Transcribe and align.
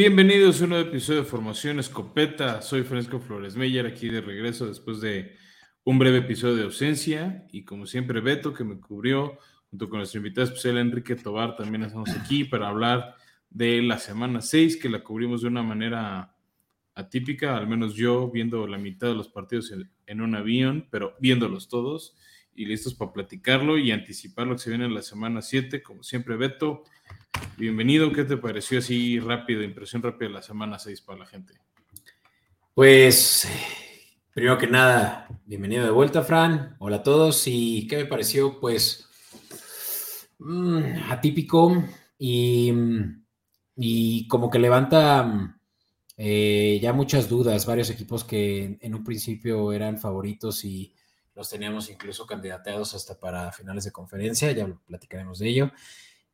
Bienvenidos 0.00 0.58
a 0.58 0.64
un 0.64 0.70
nuevo 0.70 0.88
episodio 0.88 1.20
de 1.20 1.26
Formación 1.26 1.78
Escopeta. 1.78 2.62
Soy 2.62 2.84
Francisco 2.84 3.20
Flores 3.20 3.54
Meyer, 3.54 3.84
aquí 3.84 4.08
de 4.08 4.22
regreso 4.22 4.66
después 4.66 5.02
de 5.02 5.36
un 5.84 5.98
breve 5.98 6.20
episodio 6.20 6.56
de 6.56 6.62
ausencia. 6.62 7.46
Y 7.52 7.64
como 7.64 7.84
siempre, 7.84 8.22
Beto, 8.22 8.54
que 8.54 8.64
me 8.64 8.80
cubrió, 8.80 9.36
junto 9.68 9.90
con 9.90 9.98
nuestro 9.98 10.16
invitado 10.16 10.46
especial 10.46 10.78
Enrique 10.78 11.16
Tobar, 11.16 11.54
también 11.54 11.82
estamos 11.82 12.08
aquí 12.12 12.44
para 12.44 12.68
hablar 12.68 13.14
de 13.50 13.82
la 13.82 13.98
semana 13.98 14.40
6, 14.40 14.78
que 14.78 14.88
la 14.88 15.04
cubrimos 15.04 15.42
de 15.42 15.48
una 15.48 15.62
manera 15.62 16.34
atípica, 16.94 17.58
al 17.58 17.68
menos 17.68 17.94
yo 17.94 18.30
viendo 18.30 18.66
la 18.66 18.78
mitad 18.78 19.08
de 19.08 19.16
los 19.16 19.28
partidos 19.28 19.70
en, 20.06 20.20
un 20.22 20.34
avión, 20.34 20.88
pero 20.90 21.14
viéndolos 21.20 21.68
todos 21.68 22.16
y 22.54 22.64
listos 22.64 22.94
para 22.94 23.12
platicarlo 23.12 23.76
y 23.76 23.90
anticipar 23.90 24.46
lo 24.46 24.54
que 24.54 24.62
se 24.62 24.70
viene 24.70 24.86
en 24.86 24.94
la 24.94 25.02
semana 25.02 25.42
7. 25.42 25.82
Como 25.82 26.02
siempre, 26.02 26.36
Beto, 26.36 26.84
Bienvenido, 27.60 28.10
¿qué 28.10 28.24
te 28.24 28.38
pareció 28.38 28.78
así 28.78 29.20
rápido, 29.20 29.62
impresión 29.62 30.02
rápida 30.02 30.28
de 30.28 30.34
la 30.34 30.40
semana 30.42 30.78
6 30.78 31.02
para 31.02 31.18
la 31.18 31.26
gente? 31.26 31.52
Pues, 32.72 33.46
primero 34.32 34.56
que 34.56 34.66
nada, 34.66 35.28
bienvenido 35.44 35.84
de 35.84 35.90
vuelta, 35.90 36.22
Fran. 36.22 36.74
Hola 36.78 36.96
a 36.96 37.02
todos. 37.02 37.42
¿Y 37.46 37.86
qué 37.86 37.98
me 37.98 38.06
pareció? 38.06 38.58
Pues, 38.58 39.10
mm, 40.38 41.10
atípico 41.10 41.84
y, 42.18 42.72
y, 43.76 44.26
como 44.26 44.48
que 44.48 44.58
levanta 44.58 45.60
eh, 46.16 46.78
ya 46.80 46.94
muchas 46.94 47.28
dudas. 47.28 47.66
Varios 47.66 47.90
equipos 47.90 48.24
que 48.24 48.78
en 48.80 48.94
un 48.94 49.04
principio 49.04 49.72
eran 49.72 49.98
favoritos 49.98 50.64
y 50.64 50.94
los 51.34 51.50
teníamos 51.50 51.90
incluso 51.90 52.26
candidateados 52.26 52.94
hasta 52.94 53.20
para 53.20 53.52
finales 53.52 53.84
de 53.84 53.92
conferencia, 53.92 54.50
ya 54.52 54.66
platicaremos 54.86 55.38
de 55.40 55.48
ello. 55.48 55.72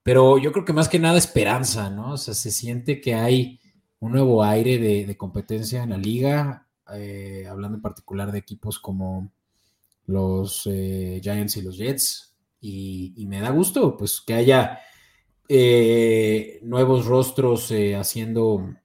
Pero 0.06 0.38
yo 0.38 0.52
creo 0.52 0.64
que 0.64 0.72
más 0.72 0.88
que 0.88 1.00
nada 1.00 1.18
esperanza, 1.18 1.90
¿no? 1.90 2.12
O 2.12 2.16
sea, 2.16 2.32
se 2.32 2.52
siente 2.52 3.00
que 3.00 3.16
hay 3.16 3.58
un 3.98 4.12
nuevo 4.12 4.44
aire 4.44 4.78
de, 4.78 5.16
competencia 5.16 5.82
en 5.82 5.90
la 5.90 5.96
liga, 5.96 6.68
eh, 6.94 7.44
hablando 7.50 7.78
en 7.78 7.82
particular 7.82 8.30
de 8.30 8.38
equipos 8.38 8.78
como 8.78 9.32
los 10.04 10.62
eh, 10.70 11.18
Giants 11.20 11.56
y 11.56 11.62
los 11.62 11.76
Jets, 11.76 12.36
y, 12.60 13.26
me 13.26 13.40
da 13.40 13.50
gusto, 13.50 13.96
pues, 13.96 14.20
que 14.20 14.34
haya 14.34 14.78
eh, 15.48 16.60
nuevos 16.62 17.06
rostros 17.06 17.72
haciendo, 17.98 18.76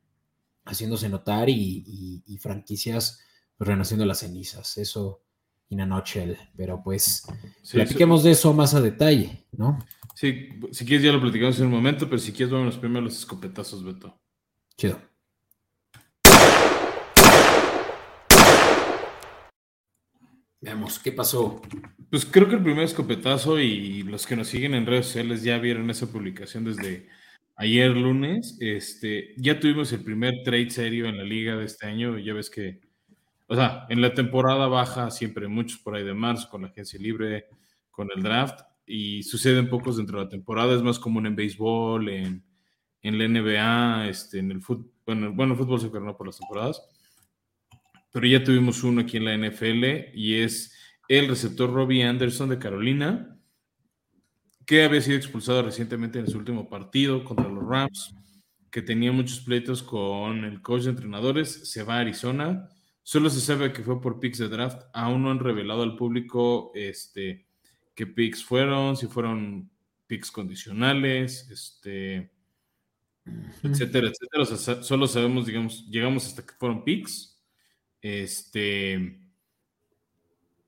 haciéndose 0.66 1.08
notar 1.08 1.50
y, 1.50 2.40
franquicias 2.42 3.20
pues, 3.60 3.68
renaciendo 3.68 4.08
las 4.08 4.22
cenizas. 4.22 4.76
Eso 4.80 5.22
in 5.70 5.82
a 5.82 5.86
nutshell, 5.86 6.36
pero 6.58 6.82
pues 6.84 7.28
platiquemos 7.72 8.24
de 8.24 8.32
eso 8.32 8.54
más 8.54 8.74
a 8.74 8.82
detalle, 8.82 9.46
¿no? 9.52 9.78
Sí, 10.22 10.50
si 10.72 10.86
quieres 10.86 11.04
ya 11.04 11.12
lo 11.12 11.20
platicamos 11.20 11.60
en 11.60 11.66
un 11.66 11.72
momento, 11.72 12.08
pero 12.08 12.20
si 12.20 12.32
quieres 12.32 12.52
vámonos 12.52 12.78
primero 12.78 13.02
los 13.02 13.18
escopetazos, 13.18 13.84
Beto. 13.84 14.22
Chido. 14.78 15.02
Veamos, 20.60 21.00
¿qué 21.00 21.12
pasó? 21.12 21.60
Pues 22.12 22.24
creo 22.24 22.48
que 22.48 22.54
el 22.54 22.62
primer 22.62 22.84
escopetazo 22.84 23.58
y 23.58 24.04
los 24.04 24.28
que 24.28 24.36
nos 24.36 24.50
siguen 24.50 24.76
en 24.76 24.86
redes 24.86 25.08
sociales 25.08 25.42
ya 25.42 25.58
vieron 25.58 25.90
esa 25.90 26.12
publicación 26.12 26.66
desde 26.66 27.10
ayer 27.56 27.90
lunes. 27.90 28.60
Este, 28.60 29.34
ya 29.38 29.60
tuvimos 29.60 29.92
el 29.92 30.04
primer 30.04 30.44
trade 30.44 30.70
serio 30.70 31.08
en 31.08 31.18
la 31.18 31.24
liga 31.24 31.56
de 31.56 31.66
este 31.66 31.88
año. 31.88 32.20
Ya 32.20 32.36
ves 32.36 32.52
que, 32.52 32.80
o 33.48 33.56
sea, 33.56 33.88
en 33.90 34.04
la 34.04 34.14
temporada 34.14 34.68
baja 34.68 35.10
siempre 35.10 35.48
muchos 35.48 35.80
por 35.80 35.96
ahí 35.96 36.04
de 36.04 36.14
marzo 36.14 36.48
con 36.48 36.62
la 36.62 36.68
agencia 36.68 37.00
libre, 37.00 37.48
con 37.90 38.08
el 38.16 38.22
draft 38.22 38.62
y 38.92 39.24
suceden 39.24 39.70
pocos 39.70 39.98
dentro 39.98 40.20
de 40.20 40.26
la 40.26 40.30
temporada, 40.30 40.76
es 40.76 40.82
más 40.82 41.00
común 41.00 41.26
en 41.26 41.36
béisbol, 41.36 42.10
en, 42.10 42.44
en 43.02 43.18
la 43.18 43.28
NBA, 43.28 44.10
este, 44.10 44.40
en 44.40 44.52
el 44.52 44.62
fútbol, 44.62 44.92
bueno, 45.06 45.34
bueno, 45.34 45.54
el 45.54 45.60
fútbol 45.60 45.80
se 45.80 45.90
no 45.90 46.18
por 46.18 46.28
las 46.28 46.38
temporadas, 46.38 46.82
pero 48.12 48.28
ya 48.28 48.44
tuvimos 48.44 48.84
uno 48.84 49.02
aquí 49.02 49.18
en 49.18 49.26
la 49.26 49.38
NFL 49.38 50.14
y 50.14 50.36
es 50.36 50.76
el 51.08 51.30
receptor 51.30 51.72
Robbie 51.72 52.04
Anderson 52.04 52.50
de 52.50 52.60
Carolina, 52.60 53.38
que 54.66 54.84
había 54.84 55.02
sido 55.02 55.18
expulsado 55.18 55.64
recientemente 55.64 56.20
en 56.20 56.28
su 56.28 56.38
último 56.38 56.70
partido 56.70 57.24
contra 57.24 57.50
los 57.50 57.66
Rams, 57.66 58.14
que 58.70 58.82
tenía 58.82 59.12
muchos 59.12 59.40
pleitos 59.42 59.84
con 59.84 60.44
el 60.44 60.62
coach 60.62 60.84
de 60.84 60.92
entrenadores, 60.92 61.70
se 61.72 61.84
va 61.84 61.96
a 61.96 62.00
Arizona, 62.00 62.70
solo 63.04 63.30
se 63.30 63.42
sabe 63.42 63.74
que 63.74 63.84
fue 63.84 64.02
por 64.02 64.20
picks 64.20 64.38
de 64.38 64.50
draft, 64.50 64.84
aún 64.94 65.24
no 65.24 65.32
han 65.32 65.40
revelado 65.40 65.84
al 65.84 65.96
público 65.96 66.72
este, 66.76 67.48
qué 67.96 68.08
picks 68.08 68.44
fueron, 68.44 68.98
si 68.98 69.08
fueron 69.08 69.70
picks 70.08 70.32
condicionales, 70.32 71.50
este, 71.50 72.32
etcétera, 73.64 74.08
etcétera. 74.08 74.44
O 74.44 74.46
sea, 74.46 74.84
solo 74.84 75.08
sabemos, 75.08 75.46
digamos, 75.46 75.88
llegamos 75.90 76.28
hasta 76.28 76.46
que 76.46 76.54
fueron 76.54 76.84
picks. 76.84 77.42
Este. 78.02 79.20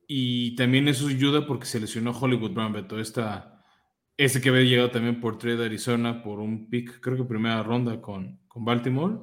Y 0.07 0.56
también 0.56 0.88
eso 0.88 1.07
ayuda 1.07 1.47
porque 1.47 1.66
se 1.66 1.79
lesionó 1.79 2.12
Hollywood 2.12 2.51
Brown, 2.51 2.73
Beto. 2.73 3.00
Esta, 3.00 3.63
ese 4.17 4.41
que 4.41 4.50
había 4.50 4.62
llegado 4.63 4.91
también 4.91 5.19
por 5.19 5.38
trade 5.38 5.57
de 5.57 5.66
Arizona 5.66 6.22
por 6.22 6.39
un 6.39 6.69
pick, 6.69 7.00
creo 7.00 7.17
que 7.17 7.23
primera 7.23 7.63
ronda 7.63 8.00
con, 8.00 8.39
con 8.47 8.63
Baltimore. 8.63 9.19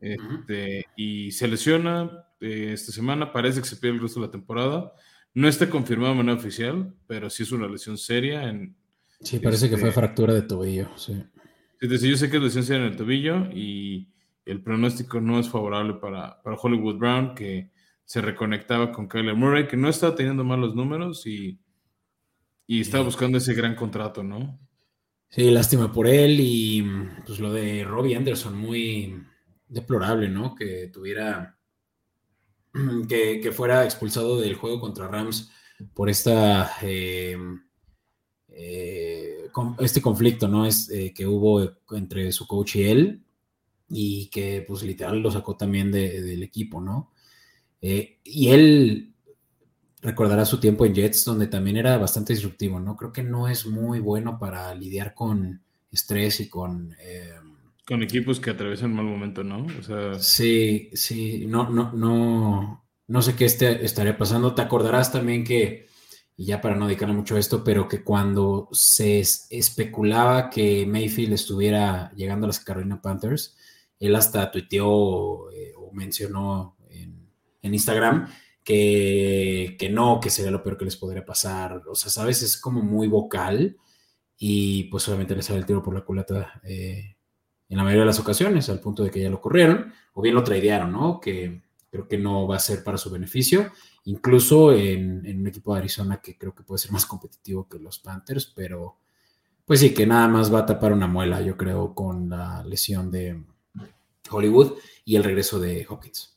este, 0.00 0.86
Y 0.96 1.30
se 1.32 1.48
lesiona 1.48 2.24
eh, 2.40 2.70
esta 2.72 2.92
semana. 2.92 3.32
Parece 3.32 3.60
que 3.60 3.68
se 3.68 3.76
pierde 3.76 3.96
el 3.96 4.02
resto 4.02 4.20
de 4.20 4.26
la 4.26 4.32
temporada. 4.32 4.92
No 5.34 5.48
está 5.48 5.70
confirmado 5.70 6.12
de 6.12 6.18
manera 6.18 6.38
oficial, 6.38 6.94
pero 7.06 7.30
sí 7.30 7.44
es 7.44 7.52
una 7.52 7.68
lesión 7.68 7.96
seria. 7.96 8.48
En, 8.48 8.76
sí, 9.20 9.38
parece 9.38 9.70
que 9.70 9.76
fue 9.76 9.88
este, 9.88 10.00
fractura 10.00 10.34
de 10.34 10.42
tobillo, 10.42 10.88
sí. 10.96 11.22
yo 11.80 12.16
sé 12.16 12.30
que 12.30 12.36
es 12.36 12.42
lesión 12.42 12.64
seria 12.64 12.86
en 12.86 12.92
el 12.92 12.96
tobillo 12.96 13.50
y 13.52 14.08
el 14.44 14.62
pronóstico 14.62 15.20
no 15.20 15.38
es 15.38 15.48
favorable 15.48 15.94
para, 15.94 16.40
Hollywood 16.44 16.96
Brown, 16.96 17.34
que 17.34 17.70
se 18.04 18.20
reconectaba 18.20 18.90
con 18.90 19.06
Kyler 19.06 19.36
Murray, 19.36 19.68
que 19.68 19.76
no 19.76 19.88
estaba 19.88 20.16
teniendo 20.16 20.42
malos 20.42 20.74
números 20.74 21.26
y, 21.26 21.60
y 22.66 22.80
estaba 22.80 23.04
buscando 23.04 23.38
ese 23.38 23.54
gran 23.54 23.76
contrato, 23.76 24.24
¿no? 24.24 24.58
Sí, 25.28 25.48
lástima 25.52 25.92
por 25.92 26.08
él 26.08 26.38
y 26.40 26.84
pues 27.24 27.38
lo 27.38 27.52
de 27.52 27.84
Robbie 27.84 28.16
Anderson, 28.16 28.56
muy 28.56 29.22
deplorable, 29.68 30.28
¿no? 30.28 30.56
Que 30.56 30.88
tuviera 30.92 31.59
que, 33.08 33.52
fuera 33.52 33.84
expulsado 33.84 34.40
del 34.40 34.54
juego 34.54 34.80
contra 34.80 35.08
Rams 35.08 35.50
por 35.94 36.08
esta 36.08 36.72
eh, 36.82 37.36
eh, 38.48 39.48
este 39.80 40.02
conflicto, 40.02 40.46
¿no? 40.48 40.66
Es 40.66 40.90
eh, 40.90 41.12
que 41.14 41.26
hubo 41.26 41.62
entre 41.90 42.30
su 42.32 42.46
coach 42.46 42.76
y 42.76 42.82
él, 42.84 43.24
y 43.88 44.28
que 44.30 44.64
pues 44.66 44.82
literal 44.82 45.20
lo 45.20 45.30
sacó 45.30 45.56
también 45.56 45.90
del 45.90 46.42
equipo, 46.42 46.80
¿no? 46.80 47.12
y 47.82 48.48
él 48.48 49.14
recordará 50.02 50.44
su 50.44 50.60
tiempo 50.60 50.84
en 50.84 50.94
Jets, 50.94 51.24
donde 51.24 51.46
también 51.46 51.78
era 51.78 51.96
bastante 51.96 52.34
disruptivo, 52.34 52.78
¿no? 52.78 52.94
Creo 52.94 53.10
que 53.10 53.22
no 53.22 53.48
es 53.48 53.64
muy 53.66 54.00
bueno 54.00 54.38
para 54.38 54.74
lidiar 54.74 55.14
con 55.14 55.62
estrés 55.90 56.40
y 56.40 56.50
con 56.50 56.94
con 57.86 58.02
equipos 58.02 58.40
que 58.40 58.50
atraviesan 58.50 58.94
mal 58.94 59.04
momento, 59.04 59.44
¿no? 59.44 59.66
O 59.78 59.82
sea... 59.82 60.18
Sí, 60.18 60.90
sí, 60.92 61.46
no, 61.46 61.68
no, 61.70 61.92
no, 61.92 62.88
no 63.06 63.22
sé 63.22 63.34
qué 63.34 63.44
este, 63.44 63.84
estaría 63.84 64.16
pasando. 64.16 64.54
Te 64.54 64.62
acordarás 64.62 65.12
también 65.12 65.44
que, 65.44 65.88
y 66.36 66.44
ya 66.46 66.60
para 66.60 66.76
no 66.76 66.86
dedicarle 66.86 67.14
mucho 67.14 67.36
a 67.36 67.40
esto, 67.40 67.64
pero 67.64 67.88
que 67.88 68.04
cuando 68.04 68.68
se 68.72 69.20
especulaba 69.20 70.50
que 70.50 70.86
Mayfield 70.86 71.32
estuviera 71.32 72.12
llegando 72.14 72.46
a 72.46 72.48
las 72.48 72.60
Carolina 72.60 73.02
Panthers, 73.02 73.56
él 73.98 74.14
hasta 74.16 74.50
tuiteó 74.50 75.50
eh, 75.52 75.72
o 75.76 75.92
mencionó 75.92 76.76
en, 76.88 77.28
Instagram 77.62 78.26
que, 78.64 79.76
que, 79.78 79.90
no, 79.90 80.20
que 80.20 80.30
sería 80.30 80.50
lo 80.50 80.62
peor 80.62 80.78
que 80.78 80.86
les 80.86 80.96
podría 80.96 81.24
pasar. 81.24 81.82
O 81.88 81.94
sea, 81.94 82.10
sabes, 82.10 82.42
es 82.42 82.56
como 82.56 82.82
muy 82.82 83.08
vocal 83.08 83.76
y 84.38 84.84
pues 84.84 85.06
obviamente 85.08 85.36
le 85.36 85.42
sale 85.42 85.58
el 85.58 85.66
tiro 85.66 85.82
por 85.82 85.94
la 85.94 86.00
culata 86.00 86.60
eh, 86.64 87.16
en 87.70 87.76
la 87.76 87.84
mayoría 87.84 88.02
de 88.02 88.08
las 88.08 88.18
ocasiones, 88.18 88.68
al 88.68 88.80
punto 88.80 89.04
de 89.04 89.10
que 89.10 89.20
ya 89.20 89.30
lo 89.30 89.40
corrieron, 89.40 89.92
o 90.12 90.20
bien 90.20 90.34
lo 90.34 90.42
tradearon, 90.42 90.90
¿no? 90.90 91.20
Que 91.20 91.62
creo 91.88 92.08
que 92.08 92.18
no 92.18 92.46
va 92.46 92.56
a 92.56 92.60
ser 92.60 92.82
para 92.82 92.98
su 92.98 93.10
beneficio, 93.10 93.70
incluso 94.04 94.72
en, 94.72 95.24
un 95.24 95.46
equipo 95.46 95.72
de 95.72 95.80
Arizona 95.80 96.20
que 96.20 96.36
creo 96.36 96.54
que 96.54 96.64
puede 96.64 96.80
ser 96.80 96.90
más 96.90 97.06
competitivo 97.06 97.68
que 97.68 97.78
los 97.78 98.00
Panthers, 98.00 98.52
pero 98.54 98.96
pues 99.64 99.80
sí, 99.80 99.94
que 99.94 100.04
nada 100.04 100.26
más 100.26 100.52
va 100.52 100.60
a 100.60 100.66
tapar 100.66 100.92
una 100.92 101.06
muela, 101.06 101.40
yo 101.42 101.56
creo, 101.56 101.94
con 101.94 102.28
la 102.28 102.64
lesión 102.64 103.08
de 103.10 103.40
Hollywood 104.28 104.72
y 105.04 105.14
el 105.14 105.22
regreso 105.22 105.60
de 105.60 105.86
Hopkins. 105.88 106.36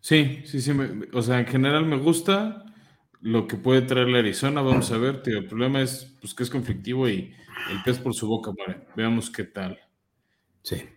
Sí, 0.00 0.42
sí, 0.44 0.60
sí, 0.60 0.72
o 1.12 1.22
sea, 1.22 1.38
en 1.38 1.46
general 1.46 1.86
me 1.86 1.96
gusta 1.96 2.64
lo 3.20 3.46
que 3.46 3.56
puede 3.56 3.82
traer 3.82 4.08
la 4.08 4.18
Arizona, 4.18 4.62
vamos 4.62 4.90
a 4.90 4.98
ver, 4.98 5.22
tío, 5.22 5.38
el 5.38 5.46
problema 5.46 5.80
es 5.80 6.12
pues, 6.20 6.34
que 6.34 6.42
es 6.42 6.50
conflictivo 6.50 7.08
y 7.08 7.32
el 7.70 7.82
pez 7.84 7.98
por 7.98 8.14
su 8.14 8.26
boca, 8.26 8.50
vale, 8.58 8.80
veamos 8.96 9.30
qué 9.30 9.44
tal. 9.44 9.78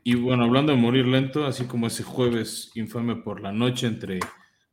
Y 0.04 0.16
bueno, 0.16 0.46
hablando 0.46 0.72
de 0.72 0.78
morir 0.78 1.06
lento, 1.06 1.46
así 1.46 1.66
como 1.66 1.88
ese 1.88 2.04
jueves 2.04 2.72
infame 2.76 3.18
por 3.18 3.42
la 3.42 3.52
noche 3.52 3.88
entre 3.88 4.20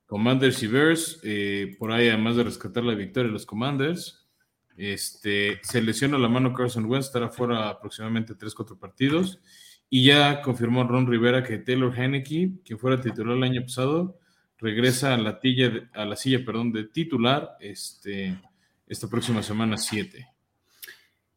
Commanders 0.07 0.63
y 0.63 0.67
Bears, 0.69 1.21
eh, 1.25 1.75
por 1.79 1.91
ahí 1.91 2.09
además 2.09 2.37
de 2.37 2.45
rescatar 2.45 2.85
la 2.85 2.95
victoria 2.95 3.27
de 3.27 3.33
los 3.33 3.47
Commanders, 3.47 4.25
este, 4.77 5.61
se 5.63 5.83
lesiona 5.83 6.19
la 6.19 6.29
mano 6.29 6.53
Carson 6.53 6.85
Wentz, 6.87 7.07
estará 7.07 7.29
fuera 7.29 7.69
aproximadamente 7.69 8.35
3-4 8.35 8.79
partidos. 8.79 9.41
Y 9.91 10.05
ya 10.05 10.43
confirmó 10.43 10.85
Ron 10.85 11.07
Rivera 11.07 11.43
que 11.43 11.59
Taylor 11.59 11.97
Henneke, 11.97 12.53
quien 12.65 12.79
fuera 12.79 13.01
titular 13.01 13.37
el 13.37 13.43
año 13.43 13.63
pasado, 13.63 14.19
regresa 14.59 15.15
a 15.15 15.19
la, 15.19 15.41
a 15.95 16.05
la 16.05 16.17
silla 16.17 16.45
perdón, 16.45 16.73
de 16.73 16.85
titular 16.85 17.57
este, 17.61 18.37
esta 18.87 19.09
próxima 19.09 19.43
semana 19.43 19.77
7. 19.77 20.34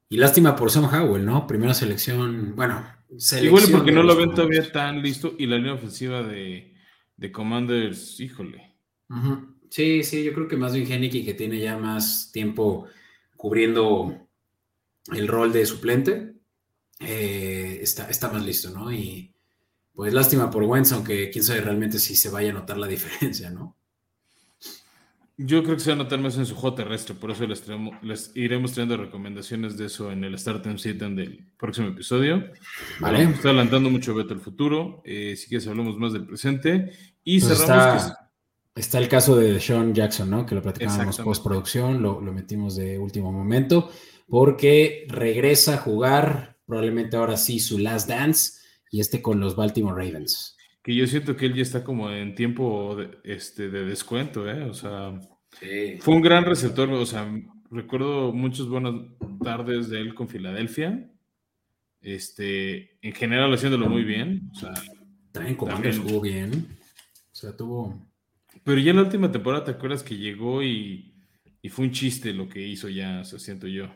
Y 0.10 0.18
lástima 0.18 0.56
por 0.56 0.72
Sam 0.72 0.86
Howell, 0.86 1.26
¿no? 1.26 1.48
Primera 1.48 1.74
selección, 1.74 2.56
bueno, 2.56 2.86
selección 3.18 3.46
Igual 3.46 3.64
porque 3.72 3.92
no 3.92 4.04
lo 4.04 4.16
ven 4.16 4.34
todavía 4.34 4.72
tan 4.72 5.02
listo 5.02 5.36
y 5.38 5.48
la 5.48 5.58
línea 5.58 5.74
ofensiva 5.74 6.24
de, 6.24 6.74
de 7.18 7.32
Commanders, 7.32 8.20
híjole. 8.20 8.76
Sí, 9.70 10.04
sí, 10.04 10.24
yo 10.24 10.34
creo 10.34 10.48
que 10.48 10.56
más 10.56 10.74
bien 10.74 10.90
Henneke 10.90 11.26
que 11.26 11.34
tiene 11.34 11.60
ya 11.60 11.78
más 11.78 12.32
tiempo 12.32 12.88
cubriendo 13.36 14.28
el 15.14 15.28
rol 15.28 15.54
de 15.54 15.66
suplente, 15.66 16.34
eh, 17.00 17.80
está, 17.82 18.10
está 18.10 18.30
más 18.30 18.46
listo, 18.46 18.70
¿no? 18.70 18.92
Y 18.92 19.34
pues 19.94 20.14
lástima 20.14 20.50
por 20.50 20.64
Wentz, 20.64 20.92
aunque 20.92 21.30
quién 21.30 21.44
sabe 21.44 21.62
realmente 21.62 22.00
si 22.00 22.16
se 22.16 22.30
vaya 22.30 22.52
a 22.52 22.54
notar 22.54 22.78
la 22.78 22.88
diferencia, 22.88 23.50
¿no? 23.50 23.77
Yo 25.40 25.62
creo 25.62 25.76
que 25.76 25.84
se 25.84 25.92
va 25.92 25.96
a 25.96 26.04
notar 26.04 26.20
más 26.20 26.36
en 26.38 26.48
su 26.48 26.56
juego 26.56 26.76
terrestre, 26.76 27.14
por 27.14 27.30
eso 27.30 27.46
les, 27.46 27.64
les 28.02 28.32
iremos 28.36 28.72
trayendo 28.72 28.98
recomendaciones 28.98 29.78
de 29.78 29.86
eso 29.86 30.12
en 30.12 30.24
el 30.24 30.38
Start 30.40 30.66
and 30.66 30.80
Sit 30.80 30.98
del 30.98 31.46
próximo 31.60 31.90
episodio. 31.90 32.44
Vale. 33.00 33.22
está 33.22 33.50
adelantando 33.50 33.92
mucho 33.92 34.16
Beto 34.16 34.34
el 34.34 34.40
futuro, 34.40 35.04
eh, 35.06 35.36
si 35.38 35.48
quieres 35.48 35.68
hablamos 35.68 35.96
más 36.00 36.14
del 36.14 36.26
presente. 36.26 36.92
Y 37.24 37.40
pues 37.40 37.56
cerramos 37.56 38.02
está, 38.02 38.32
está, 38.74 38.98
el 38.98 39.08
caso 39.08 39.36
de 39.36 39.60
Sean 39.60 39.94
Jackson, 39.94 40.28
¿no? 40.28 40.44
Que 40.44 40.56
lo 40.56 40.64
platicábamos 40.64 41.20
postproducción, 41.20 42.02
lo, 42.02 42.20
lo 42.20 42.34
metimos 42.34 42.76
de 42.76 42.98
último 42.98 43.32
momento, 43.32 43.92
porque 44.28 45.06
regresa 45.08 45.76
a 45.76 45.78
jugar, 45.78 46.58
probablemente 46.66 47.16
ahora 47.16 47.38
sí, 47.38 47.60
su 47.60 47.78
last 47.78 48.10
dance, 48.10 48.54
y 48.90 49.02
este 49.02 49.22
con 49.22 49.40
los 49.40 49.56
Baltimore 49.56 50.04
Ravens 50.04 50.57
que 50.88 50.96
yo 50.96 51.06
siento 51.06 51.36
que 51.36 51.48
él 51.48 51.54
ya 51.54 51.64
está 51.64 51.84
como 51.84 52.10
en 52.10 52.34
tiempo 52.34 52.96
de, 52.96 53.18
este, 53.26 53.70
de 53.70 53.84
descuento, 53.84 54.50
¿eh? 54.50 54.64
O 54.64 54.74
sea, 54.74 55.20
fue 56.00 56.16
un 56.16 56.22
gran 56.22 56.46
receptor, 56.46 56.90
o 56.90 57.06
sea, 57.06 57.30
recuerdo 57.70 58.32
muchas 58.32 58.68
buenas 58.68 58.94
tardes 59.44 59.90
de 59.90 60.00
él 60.00 60.16
con 60.16 60.30
Filadelfia, 60.30 61.12
este, 62.00 63.06
en 63.06 63.12
general 63.12 63.54
haciéndolo 63.54 63.90
muy 63.90 64.06
bien, 64.06 64.50
o 64.54 64.56
sea, 64.56 64.74
también 65.34 65.58
Commanders 65.58 66.00
jugó 66.00 66.22
bien, 66.22 66.66
o 67.34 67.36
sea, 67.36 67.58
tuvo... 67.58 68.08
Pero 68.64 68.80
ya 68.80 68.92
en 68.92 68.96
la 68.96 69.04
última 69.04 69.30
temporada, 69.30 69.66
¿te 69.66 69.72
acuerdas 69.72 70.04
que 70.04 70.16
llegó 70.16 70.64
y, 70.64 71.14
y 71.62 71.68
fue 71.68 71.84
un 71.84 71.92
chiste 71.92 72.32
lo 72.32 72.48
que 72.48 72.66
hizo 72.66 72.88
ya, 72.88 73.20
o 73.20 73.26
sea, 73.26 73.40
siento 73.40 73.68
yo? 73.68 73.94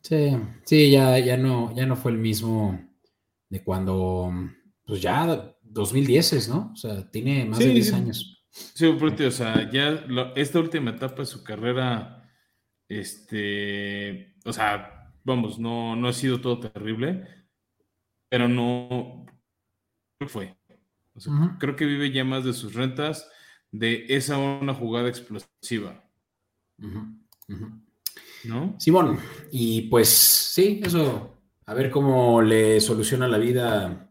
Sí, 0.00 0.38
sí, 0.64 0.90
ya, 0.90 1.18
ya, 1.18 1.36
no, 1.36 1.76
ya 1.76 1.84
no 1.84 1.96
fue 1.96 2.12
el 2.12 2.18
mismo 2.18 2.80
de 3.50 3.62
cuando, 3.62 4.32
pues 4.86 5.02
ya 5.02 5.54
2010 5.70 6.32
es, 6.34 6.48
¿no? 6.48 6.70
O 6.72 6.76
sea, 6.76 7.10
tiene 7.10 7.44
más 7.44 7.58
de 7.58 7.68
10 7.68 7.92
años. 7.92 8.44
Sí, 8.50 8.86
o 8.86 9.30
sea, 9.30 9.70
ya 9.70 10.04
esta 10.34 10.58
última 10.58 10.90
etapa 10.90 11.22
de 11.22 11.26
su 11.26 11.44
carrera, 11.44 12.28
este, 12.88 14.34
o 14.44 14.52
sea, 14.52 15.12
vamos, 15.22 15.58
no, 15.58 15.94
no 15.94 16.08
ha 16.08 16.12
sido 16.12 16.40
todo 16.40 16.58
terrible, 16.58 17.26
pero 18.28 18.48
no 18.48 19.26
fue. 20.26 20.56
Creo 21.58 21.76
que 21.76 21.86
vive 21.86 22.10
ya 22.10 22.24
más 22.24 22.44
de 22.44 22.52
sus 22.52 22.74
rentas, 22.74 23.30
de 23.70 24.06
esa 24.08 24.38
una 24.38 24.74
jugada 24.74 25.08
explosiva. 25.08 26.04
¿No? 28.44 28.76
Simón, 28.78 29.18
y 29.52 29.82
pues 29.82 30.08
sí, 30.08 30.80
eso, 30.82 31.36
a 31.66 31.74
ver 31.74 31.90
cómo 31.90 32.42
le 32.42 32.80
soluciona 32.80 33.28
la 33.28 33.38
vida 33.38 34.09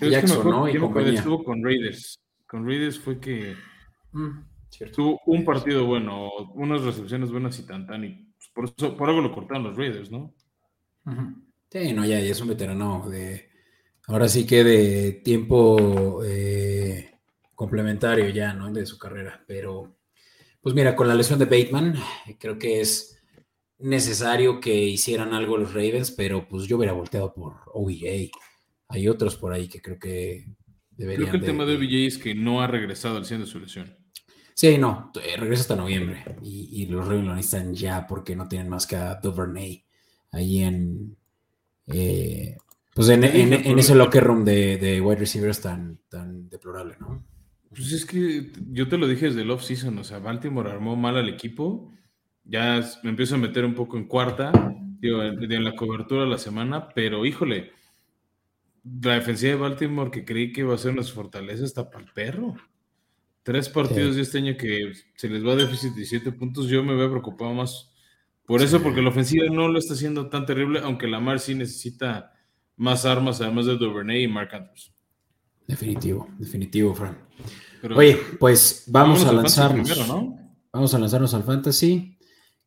Jackson, 0.00 0.48
¿no? 0.48 0.68
Y 0.68 0.76
estuvo 1.14 1.44
con 1.44 1.62
Raiders. 1.62 2.20
Con 2.46 2.66
Raiders 2.66 2.98
fue 2.98 3.20
que 3.20 3.54
mm, 4.12 4.40
tuvo 4.94 5.20
un 5.26 5.44
partido 5.44 5.86
bueno, 5.86 6.30
unas 6.54 6.82
recepciones 6.82 7.30
buenas 7.30 7.58
y 7.58 7.66
tan 7.66 7.86
tan. 7.86 8.04
Y 8.04 8.34
por, 8.54 8.64
eso, 8.64 8.96
por 8.96 9.08
algo 9.08 9.20
lo 9.20 9.32
cortaron 9.32 9.64
los 9.64 9.76
Raiders, 9.76 10.10
¿no? 10.10 10.34
Sí, 11.70 11.92
no, 11.92 12.04
ya, 12.04 12.20
ya, 12.20 12.30
es 12.30 12.40
un 12.40 12.48
veterano 12.48 13.08
de. 13.08 13.50
Ahora 14.06 14.28
sí 14.28 14.46
que 14.46 14.64
de 14.64 15.12
tiempo 15.24 16.22
eh, 16.24 17.18
complementario 17.54 18.28
ya, 18.30 18.52
¿no? 18.52 18.72
De 18.72 18.86
su 18.86 18.98
carrera. 18.98 19.44
Pero, 19.46 19.96
pues 20.60 20.74
mira, 20.74 20.96
con 20.96 21.06
la 21.06 21.14
lesión 21.14 21.38
de 21.38 21.44
Bateman, 21.44 21.94
creo 22.38 22.58
que 22.58 22.80
es 22.80 23.20
necesario 23.78 24.60
que 24.60 24.74
hicieran 24.74 25.32
algo 25.32 25.56
los 25.56 25.72
Ravens, 25.72 26.10
pero 26.10 26.46
pues 26.48 26.64
yo 26.64 26.76
hubiera 26.76 26.92
volteado 26.92 27.32
por 27.32 27.60
OEA. 27.72 28.28
Hay 28.90 29.08
otros 29.08 29.36
por 29.36 29.52
ahí 29.52 29.68
que 29.68 29.80
creo 29.80 29.98
que 29.98 30.46
deberían. 30.90 31.30
Creo 31.30 31.40
que 31.40 31.46
el 31.46 31.52
tema 31.52 31.64
de 31.64 31.76
OBJ 31.76 31.94
es 32.06 32.18
que 32.18 32.34
no 32.34 32.60
ha 32.60 32.66
regresado 32.66 33.16
al 33.16 33.24
100 33.24 33.40
de 33.40 33.46
su 33.46 33.60
lesión. 33.60 33.96
Sí, 34.54 34.76
no, 34.76 35.10
eh, 35.24 35.36
regresa 35.38 35.62
hasta 35.62 35.76
noviembre 35.76 36.22
y, 36.42 36.84
los 36.86 37.06
Ravens 37.06 37.26
lo 37.26 37.34
necesitan 37.34 37.74
ya 37.74 38.06
porque 38.06 38.36
no 38.36 38.46
tienen 38.46 38.68
más 38.68 38.86
que 38.86 38.96
a 38.96 39.14
Duvernay 39.14 39.84
ahí 40.32 40.62
en. 40.62 41.16
Eh, 41.86 42.58
pues 42.94 43.08
en, 43.08 43.24
ese 43.24 43.94
locker 43.94 44.22
room 44.22 44.44
de, 44.44 44.76
de, 44.76 45.00
wide 45.00 45.20
receivers 45.20 45.62
tan, 45.62 46.00
tan 46.08 46.48
deplorable, 46.50 46.96
¿no? 47.00 47.24
Pues 47.70 47.92
es 47.92 48.04
que 48.04 48.50
yo 48.70 48.88
te 48.88 48.98
lo 48.98 49.08
dije 49.08 49.26
desde 49.26 49.42
el 49.42 49.50
off-season, 49.50 49.96
o 49.96 50.04
sea, 50.04 50.18
Baltimore 50.18 50.70
armó 50.70 50.96
mal 50.96 51.16
al 51.16 51.28
equipo, 51.28 51.90
ya 52.44 52.84
me 53.02 53.10
empiezo 53.10 53.36
a 53.36 53.38
meter 53.38 53.64
un 53.64 53.74
poco 53.74 53.96
en 53.96 54.08
cuarta, 54.08 54.52
digo, 54.98 55.22
en 55.22 55.64
la 55.64 55.76
cobertura 55.76 56.24
de 56.24 56.30
la 56.30 56.38
semana, 56.38 56.88
pero 56.94 57.24
híjole, 57.24 57.70
la 58.84 59.14
defensiva 59.14 59.52
de 59.52 59.58
Baltimore 59.58 60.10
que 60.10 60.24
creí 60.24 60.52
que 60.52 60.60
iba 60.60 60.74
a 60.74 60.78
ser 60.78 60.92
una 60.92 61.02
fortaleza 61.02 61.64
está 61.64 61.90
para 61.90 62.04
el 62.04 62.12
perro. 62.12 62.56
Tres 63.42 63.68
partidos 63.68 64.16
de 64.16 64.22
este 64.22 64.38
año 64.38 64.56
que 64.56 64.92
se 65.16 65.28
les 65.28 65.44
va 65.44 65.52
a 65.52 65.56
déficit 65.56 65.90
de 65.90 66.00
17 66.02 66.32
puntos, 66.32 66.68
yo 66.68 66.82
me 66.82 66.92
a 66.92 67.08
preocupado 67.08 67.54
más 67.54 67.90
por 68.50 68.62
eso, 68.62 68.82
porque 68.82 69.00
la 69.00 69.10
ofensiva 69.10 69.46
no 69.48 69.68
lo 69.68 69.78
está 69.78 69.94
haciendo 69.94 70.28
tan 70.28 70.44
terrible, 70.44 70.80
aunque 70.82 71.06
Lamar 71.06 71.38
sí 71.38 71.54
necesita 71.54 72.32
más 72.76 73.04
armas, 73.04 73.40
además 73.40 73.66
de 73.66 73.76
Duvernay 73.76 74.24
y 74.24 74.26
Mark 74.26 74.52
Andrews. 74.52 74.92
Definitivo, 75.68 76.28
definitivo, 76.36 76.92
Fran. 76.92 77.16
Oye, 77.94 78.18
pues 78.40 78.86
vamos, 78.88 79.24
a 79.24 79.32
lanzarnos. 79.32 79.88
Vamos 80.72 80.92
a 80.92 80.98
lanzarnos 80.98 81.32
al 81.32 81.44
Fantasy, 81.44 82.18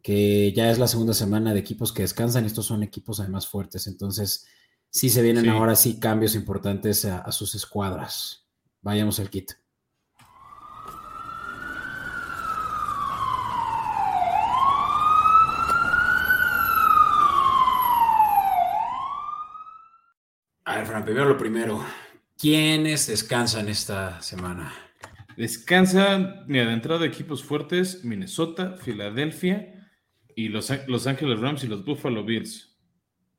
que 0.02 0.54
ya 0.56 0.72
es 0.72 0.80
la 0.80 0.88
segunda 0.88 1.14
semana 1.14 1.54
de 1.54 1.60
equipos 1.60 1.92
que 1.92 2.04
descansan. 2.04 2.46
Estos 2.46 2.66
son 2.66 2.82
equipos 2.82 3.20
además 3.20 3.50
fuertes, 3.50 3.86
entonces 3.88 4.48
sí 4.94 5.10
se 5.10 5.24
vienen 5.24 5.50
ahora 5.50 5.76
sí 5.76 6.00
cambios 6.00 6.36
importantes 6.36 7.04
a, 7.06 7.32
sus 7.32 7.56
escuadras. 7.56 8.48
Vayamos 8.82 9.20
al 9.20 9.30
kit. 9.30 9.52
A 20.66 20.76
ver, 20.76 20.86
Fran, 20.86 21.04
primero 21.04 21.26
lo 21.28 21.38
primero. 21.38 21.84
¿Quiénes 22.38 23.08
descansan 23.08 23.70
esta 23.70 24.22
semana? 24.22 24.72
Descansan, 25.36 26.46
mira, 26.48 26.68
de 26.68 26.74
entrada 26.74 27.00
de 27.00 27.08
equipos 27.08 27.44
fuertes, 27.44 28.06
Minnesota, 28.06 28.78
Filadelfia 28.78 29.90
y 30.36 30.50
Los, 30.50 30.72
Los 30.88 31.08
Ángeles 31.08 31.40
Rams 31.40 31.64
y 31.64 31.68
los 31.68 31.84
Buffalo 31.84 32.24
Bills. 32.24 32.73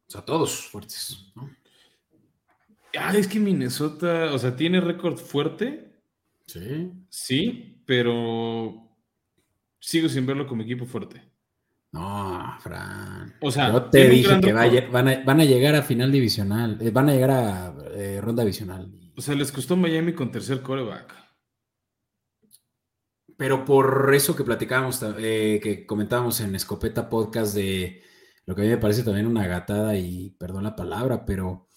O 0.08 0.10
sea, 0.10 0.22
todos 0.22 0.68
fuertes, 0.68 1.32
¿no? 1.34 1.50
Ah, 2.98 3.12
es 3.16 3.26
que 3.26 3.40
Minnesota, 3.40 4.32
o 4.32 4.38
sea, 4.38 4.54
tiene 4.54 4.80
récord 4.80 5.16
fuerte. 5.16 5.92
Sí. 6.46 6.92
Sí, 7.08 7.82
pero 7.86 8.88
sigo 9.80 10.08
sin 10.08 10.26
verlo 10.26 10.46
como 10.46 10.62
equipo 10.62 10.86
fuerte. 10.86 11.22
No, 11.92 12.56
Fran. 12.60 13.36
O 13.40 13.50
sea, 13.50 13.72
yo 13.72 13.84
te 13.84 14.08
dije 14.08 14.40
que 14.40 14.52
van, 14.52 15.08
a, 15.40 15.44
llegar 15.44 15.76
a 15.76 15.82
final 15.82 16.10
divisional, 16.10 16.78
eh, 16.80 16.90
van 16.90 17.08
a 17.08 17.12
llegar 17.12 17.30
a 17.30 17.74
eh, 17.94 18.20
ronda 18.20 18.42
divisional. 18.42 18.90
O 19.16 19.20
sea, 19.20 19.34
les 19.34 19.52
costó 19.52 19.76
Miami 19.76 20.12
con 20.12 20.32
tercer 20.32 20.60
coreback. 20.60 21.14
Pero 23.36 23.64
por 23.64 24.12
eso 24.14 24.34
que 24.34 24.44
platicábamos, 24.44 25.04
eh, 25.18 25.60
que 25.62 25.86
comentábamos 25.86 26.40
en 26.40 26.54
Escopeta 26.54 27.08
Podcast 27.08 27.54
de 27.54 28.02
lo 28.46 28.54
que 28.54 28.62
a 28.62 28.64
mí 28.64 28.70
me 28.70 28.78
parece 28.78 29.02
también 29.02 29.26
una 29.26 29.46
gatada 29.46 29.96
y 29.96 30.30
perdón 30.38 30.64
la 30.64 30.76
palabra, 30.76 31.24
pero 31.24 31.68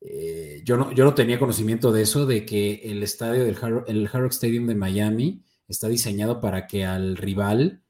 eh, 0.00 0.62
yo, 0.64 0.76
no, 0.76 0.92
yo 0.92 1.04
no 1.04 1.14
tenía 1.14 1.38
conocimiento 1.38 1.92
de 1.92 2.02
eso, 2.02 2.26
de 2.26 2.44
que 2.44 2.80
el 2.84 3.02
estadio 3.02 3.44
del 3.44 3.56
el 3.86 4.06
Hard 4.06 4.22
Rock 4.22 4.32
Stadium 4.32 4.66
de 4.66 4.74
Miami 4.74 5.44
está 5.68 5.88
diseñado 5.88 6.40
para 6.40 6.66
que 6.66 6.84
al 6.84 7.16
rival, 7.16 7.82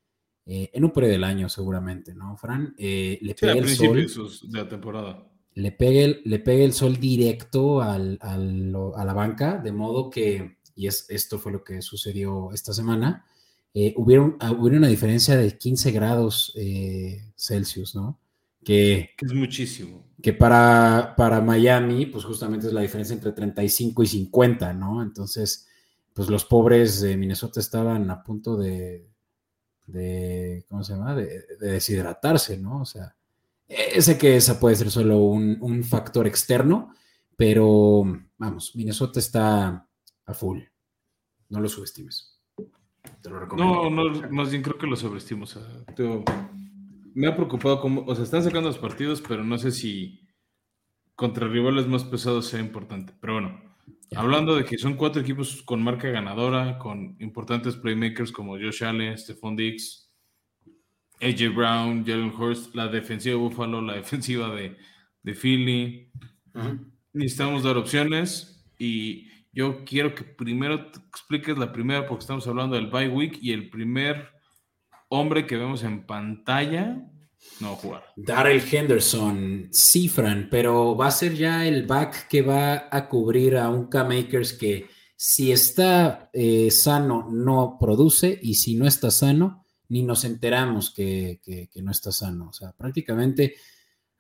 eh, 0.47 0.71
en 0.73 0.85
un 0.85 0.91
periodo 0.91 1.13
del 1.13 1.25
año 1.25 1.49
seguramente, 1.49 2.15
¿no, 2.15 2.37
Fran? 2.37 2.75
Eh, 2.79 3.19
le 3.23 3.35
pegue 3.35 3.59
el 3.59 3.69
sol. 3.69 4.07
De 4.51 4.59
la 4.59 4.69
temporada. 4.69 5.29
Le 5.55 5.73
pegue, 5.73 6.05
el, 6.05 6.23
le 6.25 6.39
pegue 6.39 6.65
el 6.65 6.73
sol 6.73 6.99
directo 6.99 7.83
al, 7.83 8.19
al, 8.21 8.75
a 8.95 9.05
la 9.05 9.13
banca, 9.13 9.59
de 9.59 9.73
modo 9.73 10.09
que, 10.09 10.59
y 10.75 10.87
es, 10.87 11.07
esto 11.11 11.39
fue 11.39 11.53
lo 11.53 11.63
que 11.63 11.83
sucedió 11.83 12.51
esta 12.53 12.73
semana, 12.73 13.27
eh, 13.75 13.95
hubiera, 13.97 14.23
una 14.23 14.89
diferencia 14.89 15.37
de 15.37 15.57
15 15.57 15.93
grados 15.93 16.53
eh, 16.57 17.33
Celsius, 17.37 17.95
¿no? 17.95 18.19
que, 18.65 19.11
es 19.21 19.33
muchísimo. 19.33 20.05
Que 20.23 20.33
para, 20.33 21.15
para 21.17 21.41
Miami, 21.41 22.07
pues 22.07 22.25
justamente 22.25 22.67
es 22.67 22.73
la 22.73 22.83
diferencia 22.83 23.15
entre 23.15 23.33
35 23.33 24.03
y 24.03 24.07
50, 24.07 24.73
¿no? 24.75 25.03
Entonces, 25.03 25.67
pues 26.13 26.29
los 26.29 26.45
pobres 26.45 27.01
de 27.01 27.17
Minnesota 27.17 27.61
estaban 27.61 28.11
a 28.11 28.23
punto 28.23 28.57
de, 28.57 29.09
de 29.87 30.65
¿cómo 30.69 30.85
se 30.85 30.93
llama? 30.93 31.15
De, 31.15 31.45
deshidratarse, 31.61 32.59
¿no? 32.59 32.83
O 32.83 32.87
sea, 32.87 33.17
ese 33.67 34.19
que 34.19 34.37
esa 34.37 34.61
puede 34.61 34.77
ser 34.77 34.91
solo 34.91 35.19
un, 35.19 35.59
un 35.61 35.83
factor 35.83 36.27
externo, 36.27 36.95
pero 37.37 38.05
vamos, 38.39 38.77
Minnesota 38.77 39.19
está 39.19 39.89
a 40.27 40.35
full. 40.35 40.61
No 41.49 41.61
lo 41.61 41.69
subestimes. 41.69 42.32
Te 43.23 43.31
lo 43.31 43.41
recomiendo. 43.41 43.91
No, 43.91 44.11
no, 44.11 44.31
más 44.31 44.51
bien 44.51 44.63
creo 44.63 44.79
que 44.79 44.87
lo 44.87 44.97
sobreestimo. 44.97 45.45
me 47.15 47.27
ha 47.27 47.37
preocupado 47.37 47.81
cómo, 47.81 48.05
o 48.07 48.15
sea, 48.15 48.25
están 48.25 48.43
sacando 48.43 48.69
los 48.69 48.79
partidos, 48.79 49.23
pero 49.27 49.45
no 49.45 49.59
sé 49.59 49.73
si 49.73 50.29
contra 51.15 51.49
rivales 51.49 51.87
más 51.87 52.05
pesados 52.05 52.47
sea 52.47 52.61
importante. 52.61 53.13
Pero 53.21 53.35
bueno, 53.35 53.61
hablando 54.17 54.57
de 54.57 54.65
que 54.65 54.79
son 54.79 54.95
cuatro 54.95 55.23
equipos 55.23 55.63
con 55.63 55.83
marca 55.83 56.09
ganadora, 56.09 56.79
con 56.79 57.17
importantes 57.21 57.77
playmakers 57.77 58.33
como 58.33 58.53
Josh 58.53 58.85
Allen, 58.85 59.19
Stephon 59.19 59.57
Diggs, 59.57 60.11
AJ 61.21 61.55
Brown, 61.55 62.05
Jalen 62.05 62.33
Hurst, 62.37 62.75
la 62.75 62.89
defensiva 62.89 63.37
de 63.37 63.41
Buffalo, 63.41 63.81
la 63.81 63.95
defensiva 64.03 64.55
de, 64.55 64.77
de 65.23 65.35
Philly. 65.35 66.11
Necesitamos 67.13 67.63
dar 67.63 67.77
opciones 67.77 68.65
y 68.79 69.29
yo 69.53 69.85
quiero 69.85 70.15
que 70.15 70.25
primero 70.25 70.91
te 70.91 70.99
expliques 70.99 71.57
la 71.59 71.73
primera, 71.73 72.07
porque 72.07 72.23
estamos 72.23 72.47
hablando 72.47 72.77
del 72.77 72.89
bye 72.89 73.09
week 73.09 73.39
y 73.43 73.53
el 73.53 73.69
primer 73.69 74.29
hombre 75.09 75.47
que 75.47 75.57
vemos 75.57 75.85
en 75.85 76.07
pantalla 76.07 77.07
no 77.61 77.77
jugar. 77.77 78.05
Darrell 78.17 78.63
Henderson, 78.71 79.69
cifran, 79.73 80.49
pero 80.51 80.97
va 80.97 81.09
a 81.09 81.11
ser 81.11 81.35
ya 81.35 81.67
el 81.67 81.87
back 81.87 82.29
que 82.29 82.41
va 82.41 82.89
a 82.91 83.09
cubrir 83.09 83.57
a 83.57 83.69
un 83.69 83.89
K-Makers 83.89 84.55
que 84.55 84.89
si 85.17 85.53
está 85.53 86.31
eh, 86.33 86.71
sano 86.71 87.29
no 87.31 87.77
produce 87.79 88.39
y 88.43 88.55
si 88.55 88.75
no 88.75 88.87
está 88.87 89.11
sano 89.11 89.67
ni 89.89 90.03
nos 90.03 90.25
enteramos 90.25 90.91
que, 90.91 91.41
que 91.43 91.83
no 91.83 91.91
está 91.91 92.11
sano. 92.13 92.49
O 92.49 92.53
sea, 92.53 92.73
prácticamente 92.73 93.57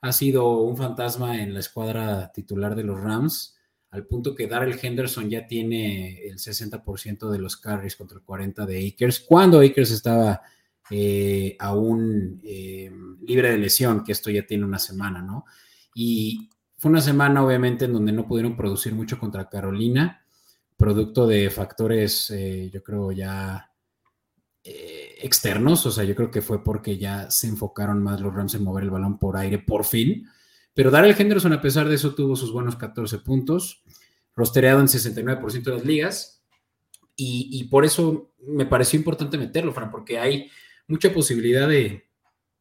ha 0.03 0.13
sido 0.13 0.59
un 0.59 0.77
fantasma 0.77 1.41
en 1.41 1.55
la 1.55 1.61
escuadra 1.61 2.31
titular 2.33 2.75
de 2.75 2.83
los 2.83 3.01
Rams 3.01 3.57
al 3.93 4.07
punto 4.07 4.35
que 4.35 4.47
Darrell 4.47 4.79
Henderson 4.81 5.29
ya 5.29 5.47
tiene 5.47 6.27
el 6.27 6.39
60% 6.39 7.31
de 7.31 7.39
los 7.39 7.59
carries 7.59 7.95
contra 7.95 8.19
el 8.19 8.25
40% 8.25 8.65
de 8.65 8.89
Akers, 8.89 9.21
cuando 9.21 9.61
Akers 9.61 9.91
estaba 9.91 10.41
eh, 10.91 11.55
aún 11.59 12.41
eh, 12.43 12.91
libre 13.21 13.51
de 13.51 13.59
lesión, 13.59 14.03
que 14.03 14.13
esto 14.13 14.31
ya 14.31 14.47
tiene 14.47 14.65
una 14.65 14.79
semana, 14.79 15.21
¿no? 15.21 15.45
Y 15.95 16.49
fue 16.79 16.91
una 16.91 17.03
semana, 17.03 17.45
obviamente, 17.45 17.85
en 17.85 17.93
donde 17.93 18.13
no 18.13 18.27
pudieron 18.27 18.57
producir 18.57 18.95
mucho 18.95 19.19
contra 19.19 19.51
Carolina, 19.51 20.25
producto 20.79 21.27
de 21.27 21.51
factores, 21.51 22.31
eh, 22.31 22.71
yo 22.73 22.83
creo, 22.83 23.13
ya 23.13 23.69
externos, 24.65 25.85
o 25.87 25.91
sea, 25.91 26.05
yo 26.05 26.15
creo 26.15 26.31
que 26.31 26.41
fue 26.41 26.63
porque 26.63 26.97
ya 26.97 27.31
se 27.31 27.49
enfocaron 27.49 28.01
más 28.03 28.21
los 28.21 28.33
Rams 28.33 28.55
en 28.55 28.63
mover 28.63 28.85
el 28.85 28.91
balón 28.91 29.19
por 29.19 29.37
aire, 29.37 29.59
por 29.59 29.85
fin 29.85 30.25
pero 30.75 30.91
Darrell 30.91 31.15
Henderson, 31.17 31.53
a 31.53 31.61
pesar 31.61 31.89
de 31.89 31.97
eso, 31.97 32.15
tuvo 32.15 32.37
sus 32.37 32.53
buenos 32.53 32.77
14 32.77 33.19
puntos, 33.19 33.83
rostereado 34.35 34.81
en 34.81 34.87
69% 34.87 35.63
de 35.63 35.73
las 35.73 35.85
ligas. 35.85 36.45
Y, 37.15 37.65
por 37.65 37.85
eso 37.85 38.35
me 38.41 38.67
pareció 38.67 38.99
importante 38.99 39.39
meterlo, 39.39 39.73
Fran, 39.73 39.93
porque 39.93 40.19
hay 40.19 40.51
mucha 40.89 41.13
posibilidad 41.13 41.69
de, 41.69 42.09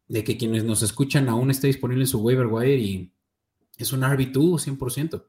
que 0.08 0.38
quienes 0.38 0.64
nos 0.64 0.84
escuchan 0.84 1.30
aún 1.30 1.50
esté 1.50 1.68
disponible 1.68 2.04
en 2.04 2.08
su 2.08 2.20
waiver 2.20 2.46
wire 2.46 2.78
y 2.78 3.12
es 3.78 3.92
un 3.92 4.02
RB2 4.02 4.78
100%. 4.78 5.26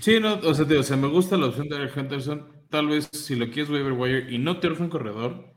Sí, 0.00 0.20
no, 0.20 0.34
o 0.34 0.54
sea, 0.54 0.66
o 0.66 0.82
sea, 0.82 0.96
me 0.96 1.06
gusta 1.06 1.38
la 1.38 1.46
opción 1.46 1.68
de 1.68 1.78
Darrell 1.78 1.98
Henderson. 1.98 2.66
Tal 2.68 2.88
vez 2.88 3.08
si 3.12 3.36
lo 3.36 3.46
quieres 3.46 3.70
waiver 3.70 3.92
wire 3.92 4.34
y 4.34 4.38
no 4.38 4.58
te 4.58 4.68
un 4.68 4.90
corredor, 4.90 5.54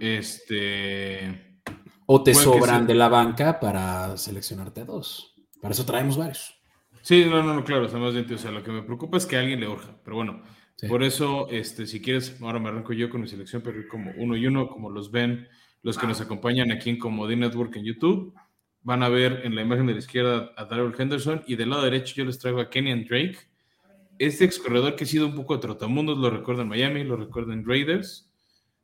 este 0.00 1.47
o 2.10 2.22
te 2.22 2.32
sobran 2.32 2.86
de 2.86 2.94
la 2.94 3.10
banca 3.10 3.60
para 3.60 4.16
seleccionarte 4.16 4.80
a 4.80 4.84
dos. 4.86 5.34
Para 5.60 5.74
eso 5.74 5.84
traemos 5.84 6.16
varios. 6.16 6.58
Sí, 7.02 7.26
no, 7.28 7.42
no, 7.42 7.52
no, 7.52 7.64
claro, 7.64 7.84
o 7.84 7.88
sea, 7.88 7.98
más 7.98 8.14
bien, 8.14 8.32
o 8.32 8.38
sea, 8.38 8.50
lo 8.50 8.62
que 8.62 8.72
me 8.72 8.82
preocupa 8.82 9.18
es 9.18 9.26
que 9.26 9.36
alguien 9.36 9.60
le 9.60 9.68
urja, 9.68 9.94
pero 10.02 10.16
bueno, 10.16 10.42
por 10.88 11.02
eso, 11.02 11.50
este, 11.50 11.86
si 11.86 12.00
quieres, 12.00 12.40
ahora 12.40 12.58
me 12.58 12.70
arranco 12.70 12.94
yo 12.94 13.10
con 13.10 13.20
mi 13.20 13.28
selección, 13.28 13.60
pero 13.62 13.86
como 13.88 14.10
uno 14.16 14.38
y 14.38 14.46
uno, 14.46 14.68
como 14.68 14.88
los 14.88 15.10
ven 15.10 15.48
los 15.82 15.98
que 15.98 16.06
nos 16.06 16.20
acompañan 16.22 16.72
aquí 16.72 16.88
en 16.88 16.98
Comedy 16.98 17.36
Network 17.36 17.76
en 17.76 17.84
YouTube, 17.84 18.34
van 18.80 19.02
a 19.02 19.10
ver 19.10 19.42
en 19.44 19.54
la 19.54 19.60
imagen 19.60 19.86
de 19.86 19.92
la 19.92 19.98
izquierda 19.98 20.52
a 20.56 20.64
Darrell 20.64 20.94
Henderson 20.98 21.42
y 21.46 21.56
del 21.56 21.68
lado 21.68 21.82
derecho 21.82 22.14
yo 22.16 22.24
les 22.24 22.38
traigo 22.38 22.60
a 22.60 22.70
Kenyan 22.70 23.04
Drake, 23.04 23.36
este 24.18 24.46
ex 24.46 24.58
corredor 24.58 24.96
que 24.96 25.04
ha 25.04 25.06
sido 25.06 25.26
un 25.26 25.34
poco 25.34 25.54
de 25.54 25.60
trotamundos, 25.60 26.16
lo 26.16 26.30
recuerdo 26.30 26.62
en 26.62 26.68
Miami, 26.68 27.04
lo 27.04 27.16
recuerdo 27.16 27.52
en 27.52 27.66
Raiders, 27.66 28.32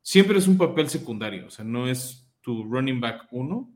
siempre 0.02 0.36
es 0.38 0.46
un 0.46 0.58
papel 0.58 0.90
secundario, 0.90 1.46
o 1.46 1.50
sea, 1.50 1.64
no 1.64 1.88
es 1.88 2.23
tu 2.44 2.62
running 2.62 3.00
back 3.00 3.26
1. 3.32 3.70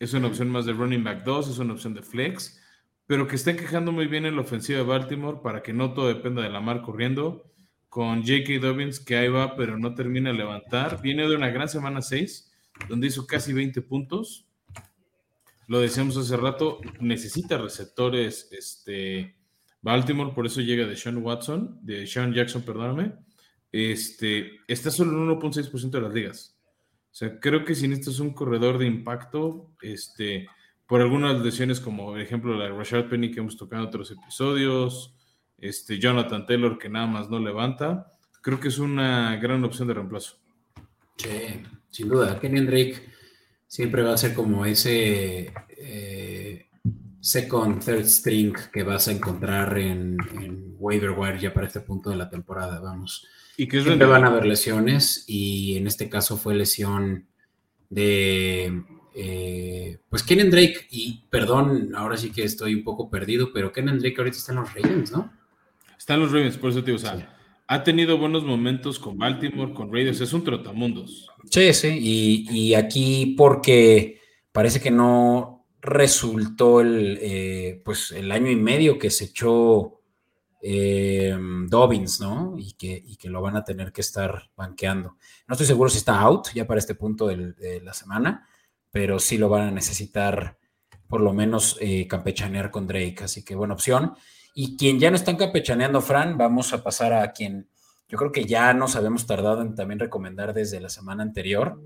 Es 0.00 0.12
una 0.12 0.26
opción 0.26 0.50
más 0.50 0.66
de 0.66 0.72
running 0.74 1.02
back 1.02 1.24
2, 1.24 1.48
es 1.48 1.58
una 1.58 1.72
opción 1.72 1.94
de 1.94 2.02
flex, 2.02 2.60
pero 3.06 3.26
que 3.26 3.36
está 3.36 3.56
quejando 3.56 3.90
muy 3.90 4.06
bien 4.06 4.26
en 4.26 4.36
la 4.36 4.42
ofensiva 4.42 4.80
de 4.80 4.84
Baltimore 4.84 5.38
para 5.42 5.62
que 5.62 5.72
no 5.72 5.94
todo 5.94 6.08
dependa 6.08 6.42
de 6.42 6.50
la 6.50 6.60
mar 6.60 6.82
corriendo. 6.82 7.44
Con 7.88 8.20
J.K. 8.20 8.58
Dobbins, 8.60 9.00
que 9.00 9.16
ahí 9.16 9.28
va, 9.28 9.56
pero 9.56 9.78
no 9.78 9.94
termina 9.94 10.30
de 10.30 10.36
levantar. 10.36 11.00
Viene 11.00 11.26
de 11.26 11.34
una 11.34 11.48
gran 11.48 11.70
semana 11.70 12.02
6, 12.02 12.52
donde 12.86 13.06
hizo 13.06 13.26
casi 13.26 13.54
20 13.54 13.80
puntos. 13.80 14.46
Lo 15.68 15.80
decíamos 15.80 16.18
hace 16.18 16.36
rato, 16.36 16.80
necesita 17.00 17.56
receptores 17.56 18.48
este, 18.52 19.36
Baltimore, 19.80 20.32
por 20.34 20.44
eso 20.44 20.60
llega 20.60 20.86
de 20.86 20.96
Sean 20.96 21.16
Watson, 21.18 21.78
de 21.82 22.06
Sean 22.06 22.34
Jackson, 22.34 22.62
perdóname. 22.62 23.14
Este, 23.72 24.60
está 24.66 24.90
solo 24.90 25.12
en 25.12 25.40
1.6% 25.40 25.90
de 25.90 26.00
las 26.00 26.12
ligas. 26.12 26.57
Sea, 27.18 27.40
creo 27.40 27.64
que 27.64 27.74
si 27.74 27.88
necesitas 27.88 28.20
un 28.20 28.30
corredor 28.30 28.78
de 28.78 28.86
impacto, 28.86 29.72
este, 29.82 30.46
por 30.86 31.00
algunas 31.00 31.40
lesiones, 31.40 31.80
como 31.80 32.06
por 32.06 32.20
ejemplo 32.20 32.56
la 32.56 32.66
de 32.66 32.70
Rashad 32.70 33.08
Penny 33.08 33.32
que 33.32 33.40
hemos 33.40 33.56
tocado 33.56 33.82
en 33.82 33.88
otros 33.88 34.12
episodios, 34.12 35.16
este, 35.58 35.98
Jonathan 35.98 36.46
Taylor 36.46 36.78
que 36.78 36.88
nada 36.88 37.08
más 37.08 37.28
no 37.28 37.40
levanta, 37.40 38.12
creo 38.40 38.60
que 38.60 38.68
es 38.68 38.78
una 38.78 39.34
gran 39.34 39.64
opción 39.64 39.88
de 39.88 39.94
reemplazo. 39.94 40.36
Sí, 41.16 41.60
sin 41.90 42.08
duda. 42.08 42.38
Kenny 42.38 42.60
Drake 42.60 43.10
siempre 43.66 44.02
va 44.02 44.14
a 44.14 44.16
ser 44.16 44.32
como 44.32 44.64
ese 44.64 45.52
eh, 45.70 46.68
second, 47.20 47.84
third 47.84 48.06
string 48.06 48.54
que 48.72 48.84
vas 48.84 49.08
a 49.08 49.10
encontrar 49.10 49.76
en, 49.76 50.16
en 50.40 50.76
waiver 50.78 51.10
wire 51.18 51.40
ya 51.40 51.52
para 51.52 51.66
este 51.66 51.80
punto 51.80 52.10
de 52.10 52.16
la 52.16 52.30
temporada, 52.30 52.78
vamos. 52.78 53.26
Y 53.60 53.66
que 53.66 53.82
Siempre 53.82 54.06
van 54.06 54.22
a 54.22 54.28
haber 54.28 54.46
lesiones 54.46 55.24
y 55.26 55.76
en 55.76 55.88
este 55.88 56.08
caso 56.08 56.36
fue 56.36 56.54
lesión 56.54 57.26
de, 57.90 58.84
eh, 59.16 59.98
pues 60.08 60.22
Kenan 60.22 60.48
Drake 60.48 60.86
y 60.92 61.24
perdón, 61.28 61.90
ahora 61.96 62.16
sí 62.16 62.30
que 62.30 62.44
estoy 62.44 62.76
un 62.76 62.84
poco 62.84 63.10
perdido, 63.10 63.52
pero 63.52 63.72
Kenan 63.72 63.98
Drake 63.98 64.14
ahorita 64.16 64.36
está 64.36 64.52
en 64.52 64.60
los 64.60 64.72
Ravens, 64.72 65.10
¿no? 65.10 65.32
Está 65.98 66.14
en 66.14 66.20
los 66.20 66.30
Ravens, 66.30 66.56
por 66.56 66.70
eso 66.70 66.84
te 66.84 66.92
digo, 66.92 66.98
o 66.98 67.00
sea, 67.00 67.36
ha 67.66 67.82
tenido 67.82 68.16
buenos 68.16 68.44
momentos 68.44 69.00
con 69.00 69.18
Baltimore, 69.18 69.74
con 69.74 69.92
Raiders, 69.92 70.20
es 70.20 70.32
un 70.32 70.44
trotamundos. 70.44 71.26
Sí, 71.50 71.74
sí, 71.74 71.98
y, 72.00 72.74
aquí 72.74 73.34
porque 73.36 74.20
parece 74.52 74.80
que 74.80 74.92
no 74.92 75.66
resultó 75.80 76.80
el, 76.80 77.18
eh, 77.20 77.82
pues 77.84 78.12
el 78.12 78.30
año 78.30 78.52
y 78.52 78.56
medio 78.56 79.00
que 79.00 79.10
se 79.10 79.24
echó 79.24 79.97
eh, 80.60 81.36
Dobbins, 81.68 82.20
¿no? 82.20 82.54
Y 82.58 82.72
que, 82.72 83.04
que 83.18 83.28
lo 83.28 83.40
van 83.40 83.56
a 83.56 83.64
tener 83.64 83.92
que 83.92 84.00
estar 84.00 84.50
banqueando. 84.56 85.16
No 85.46 85.52
estoy 85.52 85.66
seguro 85.66 85.90
si 85.90 85.98
está 85.98 86.20
out 86.20 86.48
ya 86.54 86.66
para 86.66 86.78
este 86.78 86.94
punto 86.94 87.26
de 87.26 87.80
la 87.82 87.92
semana, 87.92 88.46
pero 88.90 89.18
sí 89.18 89.38
lo 89.38 89.48
van 89.48 89.68
a 89.68 89.70
necesitar 89.70 90.58
por 91.08 91.20
lo 91.20 91.32
menos 91.32 91.76
eh, 91.80 92.06
campechanear 92.06 92.70
con 92.70 92.86
Drake, 92.86 93.24
así 93.24 93.44
que 93.44 93.54
buena 93.54 93.74
opción. 93.74 94.14
Y 94.54 94.76
quien 94.76 94.98
ya 95.00 95.10
no 95.10 95.16
están 95.16 95.36
campechaneando, 95.36 96.00
Fran, 96.00 96.36
vamos 96.36 96.72
a 96.72 96.82
pasar 96.82 97.12
a 97.12 97.32
quien 97.32 97.68
yo 98.08 98.16
creo 98.16 98.32
que 98.32 98.44
ya 98.46 98.72
nos 98.72 98.96
habíamos 98.96 99.26
tardado 99.26 99.60
en 99.62 99.74
también 99.74 100.00
recomendar 100.00 100.54
desde 100.54 100.80
la 100.80 100.88
semana 100.88 101.22
anterior, 101.22 101.80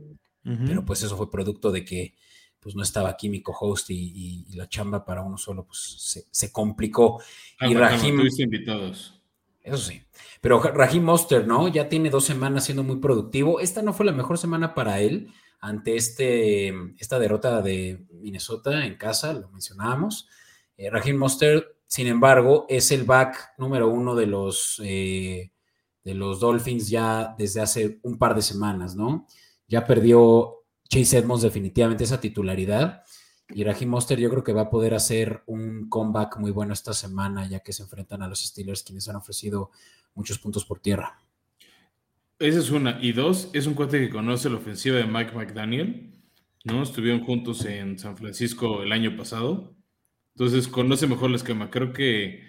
pero 0.45 0.85
pues 0.85 1.03
eso 1.03 1.17
fue 1.17 1.31
producto 1.31 1.71
de 1.71 1.85
que 1.85 2.15
pues 2.63 2.77
no 2.77 2.83
estaba 2.85 3.09
aquí 3.09 3.29
mi 3.29 3.43
co-host 3.43 3.91
y, 3.91 4.47
la 4.55 4.69
chamba 4.69 5.05
para 5.05 5.23
uno 5.23 5.37
solo, 5.37 5.67
pues 5.67 6.27
se, 6.31 6.53
complicó. 6.53 7.21
Ah, 7.59 7.69
y 7.69 7.75
Rahim. 7.75 8.21
invitados. 8.39 9.21
Eso 9.61 9.79
sí. 9.79 10.01
Pero 10.41 10.61
Rahim 10.61 11.03
Monster, 11.03 11.47
¿no? 11.47 11.67
Ya 11.67 11.89
tiene 11.89 12.09
dos 12.09 12.25
semanas 12.25 12.65
siendo 12.65 12.85
muy 12.85 12.97
productivo. 12.97 13.59
Esta 13.59 13.83
no 13.83 13.93
fue 13.93 14.07
la 14.07 14.13
mejor 14.13 14.39
semana 14.39 14.75
para 14.75 15.01
él 15.01 15.33
ante 15.61 15.97
este, 15.97 16.69
esta 16.99 17.19
derrota 17.19 17.63
de 17.63 18.05
Minnesota 18.13 18.87
en 18.87 18.97
casa, 18.97 19.33
lo 19.33 19.49
mencionábamos. 19.51 20.29
Eh, 20.77 20.89
Rahim 20.89 21.17
Monster, 21.17 21.77
sin 21.87 22.07
embargo, 22.07 22.67
es 22.69 22.93
el 22.93 23.05
back 23.05 23.55
número 23.59 23.89
uno 23.89 24.15
de 24.15 24.27
los, 24.27 24.81
eh, 24.85 25.51
de 26.05 26.15
los 26.15 26.41
Dolphins 26.41 26.89
ya 26.89 27.35
desde 27.37 27.61
hace 27.61 27.99
un 28.03 28.19
par 28.19 28.35
de 28.35 28.43
semanas, 28.43 28.95
¿no? 28.95 29.27
Ya 29.69 29.85
perdió 29.85 30.62
Chase 30.93 31.17
Edmonds 31.17 31.43
definitivamente 31.43 32.05
esa 32.05 32.21
titularidad 32.21 33.03
Y 33.49 33.65
Raheem 33.65 33.89
Monster 33.89 34.21
yo 34.21 34.29
creo 34.29 34.45
que 34.45 34.53
va 34.53 34.63
a 34.63 34.71
poder 34.71 34.93
hacer 34.93 35.43
un 35.47 35.89
comeback 35.89 36.37
muy 36.37 36.51
bueno 36.51 36.75
esta 36.75 36.93
semana, 36.93 37.49
ya 37.49 37.61
que 37.61 37.73
se 37.73 37.83
enfrentan 37.83 38.23
a 38.23 38.29
los 38.29 38.45
Steelers, 38.45 38.83
quienes 38.83 39.09
han 39.09 39.17
ofrecido 39.17 39.71
muchos 40.15 40.39
puntos 40.39 40.67
por 40.67 40.81
tierra. 40.81 41.19
Esa 42.39 42.59
es 42.59 42.71
una. 42.71 42.99
Y 43.01 43.13
dos, 43.13 43.49
es 43.55 43.67
un 43.67 43.73
cuate 43.73 44.01
que 44.01 44.11
conoce 44.11 44.51
la 44.51 44.57
ofensiva 44.57 44.99
de 44.99 45.07
Mike 45.07 45.33
McDaniel, 45.35 46.13
¿no? 46.65 46.83
Estuvieron 46.83 47.25
juntos 47.25 47.65
en 47.65 47.99
San 47.99 48.19
Francisco 48.19 48.83
el 48.83 48.93
año 48.93 49.17
pasado. 49.17 49.75
Entonces 50.35 50.69
conoce 50.69 51.07
mejor 51.07 51.31
el 51.31 51.37
esquema. 51.37 51.71
Creo 51.71 51.95
que 51.95 52.43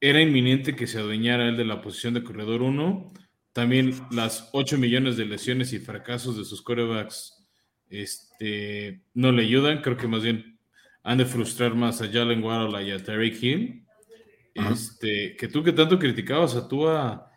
era 0.00 0.20
inminente 0.20 0.74
que 0.74 0.88
se 0.88 0.98
adueñara 0.98 1.48
él 1.48 1.56
de 1.56 1.64
la 1.64 1.82
posición 1.82 2.14
de 2.14 2.24
corredor 2.24 2.62
1. 2.62 3.12
También 3.52 3.94
las 4.10 4.50
8 4.52 4.78
millones 4.78 5.16
de 5.16 5.26
lesiones 5.26 5.72
y 5.72 5.78
fracasos 5.78 6.36
de 6.36 6.44
sus 6.44 6.62
corebacks 6.62 7.46
este, 7.90 9.02
no 9.14 9.32
le 9.32 9.42
ayudan. 9.42 9.82
Creo 9.82 9.96
que 9.96 10.06
más 10.06 10.22
bien 10.22 10.58
han 11.02 11.18
de 11.18 11.24
frustrar 11.24 11.74
más 11.74 12.02
a 12.02 12.08
Jalen 12.10 12.42
Waddle 12.42 12.82
y 12.84 12.92
a 12.92 13.02
Terry 13.02 13.36
Hill. 13.40 13.84
Este, 14.54 15.36
que 15.36 15.48
tú 15.48 15.62
que 15.62 15.72
tanto 15.72 15.98
criticabas 15.98 16.56
a 16.56 16.68
Tua, 16.68 17.30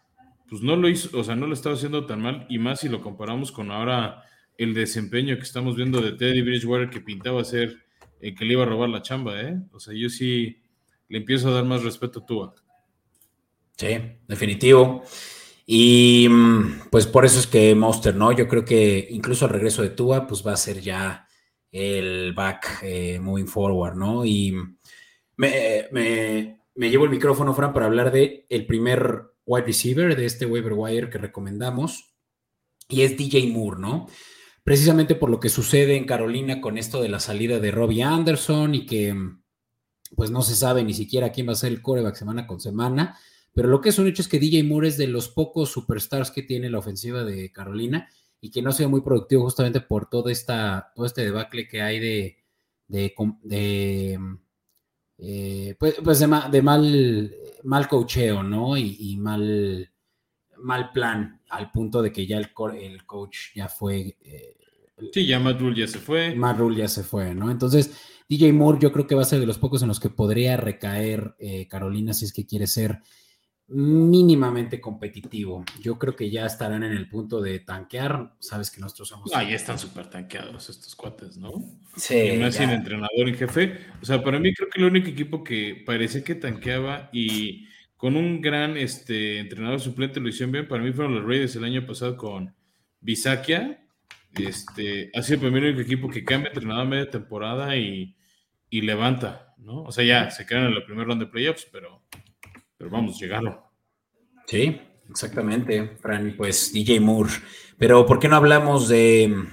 pues 0.50 0.62
no 0.62 0.75
lo 0.75 0.89
hizo, 0.89 1.18
o 1.18 1.24
sea, 1.24 1.36
no 1.36 1.48
lo 1.48 1.53
estaba 1.53 1.75
haciendo 1.75 2.06
tan 2.06 2.22
mal. 2.22 2.46
Y 2.50 2.58
más 2.60 2.82
si 2.82 2.89
lo 2.89 3.01
comparamos 3.01 3.51
con 3.51 3.72
ahora 3.72 4.24
el 4.58 4.74
desempeño 4.74 5.38
que 5.38 5.44
estamos 5.44 5.75
viendo 5.75 6.01
de 6.01 6.13
Teddy 6.13 6.41
Bridgewater 6.41 6.89
que 6.89 7.01
pintaba 7.01 7.44
ser 7.44 7.77
el 8.20 8.36
que 8.36 8.46
le 8.46 8.53
iba 8.53 8.63
a 8.63 8.68
robar 8.68 8.89
la 8.89 9.01
chamba, 9.01 9.41
¿eh? 9.41 9.60
O 9.72 9.80
sea, 9.80 9.94
yo 9.96 10.10
sí 10.10 10.62
le 11.10 11.18
empiezo 11.18 11.50
a 11.50 11.53
dar 11.53 11.65
más 11.65 11.84
respeto 11.84 12.20
a 12.20 12.25
Tua. 12.25 12.56
Sí, 13.77 13.98
definitivo. 14.27 15.03
Y 15.65 16.27
mm, 16.30 16.89
pues 16.89 17.08
por 17.08 17.25
eso 17.25 17.39
es 17.39 17.48
que 17.48 17.74
Monster, 17.75 18.15
¿no? 18.15 18.32
Yo 18.32 18.48
creo 18.48 18.65
que 18.65 19.08
incluso 19.12 19.46
al 19.46 19.51
regreso 19.51 19.82
de 19.82 19.89
Tua, 19.89 20.27
pues 20.27 20.46
va 20.46 20.53
a 20.53 20.58
ser 20.58 20.82
ya 20.82 21.27
el 21.72 22.34
back 22.34 22.80
eh, 22.84 23.20
moving 23.20 23.48
forward, 23.48 23.96
¿no? 23.96 24.25
Y 24.25 24.53
me, 25.38 26.60
llevo 26.75 27.06
el 27.06 27.10
micrófono, 27.10 27.53
Fran, 27.53 27.74
para 27.74 27.86
hablar 27.86 28.12
de 28.12 28.46
el 28.50 28.65
primer 28.65 29.32
wide 29.46 29.65
receiver 29.65 30.15
de 30.15 30.25
este 30.25 30.46
waiver 30.46 30.74
wire 30.74 31.10
que 31.10 31.18
recomendamos, 31.18 32.13
y 32.88 33.03
es 33.03 33.18
DJ 33.18 33.48
Moore, 33.48 33.80
¿no? 33.80 34.08
Precisamente 34.63 35.15
por 35.15 35.30
lo 35.30 35.39
que 35.39 35.50
sucede 35.50 35.96
en 35.96 36.06
Carolina 36.06 36.62
con 36.62 36.77
esto 36.77 37.01
de 37.01 37.10
la 37.10 37.20
salida 37.20 37.60
de 37.60 37.72
Robbie 37.72 38.03
Anderson 38.03 38.75
y 38.75 38.86
que 38.86 39.15
pues 40.15 40.30
no 40.30 40.41
se 40.41 40.56
sabe 40.56 40.84
ni 40.84 40.94
siquiera 40.94 41.32
quién 41.32 41.48
va 41.48 41.53
a 41.53 41.56
ser 41.56 41.72
el 41.72 41.82
coreback 41.82 42.15
semana 42.15 42.46
con 42.46 42.60
semana. 42.60 43.18
Pero 43.53 43.67
lo 43.67 43.81
que 43.81 43.89
es 43.89 44.00
un 44.00 44.08
hecho 44.08 44.22
es 44.22 44.27
que 44.27 44.39
DJ 44.39 44.63
Moore 44.63 44.88
es 44.88 44.98
de 44.98 45.08
los 45.08 45.29
pocos 45.29 45.72
superstars 45.72 46.31
que 46.31 46.43
tiene 46.43 46.70
la 46.70 46.79
ofensiva 46.79 47.24
de 47.24 47.51
Carolina 47.51 48.10
y 48.39 48.50
que 48.50 48.62
no 48.62 48.70
ha 48.70 48.74
sido 48.74 48.89
muy 48.89 49.01
productivo 49.01 49.43
justamente 49.43 49.81
por 49.81 50.10
todo, 50.10 50.29
esta, 50.29 50.91
todo 50.96 51.05
este 51.05 51.24
debacle 51.24 51.67
que 51.67 51.81
hay 51.81 52.00
de, 52.00 52.38
de, 52.88 53.13
eh, 55.17 55.75
pues, 55.77 55.96
pues 56.03 56.20
de, 56.20 56.27
mal, 56.62 57.36
mal 57.63 57.88
coacheo, 57.88 58.41
¿no? 58.41 58.75
Y, 58.77 59.17
mal, 59.17 59.91
mal 60.58 60.91
plan, 60.91 61.41
al 61.50 61.72
punto 61.72 62.01
de 62.01 62.12
que 62.12 62.25
ya 62.25 62.38
el, 62.38 62.50
el 62.79 63.05
coach 63.05 63.53
ya 63.53 63.67
fue... 63.67 64.17
Eh, 64.22 64.58
sí, 65.13 65.27
ya 65.27 65.39
Matt 65.39 65.60
Rule 65.60 65.79
ya 65.79 65.88
se 65.88 66.00
fue. 66.00 66.34
Matt 66.34 66.58
Rule 66.58 66.77
ya 66.77 66.88
se 66.88 67.03
fue, 67.03 67.36
¿no? 67.36 67.51
Entonces, 67.51 67.91
DJ 68.27 68.53
Moore 68.53 68.79
yo 68.81 68.92
creo 68.92 69.05
que 69.05 69.16
va 69.16 69.22
a 69.22 69.25
ser 69.25 69.40
de 69.40 69.46
los 69.46 69.59
pocos 69.59 69.81
en 69.83 69.90
los 69.90 70.00
que 70.00 70.09
podría 70.09 70.57
recaer 70.57 71.35
eh, 71.37 71.68
Carolina 71.68 72.14
si 72.14 72.25
es 72.25 72.33
que 72.33 72.48
quiere 72.48 72.66
ser 72.66 73.01
mínimamente 73.72 74.79
competitivo. 74.79 75.64
Yo 75.79 75.98
creo 75.98 76.16
que 76.16 76.29
ya 76.29 76.46
estarán 76.46 76.84
en 76.84 76.92
el 76.94 77.07
punto 77.10 77.42
de 77.42 77.60
tanquear. 77.60 78.34
Sabes 78.40 78.70
que 78.70 78.81
nosotros 78.81 79.10
somos. 79.10 79.31
Ah, 79.34 79.44
ya 79.44 79.55
están 79.55 79.79
súper 79.79 80.10
tanqueados 80.10 80.70
estos 80.70 80.96
cuates, 80.96 81.38
¿no? 81.38 81.51
Sí. 81.96 82.18
Y 82.18 82.38
más 82.38 82.55
sin 82.55 82.70
entrenador 82.70 83.27
en 83.27 83.36
jefe. 83.36 83.79
O 84.01 84.05
sea, 84.05 84.24
para 84.24 84.40
mí 84.40 84.53
creo 84.53 84.70
que 84.70 84.79
el 84.79 84.88
único 84.88 85.10
equipo 85.10 85.44
que 85.44 85.84
parecía 85.86 86.24
que 86.24 86.36
tanqueaba 86.36 87.10
y 87.12 87.68
con 87.98 88.16
un 88.16 88.42
gran 88.42 88.77
este, 88.77 89.40
entrenador 89.40 89.79
suplente 89.79 90.20
lo 90.20 90.29
hicieron 90.29 90.51
bien, 90.51 90.68
para 90.68 90.84
mí 90.84 90.92
fueron 90.92 91.16
los 91.16 91.24
Raiders 91.24 91.55
el 91.55 91.64
año 91.64 91.86
pasado 91.86 92.18
con 92.18 92.53
Bisakia. 93.00 93.84
Este, 94.36 95.12
ha 95.14 95.22
sido 95.22 95.48
el 95.48 95.53
único 95.53 95.81
equipo 95.81 96.10
que 96.10 96.24
cambia 96.24 96.50
entrenador 96.50 96.86
a 96.86 96.90
media 96.90 97.10
temporada 97.10 97.75
y 97.75 98.16
y 98.72 98.81
levanta, 98.81 99.53
¿no? 99.57 99.84
O 99.84 99.92
sea, 99.92 100.03
ya 100.05 100.31
se 100.31 100.46
quedan 100.46 100.68
en 100.68 100.75
la 100.75 100.86
primera 100.86 101.05
ronda 101.05 101.25
de 101.25 101.31
playoffs, 101.31 101.68
pero, 101.72 102.00
pero 102.81 102.89
vamos, 102.89 103.20
llegaron. 103.20 103.57
Sí, 104.48 104.81
exactamente, 105.07 105.98
Fran, 106.01 106.33
pues 106.35 106.74
DJ 106.74 107.00
Moore. 107.00 107.29
Pero 107.77 108.07
¿por 108.07 108.17
qué 108.17 108.27
no 108.27 108.37
hablamos 108.37 108.89
de 108.89 109.31
mm, 109.31 109.48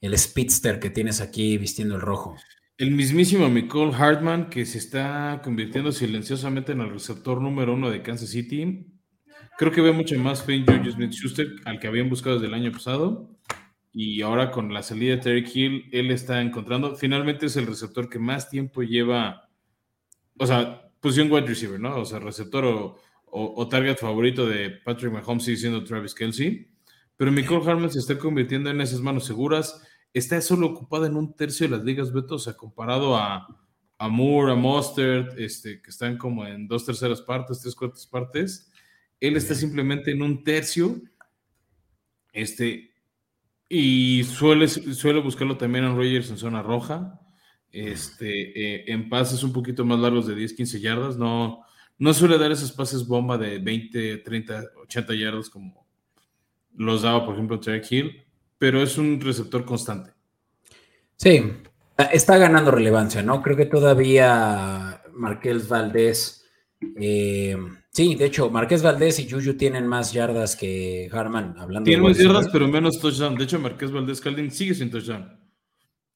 el 0.00 0.16
speedster 0.16 0.80
que 0.80 0.88
tienes 0.88 1.20
aquí 1.20 1.58
vistiendo 1.58 1.96
el 1.96 2.00
rojo? 2.00 2.36
El 2.78 2.92
mismísimo 2.92 3.46
Nicole 3.50 3.94
Hartman, 3.94 4.48
que 4.48 4.64
se 4.64 4.78
está 4.78 5.42
convirtiendo 5.44 5.92
silenciosamente 5.92 6.72
en 6.72 6.80
el 6.80 6.88
receptor 6.88 7.42
número 7.42 7.74
uno 7.74 7.90
de 7.90 8.00
Kansas 8.00 8.30
City. 8.30 8.86
Creo 9.58 9.72
que 9.72 9.82
ve 9.82 9.92
mucho 9.92 10.18
más 10.18 10.42
fe 10.42 10.54
en 10.54 10.64
Juju 10.64 10.92
Smith-Schuster, 10.92 11.48
al 11.66 11.78
que 11.78 11.86
habían 11.86 12.08
buscado 12.08 12.36
desde 12.36 12.48
el 12.48 12.54
año 12.54 12.72
pasado 12.72 13.36
y 13.92 14.22
ahora 14.22 14.50
con 14.50 14.72
la 14.72 14.82
salida 14.82 15.16
de 15.16 15.20
Terry 15.20 15.50
Hill, 15.52 15.88
él 15.92 16.10
está 16.10 16.40
encontrando, 16.40 16.96
finalmente 16.96 17.46
es 17.46 17.56
el 17.56 17.66
receptor 17.66 18.08
que 18.08 18.18
más 18.18 18.48
tiempo 18.48 18.82
lleva, 18.82 19.50
o 20.38 20.46
sea, 20.46 20.89
posición 21.00 21.30
wide 21.30 21.46
receiver, 21.46 21.80
¿no? 21.80 22.00
O 22.00 22.04
sea, 22.04 22.18
receptor 22.18 22.96
o, 23.32 23.68
target 23.68 23.96
favorito 23.96 24.46
de 24.46 24.70
Patrick 24.70 25.12
Mahomes 25.12 25.44
sigue 25.44 25.56
siendo 25.56 25.84
Travis 25.84 26.14
Kelsey, 26.14 26.68
pero 27.16 27.30
Nicole 27.30 27.64
Harman 27.68 27.90
se 27.90 28.00
está 28.00 28.18
convirtiendo 28.18 28.70
en 28.70 28.80
esas 28.80 29.00
manos 29.00 29.24
seguras, 29.24 29.82
está 30.12 30.40
solo 30.40 30.66
ocupada 30.66 31.06
en 31.06 31.16
un 31.16 31.34
tercio 31.36 31.68
de 31.68 31.76
las 31.76 31.84
ligas, 31.84 32.12
Beto, 32.12 32.34
o 32.36 32.38
sea, 32.38 32.54
comparado 32.54 33.16
a, 33.16 33.46
a 33.98 34.08
Moore, 34.08 34.52
a 34.52 34.56
Mustard, 34.56 35.38
este, 35.38 35.80
que 35.80 35.90
están 35.90 36.18
como 36.18 36.46
en 36.46 36.66
dos 36.66 36.84
terceras 36.84 37.22
partes, 37.22 37.60
tres 37.60 37.74
cuartas 37.74 38.06
partes, 38.06 38.72
él 39.20 39.36
está 39.36 39.54
simplemente 39.54 40.10
en 40.10 40.22
un 40.22 40.42
tercio, 40.42 41.00
este, 42.32 42.90
y 43.68 44.24
suele, 44.24 44.66
suele 44.66 45.20
buscarlo 45.20 45.56
también 45.56 45.84
en 45.84 45.94
Rogers 45.94 46.30
en 46.30 46.38
zona 46.38 46.60
roja. 46.60 47.19
Este, 47.72 48.50
eh, 48.58 48.84
en 48.88 49.08
pases 49.08 49.42
un 49.42 49.52
poquito 49.52 49.84
más 49.84 49.98
largos 49.98 50.26
de 50.26 50.34
10, 50.34 50.54
15 50.54 50.80
yardas. 50.80 51.16
No, 51.16 51.64
no 51.98 52.14
suele 52.14 52.38
dar 52.38 52.50
esos 52.50 52.72
pases 52.72 53.06
bomba 53.06 53.38
de 53.38 53.58
20, 53.58 54.18
30, 54.18 54.62
80 54.82 55.14
yardas 55.14 55.50
como 55.50 55.86
los 56.76 57.02
daba, 57.02 57.24
por 57.24 57.34
ejemplo, 57.34 57.60
Trey 57.60 57.82
Hill, 57.88 58.22
pero 58.58 58.82
es 58.82 58.96
un 58.98 59.20
receptor 59.20 59.64
constante. 59.64 60.12
Sí, 61.16 61.42
está 62.12 62.38
ganando 62.38 62.70
relevancia, 62.70 63.22
¿no? 63.22 63.42
Creo 63.42 63.56
que 63.56 63.66
todavía 63.66 65.02
Marqués 65.12 65.68
Valdés 65.68 66.46
eh, 66.96 67.56
Sí, 67.92 68.14
de 68.14 68.26
hecho, 68.26 68.50
Marqués 68.50 68.82
Valdés 68.82 69.18
y 69.18 69.28
Juju 69.28 69.54
tienen 69.54 69.86
más 69.86 70.12
yardas 70.12 70.54
que 70.54 71.10
Harman, 71.12 71.56
hablando 71.58 71.86
Tienen 71.88 72.04
más 72.04 72.16
yardas, 72.16 72.48
pero 72.52 72.68
menos 72.68 73.00
touchdown. 73.00 73.34
De 73.34 73.44
hecho, 73.44 73.58
Marqués 73.58 73.90
Valdés 73.90 74.20
Caldín 74.20 74.50
sigue 74.52 74.74
sin 74.74 74.90
touchdown. 74.90 75.36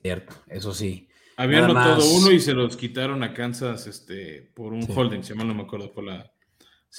Cierto, 0.01 0.35
eso 0.47 0.73
sí. 0.73 1.09
Habían 1.37 1.64
anotado 1.64 2.09
uno 2.12 2.31
y 2.31 2.40
se 2.40 2.55
los 2.55 2.77
quitaron 2.77 3.23
a 3.23 3.35
Kansas 3.35 3.87
este, 3.87 4.51
por 4.55 4.73
un 4.73 4.87
holding, 4.88 5.23
si 5.23 5.35
mal 5.35 5.49
no 5.49 5.55
me 5.55 5.62
acuerdo, 5.62 5.92
por 5.92 6.05
la, 6.05 6.33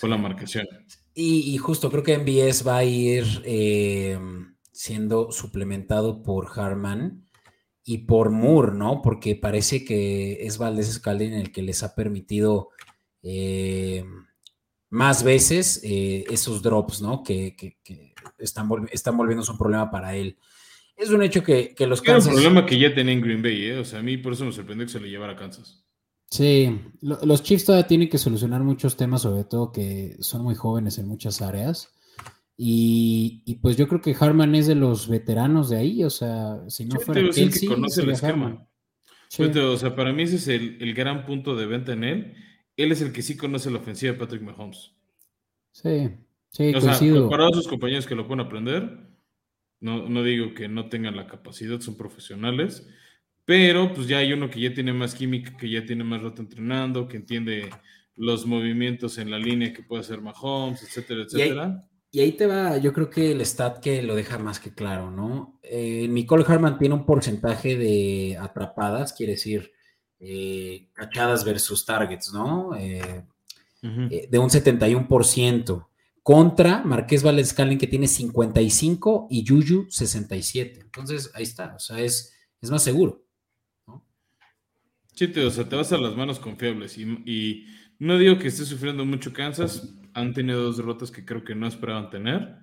la 0.03 0.17
marcación. 0.17 0.67
Y, 1.13 1.57
justo 1.57 1.89
creo 1.89 2.03
que 2.03 2.17
MBS 2.17 2.67
va 2.67 2.77
a 2.77 2.83
ir 2.83 3.23
eh, 3.45 4.19
siendo 4.73 5.31
suplementado 5.31 6.21
por 6.23 6.59
Harman 6.59 7.25
y 7.85 7.99
por 7.99 8.31
Moore, 8.31 8.73
¿no? 8.73 9.01
Porque 9.01 9.35
parece 9.35 9.85
que 9.85 10.45
es 10.45 10.57
Valdés 10.57 10.91
Scalding 10.91 11.33
el 11.33 11.51
que 11.53 11.61
les 11.61 11.83
ha 11.83 11.95
permitido 11.95 12.69
eh, 13.23 14.03
más 14.89 15.23
veces 15.23 15.79
eh, 15.83 16.25
esos 16.29 16.61
drops, 16.61 17.01
¿no? 17.01 17.23
Que, 17.23 17.55
están, 18.37 18.69
están 18.91 19.15
volviéndose 19.15 19.51
un 19.51 19.57
problema 19.57 19.89
para 19.89 20.15
él. 20.15 20.37
Es 20.95 21.09
un 21.09 21.23
hecho 21.23 21.43
que, 21.43 21.75
los 21.87 22.01
Kansas... 22.01 22.31
Es 22.31 22.37
un 22.37 22.43
problema 22.43 22.65
que 22.65 22.79
ya 22.79 22.93
tenía 22.93 23.13
en 23.13 23.21
Green 23.21 23.41
Bay, 23.41 23.65
¿eh? 23.65 23.77
O 23.79 23.85
sea, 23.85 23.99
a 23.99 24.03
mí 24.03 24.17
por 24.17 24.33
eso 24.33 24.45
me 24.45 24.51
sorprendió 24.51 24.85
que 24.85 24.93
se 24.93 24.99
le 24.99 25.09
llevara 25.09 25.33
a 25.33 25.35
Kansas. 25.35 25.83
Sí, 26.29 26.79
los 27.01 27.43
Chiefs 27.43 27.65
todavía 27.65 27.87
tienen 27.87 28.09
que 28.09 28.17
solucionar 28.17 28.61
muchos 28.63 28.97
temas, 28.97 29.21
sobre 29.21 29.43
todo 29.43 29.71
que 29.71 30.15
son 30.19 30.41
muy 30.41 30.55
jóvenes 30.55 30.97
en 30.97 31.07
muchas 31.07 31.41
áreas. 31.41 31.93
Y, 32.57 33.57
pues 33.61 33.75
yo 33.77 33.87
creo 33.87 34.01
que 34.01 34.15
Harman 34.17 34.55
es 34.55 34.67
de 34.67 34.75
los 34.75 35.07
veteranos 35.07 35.69
de 35.69 35.77
ahí, 35.77 36.03
o 36.03 36.09
sea, 36.09 36.61
si 36.67 36.85
no 36.85 36.99
fuera 36.99 37.21
Kelsey, 37.21 37.43
el 37.43 37.59
que 37.59 37.67
conoce 37.67 38.01
el 38.01 38.09
esquema. 38.11 38.67
O 39.37 39.77
sea, 39.77 39.95
para 39.95 40.13
mí 40.13 40.23
ese 40.23 40.37
es 40.37 40.47
el, 40.47 40.81
el 40.81 40.93
gran 40.93 41.25
punto 41.25 41.55
de 41.55 41.65
venta 41.65 41.93
en 41.93 42.03
él 42.03 42.35
él 42.77 42.91
es 42.91 43.01
el 43.01 43.11
que 43.11 43.21
sí 43.21 43.37
conoce 43.37 43.71
la 43.71 43.79
ofensiva 43.79 44.13
de 44.13 44.19
Patrick 44.19 44.41
Mahomes. 44.41 44.91
Sí, 45.71 46.09
sí, 46.49 46.73
o 46.73 46.81
sea, 46.81 46.97
comparado 46.97 47.49
a 47.49 47.53
sus 47.53 47.67
compañeros 47.67 48.05
que 48.05 48.15
lo 48.15 48.27
pueden 48.27 48.45
aprender, 48.45 49.04
no, 49.79 50.09
no 50.09 50.23
digo 50.23 50.53
que 50.53 50.67
no 50.67 50.89
tengan 50.89 51.15
la 51.15 51.27
capacidad, 51.27 51.79
son 51.79 51.97
profesionales, 51.97 52.87
pero 53.45 53.93
pues 53.93 54.07
ya 54.07 54.17
hay 54.17 54.33
uno 54.33 54.49
que 54.49 54.59
ya 54.59 54.73
tiene 54.73 54.93
más 54.93 55.13
química, 55.13 55.55
que 55.55 55.69
ya 55.69 55.85
tiene 55.85 56.03
más 56.03 56.23
rato 56.23 56.41
entrenando, 56.41 57.07
que 57.07 57.17
entiende 57.17 57.69
los 58.15 58.45
movimientos 58.45 59.17
en 59.17 59.29
la 59.29 59.37
línea 59.37 59.73
que 59.73 59.83
puede 59.83 60.01
hacer 60.01 60.21
Mahomes, 60.21 60.81
etcétera, 60.83 61.23
etcétera. 61.23 61.87
y 62.11 62.21
ahí 62.21 62.31
te 62.31 62.47
va, 62.47 62.77
yo 62.77 62.93
creo 62.93 63.09
que 63.09 63.31
el 63.31 63.41
stat 63.41 63.79
que 63.79 64.01
lo 64.01 64.15
deja 64.15 64.39
más 64.39 64.59
que 64.59 64.73
claro, 64.73 65.11
¿no? 65.11 65.59
Eh, 65.61 66.07
Nicole 66.07 66.45
Harman 66.47 66.77
tiene 66.77 66.95
un 66.95 67.05
porcentaje 67.05 67.77
de 67.77 68.37
atrapadas, 68.39 69.13
quiere 69.13 69.33
decir, 69.33 69.71
eh, 70.19 70.89
cachadas 70.93 71.43
versus 71.43 71.85
targets, 71.85 72.33
¿no? 72.33 72.75
Eh, 72.75 73.23
de 73.81 74.39
un 74.39 74.49
71%, 74.49 75.87
contra 76.25 76.83
Marqués 76.83 77.21
Valdez 77.21 77.53
que 77.53 77.85
tiene 77.85 78.07
55 78.07 79.27
y 79.29 79.43
Yuyu 79.43 79.85
67. 79.91 80.79
Entonces, 80.81 81.29
ahí 81.35 81.43
está, 81.43 81.75
o 81.75 81.79
sea, 81.79 81.99
es, 81.99 82.35
es 82.59 82.71
más 82.71 82.83
seguro. 82.83 83.23
¿no? 83.85 84.03
Sí, 85.13 85.27
te, 85.27 85.45
o 85.45 85.51
sea, 85.51 85.69
te 85.69 85.75
vas 85.75 85.91
a 85.91 85.99
las 85.99 86.15
manos 86.15 86.39
confiables 86.39 86.97
y 86.97 87.67
no 87.99 88.17
digo 88.17 88.39
que 88.39 88.47
esté 88.47 88.65
sufriendo 88.65 89.05
mucho 89.05 89.33
Kansas, 89.33 89.87
han 90.15 90.33
tenido 90.33 90.63
dos 90.63 90.77
derrotas 90.77 91.11
que 91.11 91.23
creo 91.23 91.43
que 91.43 91.53
no 91.53 91.67
esperaban 91.67 92.09
tener. 92.09 92.55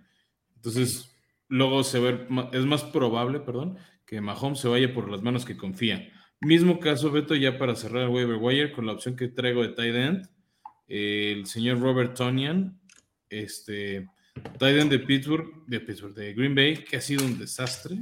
Entonces, 0.57 1.15
luego 1.47 1.85
se 1.85 2.01
ve, 2.01 2.27
es 2.53 2.67
más 2.67 2.83
probable, 2.83 3.39
perdón, 3.39 3.79
que 4.05 4.21
Mahomes 4.21 4.59
se 4.59 4.67
vaya 4.67 4.93
por 4.93 5.09
las 5.09 5.23
manos 5.23 5.45
que 5.45 5.57
confía. 5.57 6.11
Mismo 6.41 6.81
caso, 6.81 7.13
Beto, 7.13 7.37
ya 7.37 7.59
para 7.59 7.77
cerrar 7.77 8.03
el 8.03 8.09
waiver 8.09 8.39
wire 8.41 8.73
con 8.73 8.87
la 8.87 8.93
opción 8.93 9.15
que 9.15 9.29
traigo 9.29 9.63
de 9.63 9.69
tight 9.69 9.95
end, 9.95 10.29
el 10.89 11.47
señor 11.47 11.79
Robert 11.79 12.17
Tonian, 12.17 12.82
este, 13.33 14.09
tight 14.59 14.77
end 14.77 14.91
de 14.91 14.99
Pittsburgh, 15.01 15.65
de 15.67 15.81
Pittsburgh, 15.81 16.15
de 16.15 16.35
Green 16.35 16.55
Bay, 16.55 16.75
que 16.85 16.97
ha 16.97 17.01
sido 17.01 17.25
un 17.25 17.39
desastre. 17.39 17.97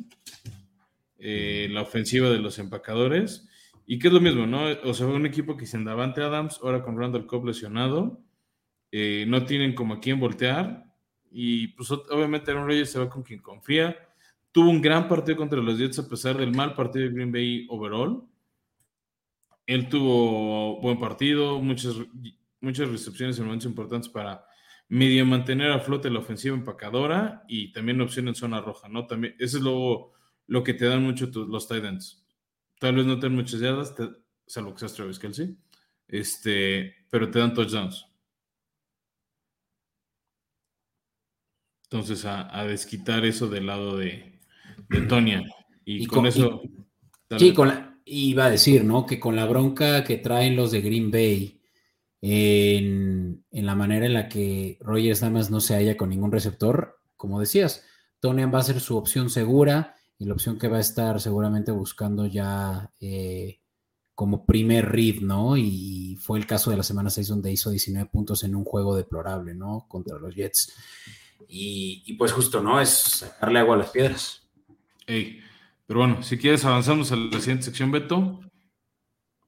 Eh, 1.23 1.69
la 1.71 1.83
ofensiva 1.83 2.31
de 2.31 2.39
los 2.39 2.59
empacadores. 2.59 3.47
Y 3.87 3.99
que 3.99 4.09
es 4.09 4.15
lo 4.15 4.21
mismo, 4.21 4.47
¿no? 4.47 4.65
O 4.85 4.95
sea, 4.95 5.07
un 5.07 5.27
equipo 5.27 5.57
que 5.57 5.67
sin 5.67 5.85
Davante 5.85 6.23
Adams, 6.23 6.59
ahora 6.63 6.83
con 6.83 6.99
Randall 6.99 7.27
Cobb 7.27 7.47
lesionado, 7.47 8.23
eh, 8.91 9.27
no 9.29 9.45
tienen 9.45 9.75
como 9.75 9.95
a 9.95 10.01
quién 10.01 10.19
voltear. 10.19 10.85
Y 11.31 11.69
pues 11.69 11.91
obviamente 11.91 12.51
Aaron 12.51 12.67
Rodgers 12.67 12.91
se 12.91 12.99
va 12.99 13.11
con 13.11 13.23
quien 13.23 13.41
confía. 13.41 13.97
Tuvo 14.51 14.71
un 14.71 14.81
gran 14.81 15.09
partido 15.09 15.37
contra 15.37 15.61
los 15.61 15.79
Jets 15.79 15.99
a 15.99 16.09
pesar 16.09 16.39
del 16.39 16.53
mal 16.53 16.75
partido 16.75 17.05
de 17.05 17.15
Green 17.15 17.33
Bay 17.33 17.67
overall. 17.69 18.25
Él 19.67 19.89
tuvo 19.89 20.81
buen 20.81 20.99
partido, 20.99 21.61
muchas, 21.61 21.95
muchas 22.61 22.89
recepciones 22.89 23.39
en 23.39 23.45
momentos 23.45 23.67
importantes 23.67 24.09
para 24.09 24.45
medio 24.91 25.25
mantener 25.25 25.71
a 25.71 25.79
flote 25.79 26.11
la 26.11 26.19
ofensiva 26.19 26.57
empacadora 26.57 27.45
y 27.49 27.73
también 27.73 28.01
opción 28.01 28.27
en 28.27 28.35
zona 28.35 28.61
roja, 28.61 28.89
¿no? 28.89 29.07
También, 29.07 29.37
eso 29.39 29.57
es 29.57 29.63
lo, 29.63 30.11
lo 30.49 30.65
que 30.65 30.75
te 30.75 30.85
dan 30.85 31.03
mucho 31.03 31.31
los 31.33 31.69
tight 31.69 31.85
ends 31.85 32.27
Tal 32.81 32.97
vez 32.97 33.07
no 33.07 33.19
te 33.21 33.29
muchas 33.29 33.61
yardas, 33.61 33.95
salvo 34.47 34.73
que 34.73 34.81
seas 34.81 34.95
Travis 34.95 35.19
Kelsey, 35.19 35.57
este, 36.09 37.07
pero 37.09 37.31
te 37.31 37.39
dan 37.39 37.55
touchdowns. 37.55 38.07
Entonces, 41.85 42.25
a, 42.25 42.65
desquitar 42.65 43.25
eso 43.25 43.49
del 43.49 43.67
lado 43.67 43.97
de, 43.97 44.41
de 44.89 45.01
Tonya. 45.03 45.43
Y, 45.85 46.07
con, 46.07 46.27
eso. 46.27 46.63
sí, 47.37 47.53
con 47.53 48.01
iba 48.05 48.47
a 48.47 48.51
decir, 48.51 48.85
¿no? 48.85 49.07
Que 49.07 49.21
con 49.21 49.37
la 49.37 49.45
bronca 49.45 50.03
que 50.05 50.17
traen 50.17 50.57
los 50.57 50.73
de 50.73 50.81
Green 50.81 51.11
Bay 51.11 51.60
en, 52.23 53.45
la 53.51 53.75
manera 53.75 54.07
en 54.07 54.15
la 54.15 54.29
que 54.29 54.79
Rogers 54.81 55.23
nada 55.23 55.33
más 55.33 55.51
no 55.51 55.61
se 55.61 55.75
halla 55.75 55.97
con 55.97 56.11
ningún 56.11 56.33
receptor, 56.33 56.99
como 57.17 57.41
decías, 57.41 57.85
Tonian 58.21 58.53
va 58.53 58.59
a 58.59 58.65
ser 58.65 58.81
su 58.81 58.97
opción 58.97 59.31
segura 59.31 59.97
y 60.19 60.27
la 60.27 60.35
opción 60.35 60.59
que 60.59 60.69
va 60.69 60.77
a 60.77 60.81
estar 60.81 61.21
seguramente 61.21 61.73
buscando 61.73 62.27
ya 62.27 62.93
eh, 63.01 63.61
como 64.15 64.45
primer 64.45 64.91
read, 64.91 65.23
¿no? 65.23 65.57
Y 65.57 66.19
fue 66.21 66.39
el 66.39 66.47
caso 66.47 66.71
de 66.71 66.77
la 66.77 66.83
semana 66.83 67.09
6 67.09 67.29
donde 67.29 67.53
hizo 67.53 67.71
19 67.71 68.11
puntos 68.11 68.45
en 68.45 68.55
un 68.55 68.65
juego 68.65 68.95
deplorable, 68.95 69.55
¿no? 69.55 69.87
Contra 69.89 70.19
los 70.19 70.35
Jets. 70.35 70.75
Y, 71.49 72.13
pues 72.19 72.33
justo, 72.33 72.63
¿no? 72.63 72.81
Es 72.81 72.91
sacarle 72.91 73.61
agua 73.61 73.77
a 73.77 73.79
las 73.79 73.91
piedras. 73.91 74.47
pero 75.07 76.01
bueno, 76.01 76.23
si 76.23 76.37
quieres 76.37 76.65
avanzamos 76.67 77.11
a 77.13 77.17
la 77.17 77.41
siguiente 77.41 77.65
sección, 77.65 77.91
Beto. 77.91 78.41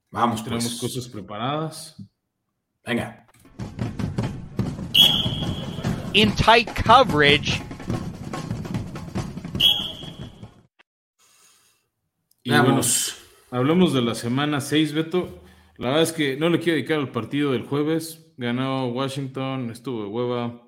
Vamos, 0.09 0.43
Tenemos 0.43 0.77
pues. 0.79 0.91
cosas 0.91 1.07
preparadas. 1.07 1.95
Venga. 2.85 3.25
In 6.13 6.31
tight 6.35 6.69
coverage. 6.85 7.61
Y 12.43 12.51
Vamos. 12.51 13.17
hablamos 13.51 13.93
de 13.93 14.01
la 14.01 14.15
semana 14.15 14.59
6, 14.59 14.93
Beto. 14.93 15.43
La 15.77 15.87
verdad 15.87 16.03
es 16.03 16.11
que 16.11 16.35
no 16.35 16.49
le 16.49 16.59
quiero 16.59 16.75
dedicar 16.75 16.99
al 16.99 17.11
partido 17.11 17.53
del 17.53 17.63
jueves. 17.63 18.33
Ganó 18.35 18.87
Washington, 18.87 19.71
estuvo 19.71 20.03
de 20.03 20.09
hueva. 20.09 20.67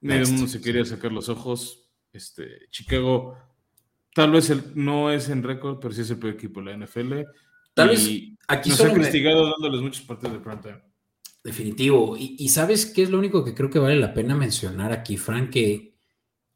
Medio 0.00 0.26
mundo 0.28 0.46
se 0.46 0.60
quería 0.62 0.84
sacar 0.84 1.12
los 1.12 1.28
ojos. 1.28 1.90
Este, 2.12 2.68
Chicago, 2.70 3.36
tal 4.14 4.32
vez 4.32 4.74
no 4.74 5.10
es 5.10 5.28
en 5.28 5.42
récord, 5.42 5.78
pero 5.80 5.92
sí 5.92 6.00
es 6.00 6.10
el 6.10 6.18
peor 6.18 6.34
equipo 6.34 6.62
de 6.62 6.74
la 6.74 6.86
NFL. 6.86 7.22
Tal 7.74 7.90
vez 7.90 8.08
aquí 8.48 8.70
nos 8.70 8.80
ha 8.80 8.94
castigado 8.94 9.50
dándoles 9.50 9.82
muchos 9.82 10.02
partidos 10.02 10.32
de 10.32 10.40
pronto. 10.40 10.85
Definitivo. 11.46 12.16
Y, 12.16 12.34
y, 12.40 12.48
sabes 12.48 12.86
qué 12.86 13.04
es 13.04 13.10
lo 13.10 13.20
único 13.20 13.44
que 13.44 13.54
creo 13.54 13.70
que 13.70 13.78
vale 13.78 13.94
la 13.94 14.12
pena 14.12 14.34
mencionar 14.34 14.92
aquí, 14.92 15.16
Frank, 15.16 15.50
que 15.50 15.94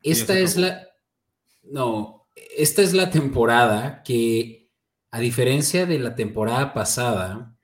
esta 0.03 0.37
es 0.37 0.57
la. 0.57 0.89
No, 1.63 2.27
esta 2.57 2.83
es 2.83 2.93
la 2.93 3.09
temporada 3.09 4.03
que, 4.03 4.69
a 5.13 5.21
diferencia 5.21 5.87
de 5.87 6.01
la 6.01 6.17
temporada 6.17 6.75
pasada, 6.75 7.57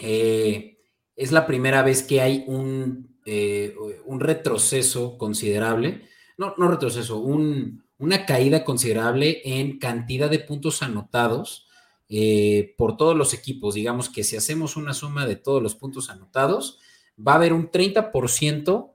eh, 0.00 0.78
es 1.14 1.30
la 1.30 1.46
primera 1.46 1.82
vez 1.82 2.02
que 2.02 2.20
hay 2.22 2.42
un, 2.48 3.20
eh, 3.24 3.76
un 4.06 4.18
retroceso 4.18 5.16
considerable, 5.16 6.08
no, 6.38 6.54
no 6.58 6.66
retroceso, 6.66 7.20
una 7.20 8.26
caída 8.26 8.64
considerable 8.64 9.42
en 9.44 9.78
cantidad 9.78 10.28
de 10.28 10.40
puntos 10.40 10.82
anotados 10.82 11.67
eh, 12.08 12.74
por 12.78 12.96
todos 12.96 13.16
los 13.16 13.34
equipos. 13.34 13.74
Digamos 13.74 14.08
que 14.08 14.24
si 14.24 14.36
hacemos 14.36 14.76
una 14.76 14.94
suma 14.94 15.26
de 15.26 15.36
todos 15.36 15.62
los 15.62 15.74
puntos 15.74 16.10
anotados, 16.10 16.78
va 17.18 17.32
a 17.32 17.36
haber 17.36 17.52
un 17.52 17.70
30% 17.70 18.92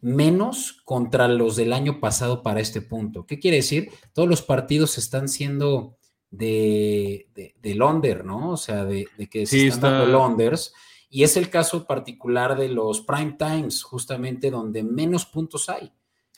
menos 0.00 0.80
contra 0.84 1.28
los 1.28 1.56
del 1.56 1.72
año 1.72 2.00
pasado 2.00 2.42
para 2.42 2.60
este 2.60 2.80
punto. 2.80 3.26
¿Qué 3.26 3.38
quiere 3.38 3.58
decir? 3.58 3.90
Todos 4.12 4.28
los 4.28 4.42
partidos 4.42 4.98
están 4.98 5.28
siendo 5.28 5.96
de, 6.30 7.28
de, 7.60 7.74
Londres, 7.74 8.24
¿no? 8.24 8.50
O 8.50 8.56
sea, 8.56 8.84
de, 8.84 9.08
que 9.30 9.46
se 9.46 9.66
están 9.66 9.92
dando 9.92 10.06
Londres. 10.06 10.72
Y 11.10 11.22
es 11.22 11.36
el 11.36 11.48
caso 11.48 11.86
particular 11.86 12.56
de 12.56 12.68
los 12.68 13.00
prime 13.00 13.36
times, 13.38 13.82
justamente 13.82 14.50
donde 14.50 14.82
menos 14.82 15.24
puntos 15.24 15.68
hay. 15.68 15.90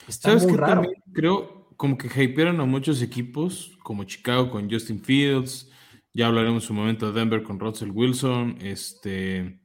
Está 0.06 0.37
muy 0.37 0.56
raro. 0.56 0.83
creo 1.12 1.68
como 1.76 1.98
que 1.98 2.09
hypearon 2.22 2.61
a 2.61 2.64
muchos 2.64 3.02
equipos, 3.02 3.72
como 3.83 4.04
Chicago 4.04 4.50
con 4.50 4.70
Justin 4.70 5.02
Fields, 5.02 5.70
ya 6.12 6.27
hablaremos 6.27 6.68
un 6.70 6.77
momento 6.77 7.12
de 7.12 7.18
Denver 7.18 7.42
con 7.42 7.61
Russell 7.61 7.90
Wilson, 7.90 8.59
este, 8.61 9.61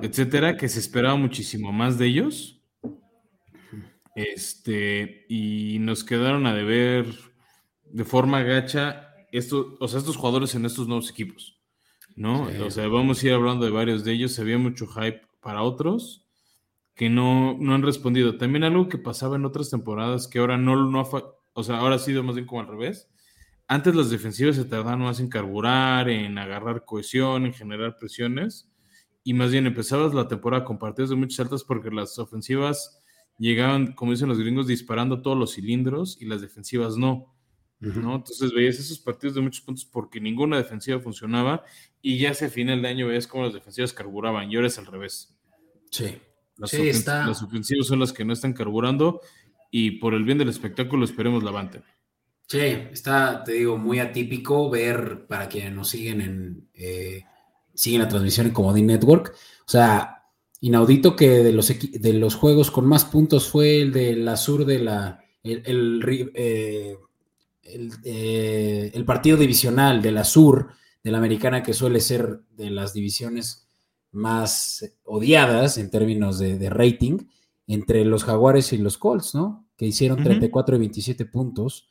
etcétera, 0.00 0.56
que 0.56 0.68
se 0.68 0.80
esperaba 0.80 1.16
muchísimo 1.16 1.72
más 1.72 1.98
de 1.98 2.06
ellos 2.06 2.62
este, 4.14 5.24
y 5.28 5.78
nos 5.80 6.04
quedaron 6.04 6.46
a 6.46 6.54
deber 6.54 7.06
de 7.84 8.04
forma 8.04 8.42
gacha 8.42 9.14
estos, 9.32 9.66
o 9.80 9.88
sea, 9.88 9.98
estos 9.98 10.16
jugadores 10.16 10.54
en 10.54 10.66
estos 10.66 10.86
nuevos 10.86 11.10
equipos, 11.10 11.58
¿no? 12.14 12.48
O 12.64 12.70
sea, 12.70 12.88
vamos 12.88 13.22
a 13.22 13.26
ir 13.26 13.32
hablando 13.32 13.64
de 13.64 13.70
varios 13.70 14.04
de 14.04 14.12
ellos. 14.12 14.38
Había 14.38 14.58
mucho 14.58 14.86
hype 14.86 15.22
para 15.40 15.62
otros 15.62 16.26
que 16.94 17.08
no, 17.08 17.56
no 17.58 17.74
han 17.74 17.82
respondido. 17.82 18.36
También 18.36 18.64
algo 18.64 18.88
que 18.88 18.98
pasaba 18.98 19.36
en 19.36 19.46
otras 19.46 19.70
temporadas 19.70 20.28
que 20.28 20.38
ahora 20.38 20.58
no, 20.58 20.90
no 20.90 21.08
o 21.54 21.62
sea, 21.62 21.78
ahora 21.78 21.94
ha 21.94 21.98
sido 21.98 22.22
más 22.22 22.34
bien 22.34 22.46
como 22.46 22.60
al 22.60 22.68
revés. 22.68 23.08
Antes 23.68 23.94
las 23.94 24.10
defensivas 24.10 24.56
se 24.56 24.64
tardaban 24.64 25.00
más 25.00 25.20
en 25.20 25.28
carburar, 25.28 26.08
en 26.08 26.36
agarrar 26.38 26.84
cohesión, 26.84 27.46
en 27.46 27.54
generar 27.54 27.96
presiones, 27.96 28.68
y 29.24 29.34
más 29.34 29.52
bien 29.52 29.66
empezabas 29.66 30.14
la 30.14 30.28
temporada 30.28 30.64
con 30.64 30.78
partidos 30.78 31.10
de 31.10 31.16
muchas 31.16 31.40
altas 31.40 31.64
porque 31.64 31.90
las 31.90 32.18
ofensivas 32.18 33.02
llegaban, 33.38 33.92
como 33.92 34.12
dicen 34.12 34.28
los 34.28 34.38
gringos, 34.38 34.66
disparando 34.66 35.22
todos 35.22 35.38
los 35.38 35.54
cilindros 35.54 36.16
y 36.20 36.26
las 36.26 36.40
defensivas 36.40 36.96
no. 36.96 37.34
¿no? 37.80 38.14
Entonces 38.14 38.52
veías 38.52 38.78
esos 38.78 39.00
partidos 39.00 39.34
de 39.34 39.40
muchos 39.40 39.60
puntos 39.62 39.84
porque 39.84 40.20
ninguna 40.20 40.56
defensiva 40.56 41.00
funcionaba 41.00 41.64
y 42.00 42.18
ya 42.18 42.30
hacia 42.30 42.48
final 42.48 42.80
de 42.80 42.88
año 42.88 43.08
veías 43.08 43.26
cómo 43.26 43.44
las 43.44 43.54
defensivas 43.54 43.92
carburaban 43.92 44.50
y 44.50 44.54
ahora 44.54 44.68
es 44.68 44.78
al 44.78 44.86
revés. 44.86 45.36
Sí. 45.90 46.16
Las, 46.56 46.72
las 46.72 47.42
ofensivas 47.42 47.86
son 47.86 47.98
las 47.98 48.12
que 48.12 48.24
no 48.24 48.32
están 48.32 48.52
carburando 48.52 49.20
y 49.70 49.92
por 49.92 50.14
el 50.14 50.22
bien 50.22 50.38
del 50.38 50.48
espectáculo 50.48 51.04
esperemos 51.04 51.42
la 51.42 51.50
levanten. 51.50 51.82
Sí, 52.52 52.58
está, 52.58 53.42
te 53.44 53.52
digo, 53.52 53.78
muy 53.78 53.98
atípico 53.98 54.68
ver 54.68 55.26
para 55.26 55.48
quienes 55.48 55.72
nos 55.72 55.88
siguen 55.88 56.20
en 56.20 56.68
eh, 56.74 57.24
siguen 57.72 58.02
la 58.02 58.08
transmisión 58.08 58.46
en 58.46 58.52
Comodín 58.52 58.88
Network. 58.88 59.34
O 59.66 59.70
sea, 59.70 60.26
inaudito 60.60 61.16
que 61.16 61.30
de 61.30 61.50
los, 61.54 61.68
de 61.68 62.12
los 62.12 62.34
juegos 62.34 62.70
con 62.70 62.84
más 62.84 63.06
puntos 63.06 63.48
fue 63.48 63.80
el 63.80 63.90
de 63.90 64.16
la 64.16 64.36
sur 64.36 64.66
de 64.66 64.80
la. 64.80 65.24
El, 65.42 66.02
eh, 66.36 66.98
eh, 68.04 68.90
el, 68.92 69.04
partido 69.06 69.38
divisional 69.38 70.02
de 70.02 70.12
la 70.12 70.24
sur 70.24 70.74
de 71.02 71.10
la 71.10 71.16
americana, 71.16 71.62
que 71.62 71.72
suele 71.72 72.00
ser 72.00 72.42
de 72.50 72.68
las 72.68 72.92
divisiones 72.92 73.66
más 74.10 74.94
odiadas 75.04 75.78
en 75.78 75.88
términos 75.88 76.38
de, 76.38 76.68
rating. 76.68 77.16
entre 77.66 78.04
los 78.04 78.24
Jaguares 78.24 78.74
y 78.74 78.76
los 78.76 78.98
Colts, 78.98 79.34
¿no? 79.34 79.64
Que 79.74 79.86
hicieron 79.86 80.22
34 80.22 80.76
y 80.76 80.80
27 80.80 81.24
puntos. 81.24 81.88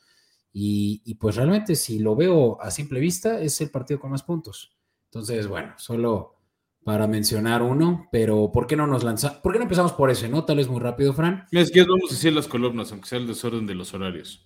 Y, 0.54 1.02
y, 1.06 1.16
pues 1.16 1.36
realmente 1.36 1.76
si 1.76 2.00
lo 2.00 2.16
veo 2.16 2.62
a 2.62 2.72
simple 2.72 3.00
vista, 3.00 3.40
es 3.40 3.62
el 3.62 3.70
partido 3.70 4.00
con 4.00 4.12
más 4.12 4.24
puntos. 4.24 4.78
Entonces, 5.06 5.48
bueno, 5.48 5.74
solo 5.78 6.36
para 6.84 7.08
mencionar 7.08 7.62
uno, 7.62 8.08
pero 8.12 8.52
¿por 8.52 8.68
qué 8.68 8.76
no 8.76 8.88
nos 8.88 9.04
lanzamos? 9.04 9.38
¿Por 9.40 9.54
qué 9.54 9.60
no 9.60 9.64
empezamos 9.64 9.94
por 9.94 10.10
ese, 10.10 10.28
no? 10.28 10.46
Tal 10.46 10.58
vez 10.58 10.68
muy 10.68 10.80
rápido, 10.80 11.14
Fran. 11.14 11.46
Es 11.52 11.72
que 11.72 11.84
vamos 11.84 12.10
a 12.10 12.14
decir 12.14 12.34
las 12.34 12.48
columnas, 12.48 12.92
aunque 12.92 13.08
sea 13.08 13.20
el 13.20 13.28
desorden 13.28 13.68
de 13.68 13.76
los 13.76 13.94
horarios. 13.94 14.46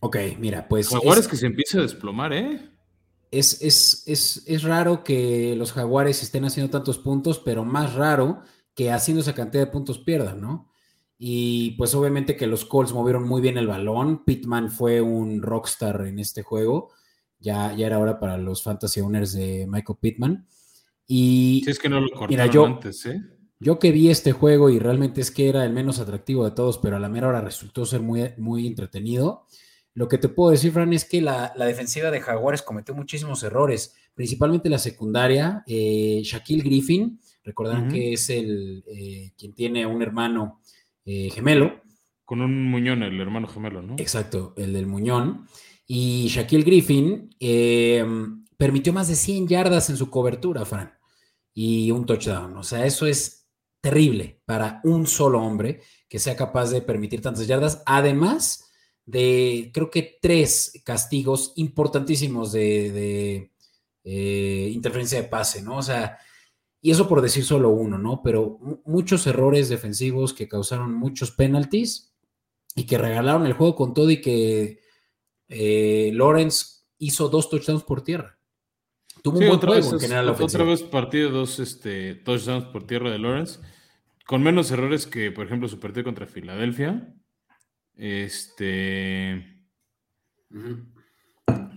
Ok, 0.00 0.16
mira, 0.38 0.68
pues. 0.68 0.90
Jaguares 0.90 1.26
que 1.26 1.36
se 1.36 1.46
empieza 1.46 1.78
a 1.78 1.82
desplomar, 1.82 2.32
¿eh? 2.32 2.70
Es, 3.30 3.62
es, 3.62 4.04
es, 4.06 4.44
es, 4.46 4.62
raro 4.62 5.02
que 5.02 5.56
los 5.56 5.72
Jaguares 5.72 6.22
estén 6.22 6.44
haciendo 6.44 6.70
tantos 6.70 6.98
puntos, 6.98 7.40
pero 7.40 7.64
más 7.64 7.94
raro 7.94 8.42
que 8.74 8.92
haciendo 8.92 9.22
esa 9.22 9.34
cantidad 9.34 9.64
de 9.64 9.72
puntos 9.72 9.98
pierdan, 9.98 10.40
¿no? 10.40 10.70
Y 11.26 11.70
pues 11.78 11.94
obviamente 11.94 12.36
que 12.36 12.46
los 12.46 12.66
Colts 12.66 12.92
movieron 12.92 13.26
muy 13.26 13.40
bien 13.40 13.56
el 13.56 13.66
balón. 13.66 14.26
Pittman 14.26 14.70
fue 14.70 15.00
un 15.00 15.40
rockstar 15.40 16.04
en 16.06 16.18
este 16.18 16.42
juego. 16.42 16.92
Ya, 17.38 17.74
ya 17.74 17.86
era 17.86 17.98
hora 17.98 18.20
para 18.20 18.36
los 18.36 18.62
fantasy 18.62 19.00
owners 19.00 19.32
de 19.32 19.66
Michael 19.66 19.98
Pittman. 19.98 20.46
Y 21.06 21.62
si 21.64 21.70
es 21.70 21.78
que 21.78 21.88
no 21.88 22.02
lo 22.02 22.10
cortaron 22.10 22.52
yo, 22.52 22.66
antes, 22.66 23.06
¿eh? 23.06 23.22
Yo 23.58 23.78
que 23.78 23.90
vi 23.90 24.10
este 24.10 24.32
juego 24.32 24.68
y 24.68 24.78
realmente 24.78 25.22
es 25.22 25.30
que 25.30 25.48
era 25.48 25.64
el 25.64 25.72
menos 25.72 25.98
atractivo 25.98 26.44
de 26.44 26.50
todos, 26.50 26.76
pero 26.76 26.96
a 26.96 27.00
la 27.00 27.08
mera 27.08 27.28
hora 27.28 27.40
resultó 27.40 27.86
ser 27.86 28.02
muy, 28.02 28.34
muy 28.36 28.66
entretenido. 28.66 29.46
Lo 29.94 30.08
que 30.08 30.18
te 30.18 30.28
puedo 30.28 30.50
decir, 30.50 30.72
Fran, 30.72 30.92
es 30.92 31.06
que 31.06 31.22
la, 31.22 31.54
defensiva 31.56 32.10
de 32.10 32.20
Jaguares 32.20 32.60
cometió 32.60 32.94
muchísimos 32.94 33.42
errores, 33.44 33.94
principalmente 34.12 34.68
la 34.68 34.78
secundaria. 34.78 35.62
Eh, 35.66 36.20
Shaquille 36.22 36.64
Griffin, 36.64 37.18
recordarán 37.42 37.88
que 37.88 38.12
es 38.12 38.28
el 38.28 38.84
eh, 38.86 39.32
quien 39.38 39.54
tiene 39.54 39.86
un 39.86 40.02
hermano 40.02 40.60
eh, 41.04 41.30
gemelo. 41.30 41.82
Con 42.24 42.40
un 42.40 42.70
muñón, 42.70 43.02
el 43.02 43.20
hermano 43.20 43.48
gemelo, 43.48 43.82
¿no? 43.82 43.96
Exacto, 43.98 44.54
el 44.56 44.72
del 44.72 44.86
muñón. 44.86 45.46
Y 45.86 46.28
Shaquille 46.28 46.64
Griffin 46.64 47.30
permitió 48.56 48.92
más 48.92 49.08
de 49.08 49.14
100 49.14 49.48
yardas 49.48 49.90
en 49.90 49.96
su 49.96 50.08
cobertura, 50.08 50.64
Fran, 50.64 50.94
y 51.52 51.90
un 51.90 52.06
touchdown. 52.06 52.56
O 52.56 52.62
sea, 52.62 52.86
eso 52.86 53.06
es 53.06 53.44
terrible 53.80 54.40
para 54.46 54.80
un 54.84 55.06
solo 55.06 55.42
hombre 55.42 55.82
que 56.08 56.18
sea 56.18 56.34
capaz 56.36 56.70
de 56.70 56.80
permitir 56.80 57.20
tantas 57.20 57.46
yardas. 57.46 57.82
Además 57.84 58.70
de, 59.04 59.70
creo 59.74 59.90
que 59.90 60.18
tres 60.22 60.80
castigos 60.84 61.52
importantísimos 61.56 62.52
de, 62.52 63.50
eh, 64.04 64.70
interferencia 64.72 65.20
de 65.20 65.28
pase, 65.28 65.60
¿no? 65.60 65.76
O 65.78 65.82
sea, 65.82 66.18
y 66.84 66.90
eso 66.90 67.08
por 67.08 67.22
decir 67.22 67.44
solo 67.44 67.70
uno, 67.70 67.96
¿no? 67.96 68.20
Pero 68.22 68.58
muchos 68.84 69.26
errores 69.26 69.70
defensivos 69.70 70.34
que 70.34 70.48
causaron 70.48 70.92
muchos 70.92 71.30
penalties 71.30 72.14
y 72.76 72.84
que 72.84 72.98
regalaron 72.98 73.46
el 73.46 73.54
juego 73.54 73.74
con 73.74 73.94
todo 73.94 74.10
y 74.10 74.20
que 74.20 74.80
eh, 75.48 76.10
Lawrence 76.12 76.82
hizo 76.98 77.30
dos 77.30 77.48
touchdowns 77.48 77.84
por 77.84 78.04
tierra. 78.04 78.38
Tuvo 79.22 79.38
un 79.38 79.48
otra 79.48 79.70
vez, 79.76 79.90
en 79.90 79.98
general 79.98 80.28
Otra 80.28 80.64
vez 80.64 80.82
partido 80.82 81.30
dos 81.30 81.58
este, 81.58 82.16
touchdowns 82.16 82.66
por 82.66 82.86
tierra 82.86 83.10
de 83.10 83.18
Lawrence, 83.18 83.60
con 84.26 84.42
menos 84.42 84.70
errores 84.70 85.06
que, 85.06 85.32
por 85.32 85.46
ejemplo, 85.46 85.68
su 85.68 85.80
partido 85.80 86.04
contra 86.04 86.26
Filadelfia. 86.26 87.14
Este. 87.96 89.64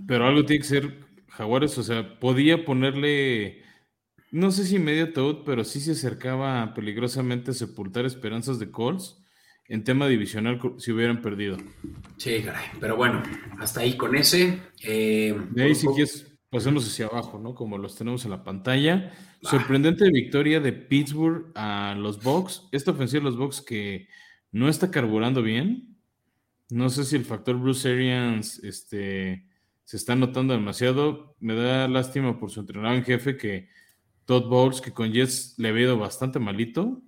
Pero 0.05 0.25
algo 0.25 0.43
tiene 0.43 0.61
que 0.63 0.67
ser 0.67 0.99
Jaguares, 1.29 1.77
o 1.77 1.83
sea, 1.83 2.19
podía 2.19 2.65
ponerle. 2.65 3.63
No 4.37 4.51
sé 4.51 4.65
si 4.65 4.77
medio 4.77 5.13
todo, 5.13 5.43
pero 5.43 5.63
sí 5.63 5.79
se 5.79 5.93
acercaba 5.93 6.75
peligrosamente 6.75 7.49
a 7.49 7.53
sepultar 7.55 8.05
esperanzas 8.05 8.59
de 8.59 8.69
Colts 8.69 9.17
en 9.67 9.83
tema 9.83 10.07
divisional 10.07 10.61
si 10.77 10.91
hubieran 10.91 11.23
perdido. 11.23 11.57
Sí, 12.17 12.43
caray. 12.43 12.65
Pero 12.79 12.95
bueno, 12.95 13.23
hasta 13.57 13.79
ahí 13.79 13.97
con 13.97 14.15
ese. 14.15 14.59
Eh, 14.83 15.35
de 15.49 15.63
ahí, 15.63 15.73
si 15.73 15.87
quieres, 15.87 16.31
pasemos 16.51 16.85
hacia 16.85 17.07
abajo, 17.07 17.39
¿no? 17.39 17.55
Como 17.55 17.79
los 17.79 17.95
tenemos 17.95 18.25
en 18.25 18.29
la 18.29 18.43
pantalla. 18.43 19.11
Sorprendente 19.41 20.07
victoria 20.11 20.59
de 20.59 20.71
Pittsburgh 20.71 21.51
a 21.55 21.95
los 21.97 22.21
Bucks. 22.21 22.67
Esta 22.71 22.91
ofensiva 22.91 23.21
de 23.21 23.31
los 23.31 23.37
Bucks 23.37 23.61
que 23.61 24.07
no 24.51 24.69
está 24.69 24.91
carburando 24.91 25.41
bien. 25.41 25.97
No 26.69 26.91
sé 26.91 27.05
si 27.05 27.15
el 27.15 27.25
factor 27.25 27.57
Bruce 27.57 27.89
Arians 27.89 28.63
este, 28.63 29.47
se 29.83 29.97
está 29.97 30.15
notando 30.15 30.53
demasiado. 30.53 31.35
Me 31.39 31.55
da 31.55 31.87
lástima 31.87 32.39
por 32.39 32.51
su 32.51 32.59
entrenador 32.59 32.97
en 32.97 33.03
jefe 33.03 33.35
que 33.35 33.75
Todd 34.27 34.49
Bowles, 34.49 34.81
que 34.81 34.91
con 34.91 35.13
Jets 35.13 35.55
le 35.57 35.69
ha 35.69 35.79
ido 35.79 35.97
bastante 35.97 36.37
malito. 36.37 37.01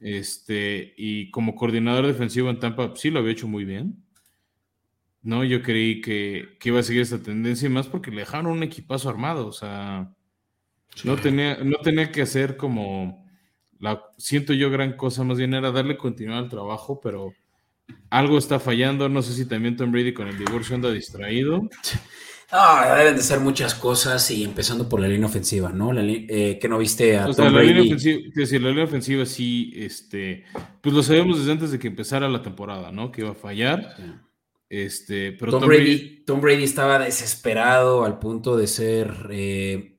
Este, 0.00 0.94
y 0.96 1.30
como 1.30 1.54
coordinador 1.54 2.06
defensivo 2.06 2.48
en 2.48 2.58
Tampa, 2.58 2.92
sí 2.96 3.10
lo 3.10 3.18
había 3.18 3.32
hecho 3.32 3.48
muy 3.48 3.64
bien. 3.64 4.04
No, 5.20 5.44
yo 5.44 5.62
creí 5.62 6.00
que, 6.00 6.56
iba 6.62 6.80
a 6.80 6.82
seguir 6.82 7.02
esta 7.02 7.22
tendencia 7.22 7.66
y 7.66 7.70
más 7.70 7.88
porque 7.88 8.10
le 8.10 8.20
dejaron 8.20 8.52
un 8.52 8.62
equipazo 8.62 9.08
armado. 9.08 9.48
O 9.48 9.52
sea, 9.52 10.14
no, 11.04 11.16
tenía, 11.16 11.58
no 11.62 11.78
tenía 11.78 12.10
que 12.12 12.22
hacer 12.22 12.56
como 12.56 13.28
la 13.80 14.00
siento 14.16 14.52
yo 14.52 14.70
gran 14.70 14.96
cosa, 14.96 15.24
más 15.24 15.38
bien 15.38 15.54
era 15.54 15.72
darle 15.72 15.98
continuidad 15.98 16.38
al 16.38 16.48
trabajo, 16.48 17.00
pero 17.00 17.32
algo 18.10 18.38
está 18.38 18.60
fallando. 18.60 19.08
No 19.08 19.22
sé 19.22 19.32
si 19.32 19.44
también 19.44 19.76
Tom 19.76 19.90
Brady 19.90 20.14
con 20.14 20.28
el 20.28 20.38
divorcio 20.38 20.76
anda 20.76 20.92
distraído. 20.92 21.68
Ah, 22.54 22.96
deben 22.98 23.16
de 23.16 23.22
ser 23.22 23.40
muchas 23.40 23.74
cosas 23.74 24.30
y 24.30 24.44
empezando 24.44 24.86
por 24.86 25.00
la 25.00 25.08
línea 25.08 25.26
ofensiva, 25.26 25.72
¿no? 25.72 25.90
La, 25.90 26.02
eh, 26.04 26.58
que 26.60 26.68
no 26.68 26.76
viste 26.76 27.16
a 27.16 27.26
o 27.26 27.32
sea, 27.32 27.48
la 27.48 27.62
Línea 27.62 27.82
ofensiva, 27.82 28.20
la 28.60 28.68
línea 28.68 28.84
ofensiva 28.84 29.24
sí, 29.24 29.72
este, 29.74 30.44
pues 30.82 30.94
lo 30.94 31.02
sabíamos 31.02 31.38
desde 31.38 31.52
antes 31.52 31.70
de 31.70 31.78
que 31.78 31.88
empezara 31.88 32.28
la 32.28 32.42
temporada, 32.42 32.92
¿no? 32.92 33.10
Que 33.10 33.22
iba 33.22 33.30
a 33.30 33.34
fallar. 33.34 33.96
Este, 34.68 35.32
pero 35.32 35.52
Tom, 35.52 36.40
Brady, 36.42 36.64
estaba 36.64 36.98
desesperado 36.98 38.04
al 38.04 38.18
punto 38.18 38.58
de 38.58 38.66
ser 38.66 39.28
eh, 39.30 39.96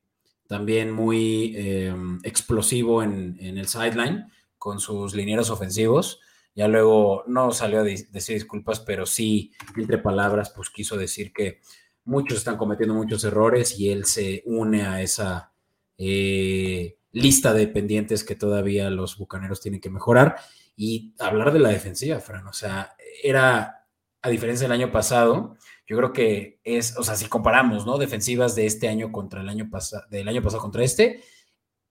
también 0.48 0.92
muy 0.92 1.56
em, 1.58 2.20
explosivo 2.22 3.02
en, 3.02 3.40
el 3.40 3.68
sideline 3.68 4.28
con 4.60 4.80
sus 4.80 5.16
linieros 5.16 5.50
ofensivos. 5.50 6.20
Ya 6.54 6.68
luego 6.68 7.24
no 7.26 7.52
salió 7.52 7.80
a 7.80 7.84
decir 7.84 8.36
disculpas, 8.36 8.80
pero 8.80 9.08
sí, 9.08 9.54
entre 9.76 9.98
palabras, 9.98 10.54
pues 10.56 10.70
quiso 10.70 10.98
decir 10.98 11.34
que 11.34 11.62
muchos 12.06 12.40
están 12.40 12.58
cometiendo 12.58 12.94
muchos 12.94 13.24
errores 13.24 13.80
y 13.80 13.90
él 13.90 14.06
se 14.06 14.44
une 14.46 14.84
a 14.84 15.02
esa 15.02 15.54
eh, 15.98 16.98
lista 17.12 17.54
de 17.54 17.68
pendientes 17.68 18.24
que 18.24 18.36
todavía 18.36 18.90
los 18.90 19.18
bucaneros 19.18 19.62
tienen 19.62 19.82
que 19.82 19.90
mejorar. 19.90 20.36
Y 20.76 21.14
hablar 21.20 21.54
de 21.54 21.60
la 21.60 21.70
defensiva, 21.70 22.20
Fran, 22.20 22.48
o 22.48 22.54
sea, 22.54 22.96
era 23.22 23.88
a 24.22 24.30
diferencia 24.30 24.66
del 24.68 24.80
año 24.80 24.92
pasado, 24.92 25.58
yo 25.86 25.98
creo 25.98 26.14
que 26.14 26.60
es, 26.64 26.98
o 26.98 27.04
sea, 27.04 27.16
si 27.16 27.26
comparamos, 27.26 27.86
¿no? 27.86 27.98
Defensivas 27.98 28.56
de 28.56 28.66
este 28.66 28.88
año 28.88 29.12
contra 29.12 29.42
el 29.42 29.50
año 29.50 29.70
pasado, 29.70 30.04
del 30.10 30.28
año 30.30 30.42
pasado 30.42 30.62
contra 30.62 30.84
este, 30.84 31.22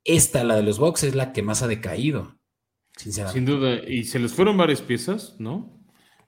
esta, 0.02 0.42
la 0.42 0.56
de 0.56 0.62
los 0.62 0.78
Bucks, 0.78 1.04
es 1.04 1.14
la 1.14 1.32
que 1.32 1.42
más 1.42 1.62
ha 1.62 1.68
decaído, 1.68 2.38
sinceramente. 2.96 3.38
Sin 3.38 3.46
duda, 3.46 3.74
y 3.86 4.04
se 4.04 4.18
les 4.18 4.32
fueron 4.32 4.56
varias 4.56 4.80
piezas, 4.80 5.36
¿no? 5.38 5.78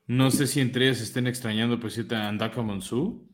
No 0.07 0.31
sé 0.31 0.47
si 0.47 0.61
entre 0.61 0.87
ellas 0.87 1.01
estén 1.01 1.27
extrañando, 1.27 1.81
pues, 1.81 1.99
a 1.99 2.29
Andaka 2.29 2.61
Monsu. 2.61 3.27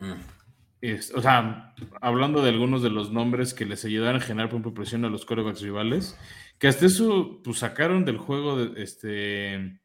O 0.00 1.20
sea, 1.20 1.74
hablando 2.00 2.42
de 2.42 2.50
algunos 2.50 2.82
de 2.82 2.90
los 2.90 3.10
nombres 3.10 3.52
que 3.52 3.66
les 3.66 3.84
ayudaron 3.84 4.20
a 4.20 4.24
generar 4.24 4.48
por 4.48 4.74
presión 4.74 5.04
a 5.04 5.08
los 5.08 5.24
corebacks 5.24 5.62
rivales, 5.62 6.16
que 6.58 6.68
hasta 6.68 6.86
eso, 6.86 7.40
pues, 7.42 7.58
sacaron 7.58 8.04
del 8.04 8.18
juego 8.18 8.56
de, 8.56 8.82
este 8.82 9.80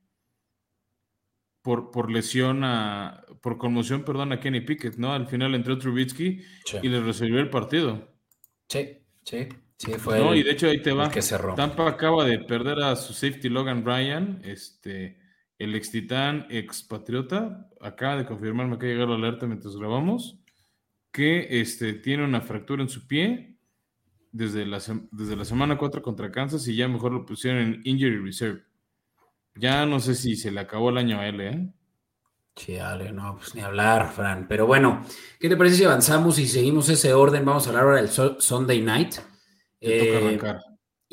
por, 1.63 1.91
por 1.91 2.11
lesión 2.11 2.63
a, 2.63 3.25
por 3.41 3.57
conmoción, 3.57 4.03
perdón, 4.03 4.33
a 4.33 4.39
Kenny 4.39 4.61
Pickett, 4.61 4.97
¿no? 4.97 5.13
Al 5.13 5.27
final 5.27 5.55
entró 5.55 5.77
Trubitsky 5.77 6.43
y 6.81 6.87
le 6.89 7.01
resolvió 7.01 7.39
el 7.39 7.49
partido. 7.49 8.13
Sí, 8.67 8.99
sí, 9.23 9.47
sí, 9.77 9.93
fue. 9.93 10.19
No, 10.19 10.35
y 10.35 10.43
de 10.43 10.51
hecho 10.51 10.67
ahí 10.67 10.81
te 10.81 10.91
va. 10.91 11.09
Que 11.09 11.21
cerró. 11.21 11.55
Tampa 11.55 11.87
acaba 11.87 12.25
de 12.25 12.39
perder 12.39 12.79
a 12.83 12.95
su 12.97 13.13
safety 13.13 13.49
Logan 13.49 13.85
Ryan, 13.85 14.41
este, 14.43 15.17
el 15.63 15.75
ex 15.75 15.91
titán, 15.91 16.47
expatriota, 16.49 17.69
acaba 17.81 18.17
de 18.17 18.25
confirmarme 18.25 18.77
que 18.77 18.85
ha 18.85 18.89
llegado 18.89 19.17
la 19.17 19.27
alerta 19.27 19.45
mientras 19.45 19.75
grabamos, 19.75 20.39
que 21.11 21.61
este, 21.61 21.93
tiene 21.93 22.23
una 22.23 22.41
fractura 22.41 22.81
en 22.81 22.89
su 22.89 23.07
pie 23.07 23.57
desde 24.31 24.65
la, 24.65 24.81
desde 25.11 25.35
la 25.35 25.45
semana 25.45 25.77
4 25.77 26.01
contra 26.01 26.31
Kansas 26.31 26.67
y 26.67 26.75
ya 26.75 26.87
mejor 26.87 27.11
lo 27.11 27.25
pusieron 27.25 27.61
en 27.61 27.81
Injury 27.83 28.17
Reserve. 28.17 28.63
Ya 29.55 29.85
no 29.85 29.99
sé 29.99 30.15
si 30.15 30.35
se 30.35 30.51
le 30.51 30.59
acabó 30.59 30.89
el 30.89 30.97
año 30.97 31.19
a 31.19 31.27
él, 31.27 31.41
¿eh? 31.41 31.73
Sí, 32.55 32.77
no, 33.13 33.35
pues 33.37 33.55
ni 33.55 33.61
hablar, 33.61 34.11
Fran. 34.11 34.47
Pero 34.47 34.67
bueno, 34.67 35.05
¿qué 35.39 35.49
te 35.49 35.57
parece 35.57 35.77
si 35.77 35.83
avanzamos 35.85 36.37
y 36.39 36.47
seguimos 36.47 36.87
ese 36.89 37.13
orden? 37.13 37.45
Vamos 37.45 37.65
a 37.65 37.69
hablar 37.69 37.83
ahora 37.83 38.01
del 38.01 38.09
Sunday 38.09 38.81
Night. 38.81 39.15
Eh, 39.81 40.39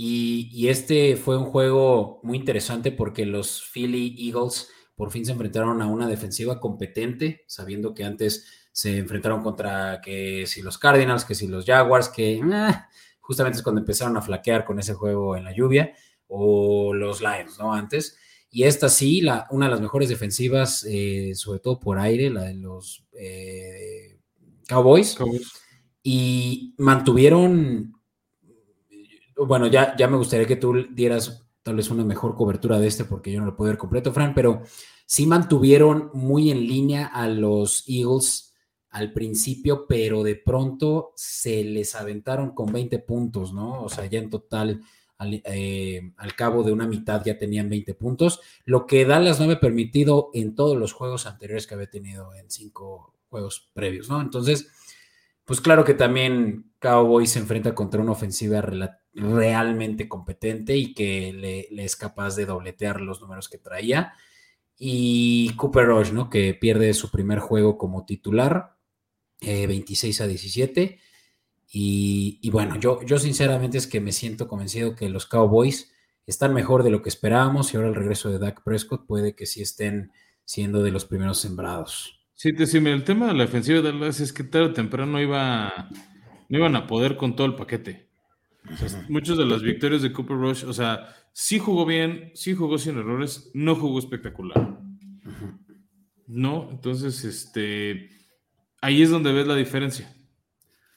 y, 0.02 0.48
y, 0.50 0.68
este 0.68 1.16
fue 1.16 1.36
un 1.36 1.44
juego 1.44 2.20
muy 2.22 2.38
interesante 2.38 2.90
porque 2.90 3.26
los 3.26 3.62
Philly 3.72 4.16
Eagles 4.18 4.68
por 4.94 5.10
fin 5.10 5.26
se 5.26 5.32
enfrentaron 5.32 5.82
a 5.82 5.86
una 5.86 6.08
defensiva 6.08 6.58
competente, 6.58 7.44
sabiendo 7.46 7.92
que 7.92 8.04
antes 8.04 8.46
se 8.72 8.96
enfrentaron 8.96 9.42
contra 9.42 10.00
que 10.02 10.46
si 10.46 10.62
los 10.62 10.78
Cardinals, 10.78 11.26
que 11.26 11.34
si 11.34 11.48
los 11.48 11.66
Jaguars, 11.66 12.08
que 12.08 12.34
eh, 12.34 12.42
justamente 13.20 13.58
es 13.58 13.62
cuando 13.62 13.80
empezaron 13.80 14.16
a 14.16 14.22
flaquear 14.22 14.64
con 14.64 14.78
ese 14.78 14.94
juego 14.94 15.36
en 15.36 15.44
la 15.44 15.52
lluvia 15.52 15.92
o 16.28 16.94
los 16.94 17.20
Lions, 17.20 17.58
¿no? 17.58 17.74
Antes. 17.74 18.16
Y 18.50 18.64
esta 18.64 18.88
sí, 18.88 19.20
la, 19.20 19.46
una 19.50 19.66
de 19.66 19.72
las 19.72 19.82
mejores 19.82 20.08
defensivas, 20.08 20.86
eh, 20.88 21.32
sobre 21.34 21.60
todo 21.60 21.78
por 21.78 21.98
aire, 21.98 22.30
la 22.30 22.44
de 22.44 22.54
los 22.54 23.04
eh, 23.12 24.18
Cowboys. 24.66 25.18
Y 26.02 26.74
mantuvieron, 26.78 27.99
bueno, 29.46 29.66
ya, 29.66 29.96
ya 29.96 30.08
me 30.08 30.16
gustaría 30.16 30.46
que 30.46 30.56
tú 30.56 30.86
dieras 30.90 31.46
tal 31.62 31.76
vez 31.76 31.90
una 31.90 32.04
mejor 32.04 32.34
cobertura 32.34 32.78
de 32.78 32.86
este 32.86 33.04
porque 33.04 33.32
yo 33.32 33.40
no 33.40 33.46
lo 33.46 33.56
puedo 33.56 33.70
ver 33.70 33.78
completo, 33.78 34.12
Fran, 34.12 34.34
pero 34.34 34.62
sí 35.06 35.26
mantuvieron 35.26 36.10
muy 36.14 36.50
en 36.50 36.66
línea 36.66 37.06
a 37.06 37.28
los 37.28 37.84
Eagles 37.88 38.54
al 38.90 39.12
principio, 39.12 39.86
pero 39.86 40.22
de 40.22 40.36
pronto 40.36 41.12
se 41.14 41.62
les 41.62 41.94
aventaron 41.94 42.54
con 42.54 42.72
20 42.72 42.98
puntos, 43.00 43.52
¿no? 43.52 43.82
O 43.82 43.88
sea, 43.88 44.06
ya 44.06 44.18
en 44.18 44.30
total, 44.30 44.80
al, 45.16 45.42
eh, 45.44 46.12
al 46.16 46.34
cabo 46.34 46.62
de 46.62 46.72
una 46.72 46.88
mitad 46.88 47.22
ya 47.24 47.38
tenían 47.38 47.68
20 47.68 47.94
puntos, 47.94 48.40
lo 48.64 48.86
que 48.86 49.04
Dallas 49.04 49.38
no 49.38 49.44
había 49.44 49.60
permitido 49.60 50.30
en 50.34 50.54
todos 50.54 50.76
los 50.76 50.92
juegos 50.92 51.26
anteriores 51.26 51.66
que 51.66 51.74
había 51.74 51.90
tenido 51.90 52.34
en 52.34 52.50
cinco 52.50 53.14
juegos 53.28 53.70
previos, 53.72 54.08
¿no? 54.08 54.20
Entonces, 54.20 54.68
pues 55.44 55.60
claro 55.60 55.84
que 55.84 55.94
también 55.94 56.72
Cowboys 56.80 57.30
se 57.30 57.38
enfrenta 57.38 57.74
contra 57.74 58.00
una 58.00 58.12
ofensiva 58.12 58.60
realmente 59.12 60.08
competente 60.08 60.76
y 60.76 60.94
que 60.94 61.32
le, 61.32 61.84
es 61.84 61.96
capaz 61.96 62.36
de 62.36 62.46
dobletear 62.46 63.00
los 63.00 63.20
números 63.20 63.48
que 63.48 63.58
traía. 63.58 64.14
Y 64.78 65.54
Cooper 65.56 65.86
Rush, 65.86 66.12
¿no? 66.12 66.30
Que 66.30 66.54
pierde 66.54 66.94
su 66.94 67.10
primer 67.10 67.38
juego 67.38 67.76
como 67.76 68.06
titular, 68.06 68.76
26 69.40 70.20
eh, 70.20 70.22
a 70.22 70.26
17. 70.26 71.00
Y, 71.72 72.50
bueno, 72.50 72.76
yo, 72.76 73.00
yo 73.04 73.18
sinceramente 73.18 73.78
es 73.78 73.86
que 73.86 74.00
me 74.00 74.12
siento 74.12 74.48
convencido 74.48 74.96
que 74.96 75.08
los 75.08 75.26
Cowboys 75.26 75.92
están 76.26 76.52
mejor 76.54 76.82
de 76.82 76.90
lo 76.90 77.02
que 77.02 77.08
esperábamos 77.08 77.72
y 77.72 77.76
ahora 77.76 77.88
el 77.88 77.94
regreso 77.94 78.30
de 78.30 78.38
Dak 78.38 78.62
Prescott 78.64 79.06
puede 79.06 79.34
que 79.34 79.46
sí 79.46 79.62
estén 79.62 80.12
siendo 80.44 80.82
de 80.82 80.90
los 80.90 81.04
primeros 81.04 81.38
sembrados. 81.38 82.20
Sí, 82.34 82.52
te 82.52 82.60
decime, 82.60 82.92
el 82.92 83.04
tema 83.04 83.28
de 83.28 83.34
la 83.34 83.44
ofensiva 83.44 83.80
de 83.80 83.92
Dallas 83.92 84.18
es 84.20 84.32
que 84.32 84.44
tarde 84.44 84.68
o 84.68 84.72
temprano 84.72 85.20
iba, 85.20 85.88
no 86.48 86.58
iban 86.58 86.74
a 86.74 86.86
poder 86.86 87.16
con 87.16 87.36
todo 87.36 87.46
el 87.46 87.54
paquete. 87.54 88.09
Muchos 89.08 89.38
de 89.38 89.46
las 89.46 89.62
victorias 89.62 90.02
de 90.02 90.12
Cooper 90.12 90.36
Rush, 90.36 90.64
o 90.64 90.72
sea, 90.72 91.14
sí 91.32 91.58
jugó 91.58 91.86
bien, 91.86 92.30
sí 92.34 92.54
jugó 92.54 92.78
sin 92.78 92.98
errores, 92.98 93.50
no 93.54 93.74
jugó 93.74 93.98
espectacular. 93.98 94.78
No, 96.26 96.68
entonces, 96.70 97.24
este, 97.24 98.10
ahí 98.80 99.02
es 99.02 99.10
donde 99.10 99.32
ves 99.32 99.46
la 99.46 99.56
diferencia. 99.56 100.14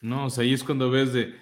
¿No? 0.02 0.26
O 0.26 0.30
sea, 0.30 0.44
ahí 0.44 0.54
es 0.54 0.64
cuando 0.64 0.92
ves 0.92 1.14
de, 1.14 1.34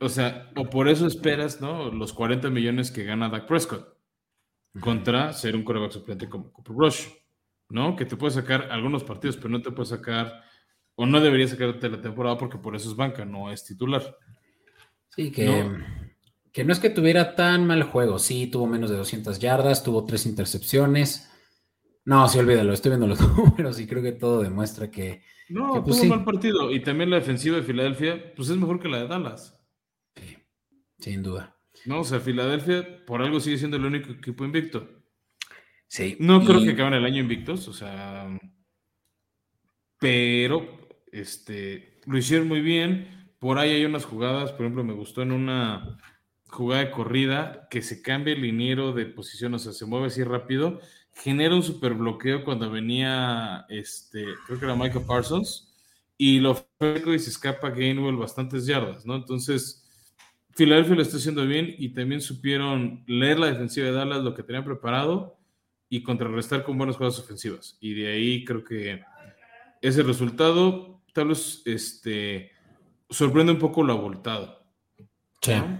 o 0.00 0.08
sea, 0.08 0.50
o 0.56 0.68
por 0.68 0.88
eso 0.88 1.06
esperas, 1.06 1.60
¿no? 1.60 1.90
Los 1.92 2.12
40 2.12 2.50
millones 2.50 2.90
que 2.90 3.04
gana 3.04 3.28
Dak 3.28 3.46
Prescott 3.46 3.96
contra 4.80 5.32
ser 5.32 5.54
un 5.54 5.62
coreback 5.62 5.92
suplente 5.92 6.28
como 6.28 6.52
Cooper 6.52 6.76
Rush. 6.76 7.06
¿no? 7.68 7.96
Que 7.96 8.04
te 8.04 8.16
puede 8.16 8.32
sacar 8.32 8.68
algunos 8.70 9.04
partidos, 9.04 9.36
pero 9.36 9.48
no 9.48 9.62
te 9.62 9.70
puede 9.70 9.88
sacar, 9.88 10.42
o 10.94 11.06
no 11.06 11.20
debería 11.20 11.48
sacarte 11.48 11.88
la 11.88 12.00
temporada 12.00 12.38
porque 12.38 12.58
por 12.58 12.76
eso 12.76 12.90
es 12.90 12.96
banca, 12.96 13.24
no 13.24 13.50
es 13.50 13.64
titular. 13.64 14.16
Sí, 15.16 15.30
que 15.32 15.46
¿no? 15.46 15.84
que 16.52 16.64
no 16.64 16.72
es 16.72 16.78
que 16.78 16.88
tuviera 16.88 17.34
tan 17.34 17.66
mal 17.66 17.82
juego, 17.82 18.18
sí, 18.18 18.46
tuvo 18.46 18.66
menos 18.66 18.88
de 18.88 18.96
200 18.96 19.38
yardas, 19.38 19.84
tuvo 19.84 20.06
tres 20.06 20.24
intercepciones. 20.24 21.30
No, 22.06 22.26
sí, 22.28 22.38
olvídalo, 22.38 22.72
estoy 22.72 22.92
viendo 22.92 23.06
los 23.06 23.20
números 23.36 23.78
y 23.78 23.86
creo 23.86 24.02
que 24.02 24.12
todo 24.12 24.40
demuestra 24.42 24.90
que... 24.90 25.22
No, 25.50 25.84
pues, 25.84 25.96
tuvo 25.96 26.04
un 26.04 26.08
mal 26.08 26.24
partido. 26.24 26.72
Y 26.72 26.80
también 26.82 27.10
la 27.10 27.16
defensiva 27.16 27.58
de 27.58 27.62
Filadelfia, 27.62 28.32
pues 28.34 28.48
es 28.48 28.56
mejor 28.56 28.80
que 28.80 28.88
la 28.88 28.98
de 29.02 29.06
Dallas. 29.06 29.60
Sí, 30.14 30.36
sin 30.98 31.22
duda. 31.22 31.58
No, 31.84 32.00
o 32.00 32.04
sea, 32.04 32.20
Filadelfia 32.20 33.04
por 33.04 33.20
algo 33.20 33.38
sigue 33.38 33.58
siendo 33.58 33.76
el 33.76 33.84
único 33.84 34.12
equipo 34.12 34.44
invicto. 34.44 34.88
Sí. 35.88 36.16
No 36.20 36.42
creo 36.42 36.62
que 36.62 36.70
acaben 36.70 36.94
el 36.94 37.04
año 37.04 37.20
invictos, 37.20 37.68
o 37.68 37.74
sea, 37.74 38.28
pero 40.00 40.88
este, 41.12 42.00
lo 42.06 42.16
hicieron 42.16 42.48
muy 42.48 42.60
bien. 42.60 43.15
Por 43.46 43.60
ahí 43.60 43.70
hay 43.70 43.84
unas 43.84 44.04
jugadas, 44.04 44.50
por 44.50 44.62
ejemplo, 44.62 44.82
me 44.82 44.92
gustó 44.92 45.22
en 45.22 45.30
una 45.30 45.98
jugada 46.48 46.82
de 46.82 46.90
corrida 46.90 47.68
que 47.70 47.80
se 47.80 48.02
cambia 48.02 48.34
el 48.34 48.42
liniero 48.42 48.92
de 48.92 49.06
posición, 49.06 49.54
o 49.54 49.60
sea, 49.60 49.72
se 49.72 49.86
mueve 49.86 50.08
así 50.08 50.24
rápido, 50.24 50.80
genera 51.14 51.54
un 51.54 51.62
super 51.62 51.94
bloqueo 51.94 52.44
cuando 52.44 52.68
venía, 52.68 53.64
este, 53.68 54.24
creo 54.46 54.58
que 54.58 54.64
era 54.64 54.74
Michael 54.74 55.04
Parsons, 55.06 55.72
y 56.18 56.40
lo 56.40 56.56
freco 56.76 57.14
y 57.14 57.20
se 57.20 57.30
escapa 57.30 57.70
Gainwell 57.70 58.16
bastantes 58.16 58.66
yardas, 58.66 59.06
¿no? 59.06 59.14
Entonces, 59.14 59.88
Filadelfia 60.56 60.96
lo 60.96 61.02
está 61.02 61.18
haciendo 61.18 61.46
bien 61.46 61.72
y 61.78 61.90
también 61.90 62.22
supieron 62.22 63.04
leer 63.06 63.38
la 63.38 63.52
defensiva 63.52 63.86
de 63.86 63.92
Dallas, 63.92 64.24
lo 64.24 64.34
que 64.34 64.42
tenían 64.42 64.64
preparado 64.64 65.38
y 65.88 66.02
contrarrestar 66.02 66.64
con 66.64 66.78
buenas 66.78 66.96
jugadas 66.96 67.20
ofensivas. 67.20 67.78
Y 67.80 67.94
de 67.94 68.08
ahí 68.08 68.44
creo 68.44 68.64
que 68.64 69.04
ese 69.80 70.02
resultado 70.02 71.00
tal 71.12 71.28
vez 71.28 71.62
este, 71.64 72.55
sorprende 73.10 73.52
un 73.52 73.58
poco 73.58 73.82
lo 73.82 73.92
abultado. 73.92 74.64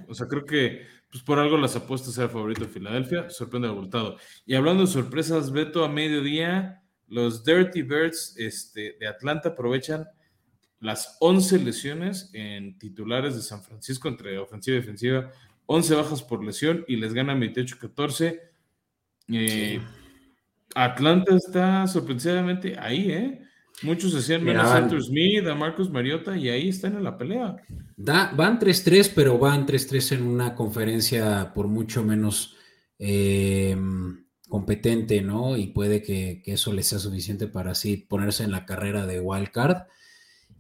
O 0.09 0.15
sea, 0.15 0.29
creo 0.29 0.45
que 0.45 0.87
pues 1.11 1.23
por 1.25 1.39
algo 1.39 1.57
las 1.57 1.75
apuestas 1.75 2.17
era 2.19 2.29
favorito 2.29 2.63
de 2.63 2.69
Filadelfia, 2.69 3.31
sorprende 3.31 3.69
lo 3.69 3.75
abultado. 3.75 4.17
Y 4.45 4.55
hablando 4.55 4.83
de 4.83 4.89
sorpresas, 4.89 5.51
Beto, 5.51 5.85
a 5.85 5.89
mediodía, 5.89 6.83
los 7.09 7.45
Dirty 7.45 7.83
Birds 7.83 8.35
este, 8.37 8.97
de 9.01 9.09
Atlanta 9.09 9.51
aprovechan 9.51 10.07
las 10.79 11.17
11 11.21 11.61
lesiones 11.61 12.31
en 12.33 12.79
titulares 12.79 13.35
de 13.35 13.43
San 13.43 13.63
Francisco 13.63 14.09
entre 14.09 14.39
ofensiva 14.39 14.77
y 14.77 14.81
defensiva, 14.81 15.31
11 15.67 15.95
bajas 15.95 16.23
por 16.23 16.45
lesión 16.45 16.85
y 16.87 16.97
les 16.97 17.13
ganan 17.13 17.41
28-14 17.41 18.41
eh, 19.29 19.81
Atlanta 20.75 21.35
está 21.35 21.87
sorpresivamente 21.87 22.79
ahí, 22.79 23.11
¿eh? 23.11 23.41
Muchos 23.83 24.15
decían 24.15 24.43
menos 24.43 24.65
a 24.65 24.77
Arthur 24.77 25.03
Smith, 25.03 25.47
a 25.47 25.55
Marcus 25.55 25.91
Mariota, 25.91 26.37
y 26.37 26.49
ahí 26.49 26.69
están 26.69 26.97
en 26.97 27.05
la 27.05 27.19
pelea. 27.19 27.57
Da, 27.97 28.33
van 28.35 28.59
3-3, 28.59 29.13
pero 29.15 29.39
van 29.39 29.67
3-3 29.67 30.17
en 30.17 30.23
una 30.23 30.55
conferencia 30.55 31.53
por 31.55 31.69
mucho 31.69 32.03
menos 32.03 32.57
eh, 32.99 33.77
competente, 34.49 35.21
¿no? 35.21 35.57
Y 35.57 35.69
puede 35.69 36.03
que, 36.03 36.43
eso 36.47 36.73
les 36.73 36.87
sea 36.87 36.99
suficiente 36.99 37.49
para 37.49 37.73
así 37.73 37.97
ponerse 37.97 38.45
en 38.45 38.51
la 38.51 38.65
carrera 38.65 39.07
de 39.07 39.21
wildcard. 39.21 39.83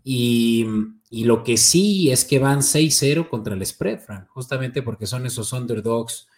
Y, 0.04 0.66
y 1.08 1.24
lo 1.24 1.42
que 1.42 1.56
sí 1.56 2.10
es 2.10 2.24
que 2.24 2.38
van 2.38 2.60
6-0 2.60 3.28
contra 3.28 3.54
el 3.54 3.64
spread, 3.64 4.00
Frank, 4.00 4.28
justamente 4.28 4.82
porque 4.82 5.06
son 5.06 5.26
esos 5.26 5.52
underdogs 5.52 6.28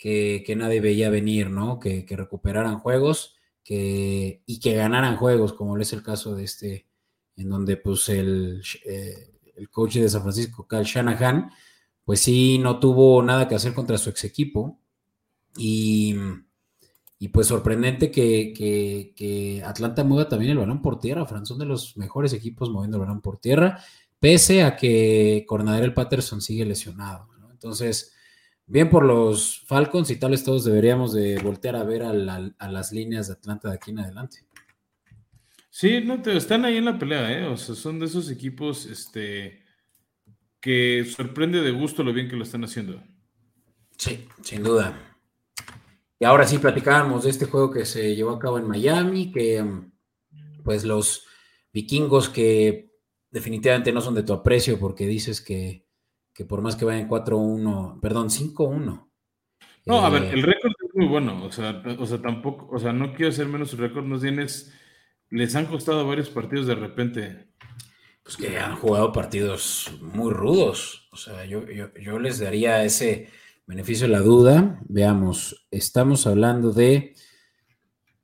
que, 0.00 0.54
nadie 0.56 0.80
veía 0.80 1.10
venir, 1.10 1.50
¿no? 1.50 1.78
Que, 1.78 2.06
recuperaran 2.08 2.78
juegos 2.78 3.36
que, 3.64 4.42
y 4.46 4.60
que 4.60 4.74
ganaran 4.74 5.16
juegos, 5.16 5.52
como 5.52 5.76
es 5.78 5.92
el 5.92 6.02
caso 6.02 6.34
de 6.34 6.44
este, 6.44 6.86
en 7.36 7.48
donde 7.48 7.76
pues 7.76 8.08
el, 8.08 8.62
eh, 8.84 9.30
el 9.56 9.70
coach 9.70 9.96
de 9.96 10.08
San 10.08 10.22
Francisco, 10.22 10.66
Kyle 10.66 10.84
Shanahan, 10.84 11.50
pues 12.04 12.20
sí, 12.20 12.58
no 12.58 12.80
tuvo 12.80 13.22
nada 13.22 13.46
que 13.46 13.54
hacer 13.54 13.74
contra 13.74 13.98
su 13.98 14.10
ex 14.10 14.24
equipo. 14.24 14.80
Y, 15.56 16.14
y 17.18 17.28
pues 17.28 17.48
sorprendente 17.48 18.10
que, 18.10 18.52
que, 18.56 19.62
Atlanta 19.64 20.04
mueva 20.04 20.28
también 20.28 20.52
el 20.52 20.58
balón 20.58 20.80
por 20.80 20.98
tierra. 20.98 21.26
Fran, 21.26 21.44
son 21.44 21.58
de 21.58 21.66
los 21.66 21.96
mejores 21.96 22.32
equipos 22.32 22.70
moviendo 22.70 22.96
el 22.96 23.02
balón 23.02 23.20
por 23.20 23.38
tierra, 23.38 23.78
pese 24.18 24.62
a 24.62 24.76
que 24.76 25.46
el 25.46 25.94
Patterson 25.94 26.40
sigue 26.40 26.64
lesionado. 26.64 27.28
Entonces, 27.52 28.14
bien 28.70 28.88
por 28.88 29.04
los 29.04 29.62
Falcons 29.66 30.10
y 30.10 30.16
tal 30.16 30.30
vez 30.30 30.44
todos 30.44 30.64
deberíamos 30.64 31.12
de 31.12 31.38
voltear 31.42 31.74
a 31.74 31.82
ver 31.82 32.04
a, 32.04 32.12
las 32.12 32.92
líneas 32.92 33.26
de 33.26 33.32
Atlanta 33.32 33.68
de 33.68 33.74
aquí 33.74 33.90
en 33.90 33.98
adelante. 33.98 34.44
Sí, 35.70 36.00
no, 36.04 36.22
te, 36.22 36.36
están 36.36 36.64
ahí 36.64 36.76
en 36.76 36.84
la 36.84 36.98
pelea, 36.98 37.32
¿eh? 37.32 37.46
O 37.46 37.56
sea, 37.56 37.74
son 37.74 37.98
de 37.98 38.06
esos 38.06 38.30
equipos 38.30 38.86
este, 38.86 39.64
que 40.60 41.04
sorprende 41.04 41.60
de 41.62 41.72
gusto 41.72 42.04
lo 42.04 42.12
bien 42.12 42.28
que 42.28 42.36
lo 42.36 42.44
están 42.44 42.62
haciendo. 42.62 43.02
Sí, 43.96 44.28
sin 44.42 44.62
duda. 44.62 45.16
Y 46.20 46.24
ahora 46.24 46.46
sí 46.46 46.58
platicábamos 46.58 47.24
de 47.24 47.30
este 47.30 47.46
juego 47.46 47.72
que 47.72 47.84
se 47.84 48.14
llevó 48.14 48.30
a 48.30 48.38
cabo 48.38 48.58
en 48.58 48.68
Miami, 48.68 49.32
que 49.32 49.64
pues 50.62 50.84
los 50.84 51.26
vikingos 51.72 52.28
que 52.28 52.92
definitivamente 53.30 53.92
no 53.92 54.00
son 54.00 54.14
de 54.14 54.22
tu 54.22 54.32
aprecio 54.32 54.78
porque 54.78 55.06
dices 55.06 55.40
que 55.40 55.89
que 56.34 56.44
por 56.44 56.62
más 56.62 56.76
que 56.76 56.84
vayan 56.84 57.08
4-1, 57.08 58.00
perdón, 58.00 58.28
5-1. 58.28 59.10
No, 59.86 60.04
a 60.04 60.10
ver, 60.10 60.24
eh, 60.24 60.30
el 60.32 60.42
récord 60.42 60.72
es 60.72 60.94
muy 60.94 61.06
bueno, 61.06 61.44
o 61.44 61.50
sea, 61.50 61.82
o 61.98 62.06
sea, 62.06 62.20
tampoco, 62.20 62.68
o 62.70 62.78
sea, 62.78 62.92
no 62.92 63.14
quiero 63.14 63.30
hacer 63.30 63.46
menos 63.46 63.70
su 63.70 63.76
récord, 63.76 64.04
no 64.04 64.18
tienes, 64.18 64.72
les 65.30 65.54
han 65.56 65.66
costado 65.66 66.06
varios 66.06 66.30
partidos 66.30 66.66
de 66.66 66.74
repente. 66.74 67.50
Pues 68.22 68.36
que 68.36 68.58
han 68.58 68.76
jugado 68.76 69.12
partidos 69.12 69.90
muy 70.00 70.30
rudos, 70.30 71.08
o 71.10 71.16
sea, 71.16 71.44
yo, 71.46 71.64
yo, 71.68 72.18
les 72.18 72.38
daría 72.38 72.84
ese 72.84 73.28
beneficio 73.66 74.06
de 74.06 74.12
la 74.12 74.20
duda. 74.20 74.78
Veamos, 74.88 75.66
estamos 75.70 76.26
hablando 76.26 76.70
de 76.70 77.14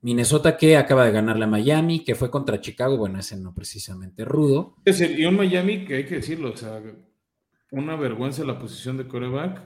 Minnesota 0.03 0.57
que 0.57 0.77
acaba 0.77 1.07
de 1.07 1.13
ganarle 1.13 1.45
a 1.45 1.49
Miami, 1.49 2.05
que 2.05 2.15
fue 2.15 2.31
contra 2.31 2.61
Chicago, 2.61 2.99
bueno, 2.99 3.19
ese 3.19 3.37
no 3.37 3.55
precisamente 3.55 4.25
rudo. 4.25 4.77
Es 4.85 5.01
y 5.01 5.25
un 5.25 5.37
Miami 5.37 5.87
que 5.87 5.97
hay 5.97 6.05
que 6.05 6.17
decirlo, 6.17 6.53
o 6.53 6.57
sea, 6.57 6.81
una 7.71 7.97
vergüenza 7.97 8.45
la 8.45 8.59
posición 8.59 8.97
de 8.97 9.07
coreback 9.07 9.63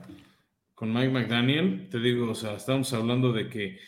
con 0.73 0.93
Mike 0.93 1.09
McDaniel, 1.09 1.89
te 1.89 1.99
digo, 1.99 2.31
o 2.31 2.35
sea, 2.35 2.55
estamos 2.55 2.91
hablando 2.93 3.31
de 3.31 3.49
que 3.49 3.79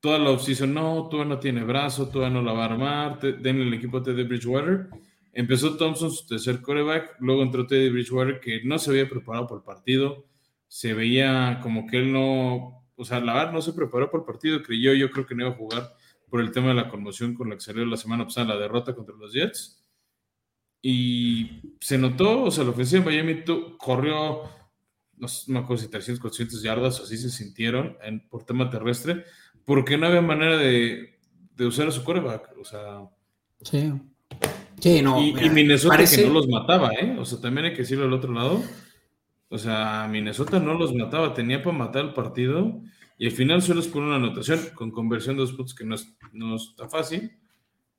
toda 0.00 0.18
la 0.18 0.30
offseason, 0.30 0.74
no, 0.74 1.08
todavía 1.08 1.34
no 1.34 1.40
tiene 1.40 1.64
brazo, 1.64 2.08
todavía 2.10 2.38
no 2.38 2.42
la 2.42 2.52
va 2.52 2.64
a 2.64 2.72
armar, 2.72 3.20
denle 3.20 3.62
el 3.62 3.74
equipo 3.74 3.98
a 3.98 4.02
Teddy 4.02 4.24
Bridgewater. 4.24 4.88
Empezó 5.32 5.76
Thompson 5.76 6.10
su 6.10 6.26
tercer 6.26 6.60
coreback, 6.60 7.16
luego 7.20 7.42
entró 7.42 7.66
Teddy 7.66 7.88
Bridgewater 7.88 8.40
que 8.40 8.62
no 8.64 8.78
se 8.78 8.90
había 8.90 9.08
preparado 9.08 9.46
por 9.46 9.58
el 9.58 9.64
partido, 9.64 10.26
se 10.68 10.92
veía 10.92 11.60
como 11.62 11.86
que 11.86 11.96
él 11.96 12.12
no, 12.12 12.84
o 12.94 13.04
sea, 13.04 13.20
la 13.20 13.32
verdad 13.32 13.52
no 13.52 13.62
se 13.62 13.72
preparó 13.72 14.10
por 14.10 14.20
el 14.20 14.26
partido, 14.26 14.62
creyó, 14.62 14.92
yo 14.92 15.10
creo 15.10 15.24
que 15.24 15.34
no 15.34 15.46
iba 15.46 15.54
a 15.54 15.56
jugar 15.56 15.94
por 16.28 16.40
el 16.40 16.52
tema 16.52 16.68
de 16.68 16.74
la 16.74 16.88
conmoción 16.88 17.32
con 17.32 17.48
la 17.48 17.54
que 17.54 17.62
salió 17.62 17.86
la 17.86 17.96
semana 17.96 18.24
pasada 18.24 18.54
la 18.54 18.60
derrota 18.60 18.94
contra 18.94 19.14
los 19.16 19.32
Jets. 19.32 19.83
Y 20.86 21.62
se 21.80 21.96
notó, 21.96 22.42
o 22.42 22.50
sea, 22.50 22.62
la 22.62 22.70
ofensiva 22.70 23.02
de 23.02 23.10
Miami 23.10 23.42
corrió 23.78 24.42
no, 25.16 25.28
me 25.46 25.58
acuerdo 25.60 25.82
si 25.82 25.88
300, 25.88 26.20
400 26.20 26.62
yardas, 26.62 27.00
así 27.00 27.16
se 27.16 27.30
sintieron 27.30 27.96
en, 28.02 28.28
por 28.28 28.44
tema 28.44 28.68
terrestre, 28.70 29.24
porque 29.64 29.96
no 29.96 30.06
había 30.06 30.20
manera 30.20 30.58
de, 30.58 31.18
de 31.56 31.66
usar 31.66 31.88
a 31.88 31.90
su 31.90 32.04
coreback. 32.04 32.50
O 32.60 32.64
sea. 32.64 33.08
Sí. 33.62 33.92
Sí, 34.80 35.00
no. 35.00 35.22
Y, 35.22 35.32
Minnesota 35.50 36.04
que 36.04 36.26
no 36.26 36.34
los 36.34 36.48
mataba, 36.48 36.90
¿eh? 36.92 37.16
O 37.18 37.24
sea, 37.24 37.40
también 37.40 37.66
hay 37.66 37.72
que 37.72 37.78
decirlo 37.78 38.04
al 38.04 38.12
otro 38.12 38.32
lado. 38.32 38.62
O 39.48 39.56
sea, 39.56 40.06
Minnesota 40.10 40.58
no 40.58 40.74
los 40.74 40.94
mataba, 40.94 41.32
tenía 41.32 41.62
para 41.62 41.78
matar 41.78 42.04
el 42.04 42.12
partido 42.12 42.82
y 43.16 43.26
al 43.26 43.32
final 43.32 43.62
solo 43.62 43.80
es 43.80 43.86
por 43.86 44.02
una 44.02 44.16
anotación 44.16 44.58
con 44.74 44.90
conversión 44.90 45.36
de 45.36 45.42
dos 45.42 45.52
puntos 45.52 45.74
que 45.74 45.84
no, 45.84 45.94
no 46.32 46.56
está 46.56 46.88
fácil. 46.88 47.38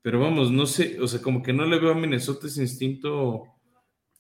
Pero 0.05 0.19
vamos, 0.19 0.51
no 0.51 0.67
sé, 0.67 1.01
o 1.01 1.07
sea, 1.07 1.19
como 1.19 1.41
que 1.41 1.51
no 1.51 1.65
le 1.65 1.79
veo 1.79 1.89
a 1.89 1.95
Minnesota 1.95 2.45
ese 2.45 2.61
instinto 2.61 3.45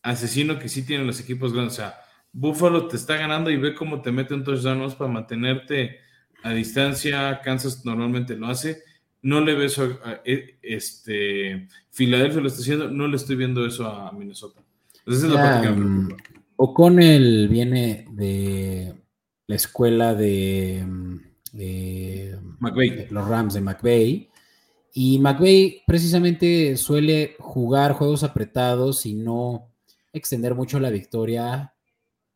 asesino 0.01 0.57
que 0.57 0.67
sí 0.67 0.83
tienen 0.83 1.05
los 1.05 1.19
equipos 1.19 1.53
grandes. 1.53 1.73
O 1.73 1.75
sea, 1.75 1.95
Buffalo 2.33 2.87
te 2.87 2.95
está 2.95 3.17
ganando 3.17 3.51
y 3.51 3.57
ve 3.57 3.75
cómo 3.75 4.01
te 4.01 4.11
mete 4.11 4.33
un 4.33 4.43
touchdown 4.43 4.91
para 4.97 5.11
mantenerte 5.11 5.99
a 6.41 6.53
distancia. 6.53 7.39
Kansas 7.43 7.85
normalmente 7.85 8.35
lo 8.35 8.47
hace. 8.47 8.81
No 9.21 9.41
le 9.41 9.53
veo 9.53 9.67
eso 9.67 9.99
a, 10.03 10.21
e, 10.25 10.57
este 10.63 11.67
Filadelfia 11.91 12.41
lo 12.41 12.47
está 12.47 12.61
haciendo, 12.61 12.89
no 12.89 13.07
le 13.07 13.17
estoy 13.17 13.35
viendo 13.35 13.63
eso 13.63 13.85
a 13.85 14.11
Minnesota. 14.11 14.63
Entonces 14.97 15.25
esa 15.25 15.59
es 15.59 15.65
la 15.65 15.71
um, 15.71 16.09
O'Connell 16.55 17.47
viene 17.47 18.07
de 18.09 18.91
la 19.45 19.55
escuela 19.55 20.15
de, 20.15 20.81
um, 20.83 21.19
de, 21.51 22.39
los 23.11 23.27
Rams 23.27 23.53
de 23.53 23.61
McVeigh. 23.61 24.31
Y 24.97 25.19
McVeigh 25.19 25.83
precisamente 25.85 26.77
suele 26.77 27.35
jugar 27.37 27.91
juegos 27.91 28.23
apretados 28.23 29.05
y 29.05 29.13
no 29.13 29.67
extender 30.13 30.55
mucho 30.55 30.79
la 30.79 30.89
victoria 30.89 31.73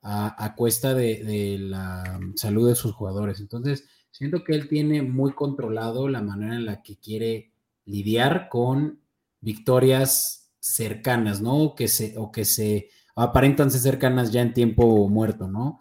a, 0.01 0.55
cuesta 0.57 0.93
de, 0.93 1.55
la 1.57 2.19
salud 2.35 2.67
de 2.67 2.75
sus 2.75 2.91
jugadores. 2.91 3.39
Entonces, 3.39 3.85
siento 4.11 4.43
que 4.43 4.55
él 4.55 4.67
tiene 4.67 5.01
muy 5.01 5.31
controlado 5.31 6.09
la 6.09 6.21
manera 6.21 6.55
en 6.55 6.65
la 6.65 6.83
que 6.83 6.97
quiere 6.97 7.53
lidiar 7.85 8.49
con 8.49 8.99
victorias 9.39 10.51
cercanas, 10.59 11.39
¿no? 11.39 11.75
Que 11.75 11.87
se, 11.87 12.17
o 12.17 12.29
que 12.29 12.43
se 12.43 12.89
aparentan 13.15 13.71
ser 13.71 13.79
cercanas 13.79 14.33
ya 14.33 14.41
en 14.41 14.53
tiempo 14.53 15.07
muerto, 15.07 15.47
¿no? 15.47 15.79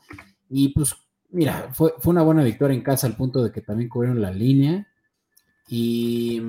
Y 0.49 0.69
pues, 0.69 0.95
mira, 1.31 1.71
fue, 1.73 1.95
fue 1.99 2.13
una 2.13 2.23
buena 2.23 2.45
victoria 2.45 2.77
en 2.77 2.85
casa 2.85 3.09
al 3.09 3.17
punto 3.17 3.43
de 3.43 3.51
que 3.51 3.63
también 3.63 3.89
cubrieron 3.89 4.23
la 4.23 4.31
línea 4.31 4.87
y, 5.69 6.41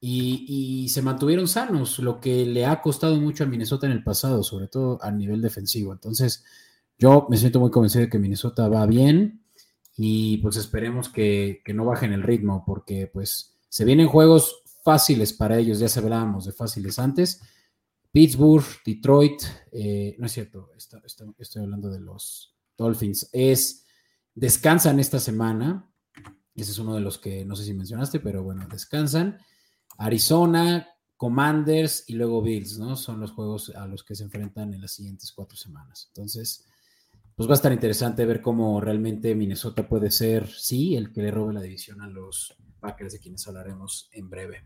y, 0.00 0.84
y, 0.84 0.88
se 0.88 1.02
mantuvieron 1.02 1.48
sanos, 1.48 1.98
lo 1.98 2.20
que 2.20 2.46
le 2.46 2.64
ha 2.66 2.80
costado 2.80 3.16
mucho 3.16 3.44
a 3.44 3.46
Minnesota 3.46 3.86
en 3.86 3.92
el 3.92 4.04
pasado, 4.04 4.42
sobre 4.42 4.68
todo 4.68 4.98
a 5.02 5.10
nivel 5.10 5.42
defensivo. 5.42 5.92
Entonces, 5.92 6.44
yo 6.98 7.26
me 7.30 7.36
siento 7.36 7.60
muy 7.60 7.70
convencido 7.70 8.04
de 8.04 8.10
que 8.10 8.18
Minnesota 8.18 8.68
va 8.68 8.84
bien 8.86 9.44
y 9.96 10.38
pues 10.38 10.56
esperemos 10.56 11.08
que, 11.08 11.62
no 11.74 11.84
bajen 11.84 12.12
el 12.12 12.22
ritmo 12.22 12.64
porque 12.66 13.08
pues 13.12 13.56
se 13.68 13.84
vienen 13.84 14.08
juegos 14.08 14.62
fáciles 14.84 15.32
para 15.32 15.58
ellos, 15.58 15.78
ya 15.78 15.88
se 15.88 16.00
hablábamos 16.00 16.44
de 16.44 16.52
fáciles 16.52 16.98
antes. 16.98 17.40
Pittsburgh, 18.10 18.64
Detroit, 18.84 19.42
eh, 19.70 20.16
no 20.18 20.26
es 20.26 20.32
cierto, 20.32 20.70
estoy 20.76 21.62
hablando 21.62 21.90
de 21.90 22.00
los 22.00 22.56
Dolphins, 22.76 23.28
es, 23.32 23.84
descansan 24.34 24.98
esta 24.98 25.20
semana, 25.20 25.87
ese 26.62 26.72
es 26.72 26.78
uno 26.78 26.94
de 26.94 27.00
los 27.00 27.18
que 27.18 27.44
no 27.44 27.56
sé 27.56 27.64
si 27.64 27.74
mencionaste, 27.74 28.20
pero 28.20 28.42
bueno, 28.42 28.66
descansan. 28.70 29.38
Arizona, 29.98 30.88
Commanders 31.16 32.04
y 32.08 32.14
luego 32.14 32.42
Bills, 32.42 32.78
¿no? 32.78 32.96
Son 32.96 33.20
los 33.20 33.32
juegos 33.32 33.70
a 33.70 33.86
los 33.86 34.04
que 34.04 34.14
se 34.14 34.24
enfrentan 34.24 34.72
en 34.72 34.80
las 34.80 34.92
siguientes 34.92 35.32
cuatro 35.32 35.56
semanas. 35.56 36.06
Entonces, 36.14 36.66
pues 37.34 37.48
va 37.48 37.52
a 37.52 37.56
estar 37.56 37.72
interesante 37.72 38.24
ver 38.24 38.40
cómo 38.40 38.80
realmente 38.80 39.34
Minnesota 39.34 39.88
puede 39.88 40.10
ser, 40.10 40.48
sí, 40.48 40.96
el 40.96 41.12
que 41.12 41.22
le 41.22 41.30
robe 41.30 41.54
la 41.54 41.60
división 41.60 42.00
a 42.00 42.08
los 42.08 42.54
Packers, 42.80 43.12
de 43.12 43.20
quienes 43.20 43.46
hablaremos 43.48 44.08
en 44.12 44.30
breve. 44.30 44.64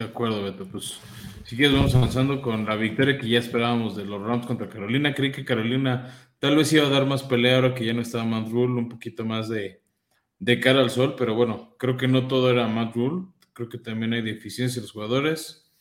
De 0.00 0.06
acuerdo, 0.06 0.42
Beto. 0.42 0.66
Pues 0.66 0.98
si 1.44 1.56
quieres, 1.56 1.76
vamos 1.76 1.94
avanzando 1.94 2.42
con 2.42 2.64
la 2.64 2.74
victoria 2.74 3.18
que 3.18 3.28
ya 3.28 3.38
esperábamos 3.38 3.96
de 3.96 4.04
los 4.04 4.20
Rams 4.20 4.46
contra 4.46 4.68
Carolina. 4.68 5.14
Creí 5.14 5.30
que 5.30 5.44
Carolina 5.44 6.12
tal 6.40 6.56
vez 6.56 6.72
iba 6.72 6.86
a 6.86 6.90
dar 6.90 7.06
más 7.06 7.22
pelea 7.22 7.56
ahora 7.56 7.74
que 7.74 7.84
ya 7.84 7.94
no 7.94 8.00
estaba 8.02 8.24
Matt 8.24 8.48
Rule, 8.48 8.80
un 8.80 8.88
poquito 8.88 9.24
más 9.24 9.48
de, 9.48 9.81
de 10.42 10.58
cara 10.58 10.80
al 10.80 10.90
sol, 10.90 11.14
pero 11.16 11.36
bueno, 11.36 11.76
creo 11.78 11.96
que 11.96 12.08
no 12.08 12.26
todo 12.26 12.50
era 12.50 12.66
Matt 12.66 12.96
Rule. 12.96 13.26
Creo 13.52 13.68
que 13.68 13.78
también 13.78 14.12
hay 14.12 14.22
deficiencia 14.22 14.80
en 14.80 14.82
los 14.82 14.90
jugadores. 14.90 15.72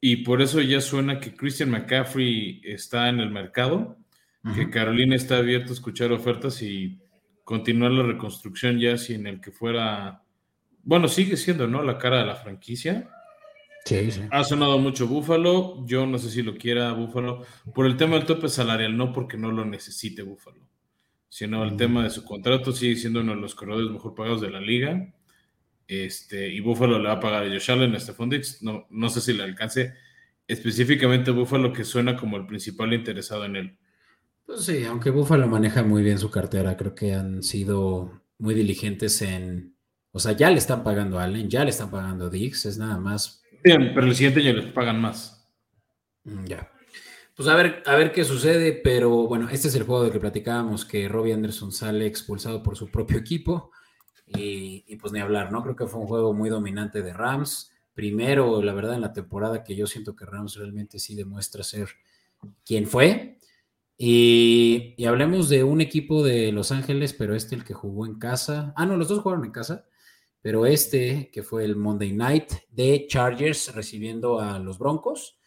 Y 0.00 0.24
por 0.24 0.40
eso 0.40 0.62
ya 0.62 0.80
suena 0.80 1.20
que 1.20 1.36
Christian 1.36 1.70
McCaffrey 1.70 2.62
está 2.64 3.10
en 3.10 3.20
el 3.20 3.30
mercado 3.30 3.98
que 4.54 4.70
Carolina 4.70 5.14
está 5.14 5.36
abierta 5.36 5.70
a 5.70 5.74
escuchar 5.74 6.10
ofertas 6.10 6.62
y 6.62 6.98
continuar 7.44 7.90
la 7.92 8.02
reconstrucción 8.02 8.78
ya 8.78 8.96
sin 8.96 9.26
el 9.26 9.42
que 9.42 9.50
fuera, 9.50 10.22
bueno, 10.84 11.06
sigue 11.06 11.36
siendo, 11.36 11.66
¿no? 11.66 11.82
La 11.82 11.98
cara 11.98 12.20
de 12.20 12.26
la 12.26 12.36
franquicia. 12.36 13.10
Sí, 13.84 14.10
sí. 14.10 14.22
Ha 14.30 14.44
sonado 14.44 14.78
mucho 14.78 15.06
Búfalo, 15.06 15.84
yo 15.86 16.06
no 16.06 16.16
sé 16.16 16.30
si 16.30 16.40
lo 16.42 16.56
quiera 16.56 16.92
Búfalo, 16.92 17.44
por 17.74 17.84
el 17.84 17.98
tema 17.98 18.16
del 18.16 18.24
tope 18.24 18.48
salarial, 18.48 18.96
no 18.96 19.12
porque 19.12 19.36
no 19.36 19.50
lo 19.50 19.66
necesite 19.66 20.22
Búfalo, 20.22 20.60
sino 21.28 21.64
el 21.64 21.76
tema 21.76 22.04
de 22.04 22.10
su 22.10 22.24
contrato 22.24 22.72
sigue 22.72 22.96
siendo 22.96 23.20
uno 23.20 23.34
de 23.34 23.40
los 23.40 23.54
corredores 23.54 23.90
mejor 23.90 24.14
pagados 24.14 24.40
de 24.40 24.50
la 24.50 24.60
liga. 24.60 25.12
Este, 25.86 26.48
y 26.48 26.60
Búfalo 26.60 26.98
le 26.98 27.08
va 27.08 27.14
a 27.14 27.20
pagar 27.20 27.44
a 27.44 27.48
Josh 27.48 27.70
Allen, 27.70 27.94
a 27.94 28.00
Stephon 28.00 28.28
Dix, 28.28 28.62
no, 28.62 28.86
no 28.90 29.08
sé 29.08 29.20
si 29.20 29.32
le 29.32 29.42
alcance 29.42 29.94
específicamente 30.46 31.30
Búfalo, 31.30 31.72
que 31.72 31.84
suena 31.84 32.16
como 32.16 32.36
el 32.36 32.46
principal 32.46 32.92
interesado 32.92 33.44
en 33.44 33.56
él. 33.56 33.78
Pues 34.48 34.64
sí, 34.64 34.82
aunque 34.86 35.10
Buffalo 35.10 35.46
maneja 35.46 35.82
muy 35.82 36.02
bien 36.02 36.18
su 36.18 36.30
cartera, 36.30 36.74
creo 36.74 36.94
que 36.94 37.12
han 37.12 37.42
sido 37.42 38.22
muy 38.38 38.54
diligentes 38.54 39.20
en. 39.20 39.76
O 40.10 40.18
sea, 40.18 40.32
ya 40.32 40.50
le 40.50 40.56
están 40.56 40.82
pagando 40.82 41.18
a 41.18 41.24
Allen, 41.24 41.50
ya 41.50 41.64
le 41.64 41.70
están 41.70 41.90
pagando 41.90 42.26
a 42.26 42.30
Dix, 42.30 42.64
es 42.64 42.78
nada 42.78 42.98
más. 42.98 43.42
Bien, 43.62 43.92
pero 43.94 44.06
el 44.06 44.14
siguiente 44.14 44.40
año 44.40 44.54
les 44.54 44.72
pagan 44.72 45.02
más. 45.02 45.46
Mm, 46.24 46.46
ya. 46.46 46.72
Pues 47.38 47.48
a 47.48 47.54
ver, 47.54 47.84
a 47.86 47.94
ver 47.94 48.10
qué 48.10 48.24
sucede, 48.24 48.72
pero 48.72 49.28
bueno, 49.28 49.48
este 49.48 49.68
es 49.68 49.74
el 49.76 49.84
juego 49.84 50.02
de 50.02 50.10
que 50.10 50.18
platicábamos, 50.18 50.84
que 50.84 51.08
Robbie 51.08 51.34
Anderson 51.34 51.70
sale 51.70 52.04
expulsado 52.04 52.64
por 52.64 52.76
su 52.76 52.90
propio 52.90 53.16
equipo. 53.16 53.70
Y, 54.26 54.82
y, 54.88 54.96
pues 54.96 55.12
ni 55.12 55.20
hablar, 55.20 55.52
¿no? 55.52 55.62
Creo 55.62 55.76
que 55.76 55.86
fue 55.86 56.00
un 56.00 56.08
juego 56.08 56.34
muy 56.34 56.50
dominante 56.50 57.00
de 57.00 57.12
Rams. 57.12 57.70
Primero, 57.94 58.60
la 58.60 58.74
verdad, 58.74 58.94
en 58.94 59.02
la 59.02 59.12
temporada 59.12 59.62
que 59.62 59.76
yo 59.76 59.86
siento 59.86 60.16
que 60.16 60.24
Rams 60.24 60.56
realmente 60.56 60.98
sí 60.98 61.14
demuestra 61.14 61.62
ser 61.62 61.90
quien 62.64 62.88
fue. 62.88 63.38
Y, 63.96 64.96
hablemos 65.06 65.48
de 65.48 65.62
un 65.62 65.80
equipo 65.80 66.24
de 66.24 66.50
Los 66.50 66.72
Ángeles, 66.72 67.14
pero 67.14 67.36
este 67.36 67.54
el 67.54 67.62
que 67.62 67.72
jugó 67.72 68.04
en 68.04 68.18
casa. 68.18 68.72
Ah, 68.74 68.84
no, 68.84 68.96
los 68.96 69.06
dos 69.06 69.20
jugaron 69.20 69.44
en 69.44 69.52
casa, 69.52 69.86
pero 70.42 70.66
este 70.66 71.30
que 71.32 71.44
fue 71.44 71.64
el 71.64 71.76
Monday 71.76 72.12
Night 72.12 72.50
de 72.72 73.06
Chargers 73.06 73.72
recibiendo 73.76 74.40
a 74.40 74.58
los 74.58 74.76
Broncos. 74.76 75.38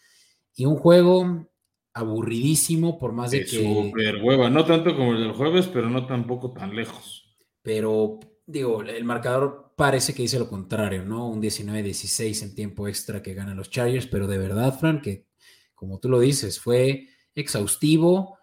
Y 0.56 0.66
un 0.66 0.78
juego 0.78 1.51
aburridísimo 1.94 2.98
por 2.98 3.14
más 3.14 3.32
de, 3.32 3.42
que... 3.42 3.64
Super 3.64 4.22
hueva, 4.24 4.50
no 4.50 4.66
tanto 4.66 4.96
como 4.96 5.14
el 5.14 5.22
del 5.22 5.34
jueves, 5.34 5.68
pero 5.68 5.90
no 5.90 6.06
tampoco 6.06 6.54
tan 6.54 6.76
lejos. 6.76 7.38
Pero, 7.62 8.20
digo, 8.46 8.82
el 8.82 9.04
marcador 9.04 9.74
parece 9.76 10.14
que 10.14 10.24
dice 10.24 10.40
lo 10.40 10.50
contrario, 10.50 11.04
¿no? 11.04 11.28
Un 11.28 11.42
19-16 11.42 12.44
en 12.44 12.56
tiempo 12.56 12.88
extra 12.88 13.22
que 13.22 13.34
ganan 13.34 13.58
los 13.58 13.70
Chargers, 13.70 14.08
pero 14.08 14.28
de 14.28 14.38
verdad, 14.38 14.78
Frank, 14.80 15.02
que 15.02 15.28
como 15.76 16.00
tú 16.00 16.10
lo 16.10 16.20
dices, 16.20 16.60
fue 16.60 17.08
exhaustivo 17.34 18.38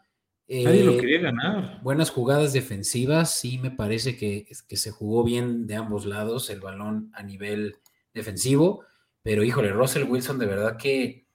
Nadie 0.49 0.83
lo 0.83 0.93
eh, 0.93 0.99
quería 0.99 1.21
ganar. 1.21 1.81
Buenas 1.83 2.09
jugadas 2.11 2.55
defensivas, 2.55 3.35
sí 3.35 3.59
me 3.59 3.71
parece 3.71 4.17
que, 4.17 4.47
que, 4.67 4.77
se 4.79 4.91
jugó 4.91 5.23
bien 5.23 5.67
de 5.67 5.75
ambos 5.75 6.07
lados 6.07 6.49
el 6.49 6.61
balón 6.61 7.11
a 7.13 7.23
nivel 7.23 7.77
defensivo, 8.15 8.83
pero 9.23 9.45
híjole, 9.45 9.73
Russell 9.73 10.09
Wilson 10.09 10.39
de 10.39 10.47
verdad 10.47 10.79
que 10.79 11.28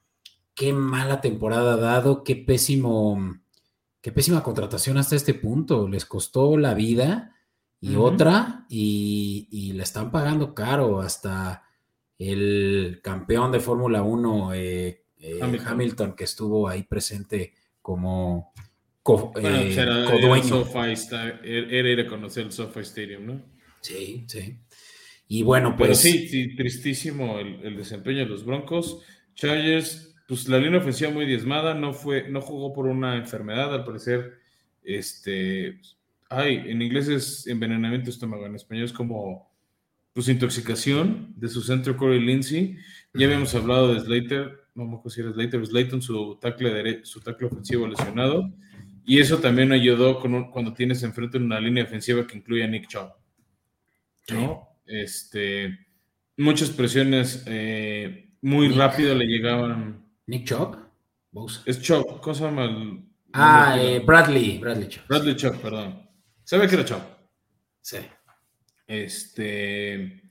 qué 0.56 0.74
mala 0.74 1.22
temporada 1.22 1.74
ha 1.74 1.78
dado, 1.78 2.24
qué 2.24 2.36
pésimo, 2.36 3.40
qué 4.02 4.12
pésima 4.12 4.44
contratación 4.44 4.98
hasta 4.98 5.16
este 5.16 5.34
punto, 5.34 5.88
les 5.88 6.06
costó 6.06 6.58
la 6.58 6.74
vida 6.74 7.36
y 7.82 7.96
otra 7.96 8.66
y, 8.70 9.50
y, 9.52 9.74
le 9.74 9.84
están 9.84 10.10
pagando 10.10 10.54
caro 10.56 11.02
hasta 11.02 11.64
el 12.18 13.02
campeón 13.04 13.52
de 13.52 13.60
Fórmula 13.60 14.04
1, 14.04 14.54
eh, 14.54 15.04
eh, 15.20 15.40
Hamilton. 15.66 16.16
que 16.16 16.24
estuvo 16.24 16.68
ahí 16.68 16.84
presente 16.84 17.54
como 17.82 18.54
co, 19.02 19.32
bueno, 19.34 19.58
eh, 19.58 19.74
era, 19.74 20.06
codueño. 20.06 20.66
Era, 21.44 21.90
ir 21.90 22.00
a 22.00 22.08
conocer 22.08 22.46
el 22.46 22.52
SoFi 22.52 22.80
Stadium, 22.82 23.26
¿no? 23.26 23.42
Sí, 23.82 24.24
sí. 24.28 24.60
Y 25.28 25.44
bueno, 25.44 25.76
pues. 25.76 26.02
Pero 26.02 26.16
sí, 26.30 26.56
tristísimo 26.56 27.40
el, 27.40 27.76
desempeño 27.76 28.20
de 28.20 28.26
los 28.28 28.46
Broncos. 28.46 29.02
Chargers, 29.36 30.13
pues 30.28 30.48
la 30.48 30.58
línea 30.58 30.80
ofensiva 30.80 31.12
muy 31.12 31.26
diezmada, 31.26 31.74
no 31.74 31.94
fue, 31.94 32.30
no 32.30 32.42
jugó 32.42 32.74
por 32.74 32.86
una 32.86 33.18
enfermedad, 33.18 33.74
al 33.74 33.84
parecer, 33.84 34.40
este, 34.84 35.80
ay, 36.30 36.64
en 36.68 36.82
inglés 36.82 37.08
es 37.08 37.48
envenenamiento 37.48 38.10
estómago, 38.10 38.46
en 38.46 38.56
español 38.56 38.86
es 38.86 38.94
como, 38.94 39.52
pues 40.14 40.28
intoxicación 40.28 41.34
de 41.36 41.50
su 41.50 41.62
centro 41.62 41.98
Corey 41.98 42.20
Lindsay. 42.20 42.78
Ya 43.14 43.26
habíamos 43.26 43.54
hablado 43.56 43.94
de 43.94 44.00
Slater, 44.00 44.62
no 44.76 44.86
me 44.86 44.96
acuerdo 44.96 45.10
si 45.10 45.22
era 45.22 45.34
Slater, 45.34 45.66
Slater, 45.66 46.02
su 46.02 46.38
tackle, 46.40 47.06
su 47.06 47.20
tackle 47.20 47.48
ofensivo 47.48 47.88
lesionado, 47.88 48.54
y 49.06 49.20
eso 49.20 49.40
también 49.40 49.72
ayudó 49.72 50.20
con 50.20 50.52
cuando 50.52 50.74
tienes 50.74 51.04
enfrente 51.04 51.38
una 51.38 51.60
línea 51.60 51.84
ofensiva 51.84 52.26
que 52.26 52.38
incluye 52.38 52.64
a 52.64 52.68
Nick 52.68 52.88
Chubb. 52.88 53.12
¿no? 54.32 54.70
Este, 54.86 55.78
muchas 56.38 56.70
presiones 56.70 57.44
eh, 57.48 58.30
muy 58.42 58.70
rápido 58.70 59.16
le 59.16 59.26
llegaban. 59.26 60.03
¿Nick 60.28 60.46
Chubb? 60.46 60.78
Es 61.66 61.82
Chubb, 61.82 62.22
¿cómo 62.22 62.34
se 62.36 62.44
llama? 62.44 63.02
ah, 63.34 63.76
eh, 63.80 64.00
Bradley, 64.06 64.60
Bradley 64.60 64.88
Chubb. 64.88 65.08
Bradley 65.08 65.36
Chubb, 65.36 65.60
perdón. 65.60 66.08
¿Sabe 66.44 66.68
que 66.68 66.76
era 66.76 66.86
Chubb? 66.86 67.02
Sí. 67.82 67.98
Este. 68.88 70.22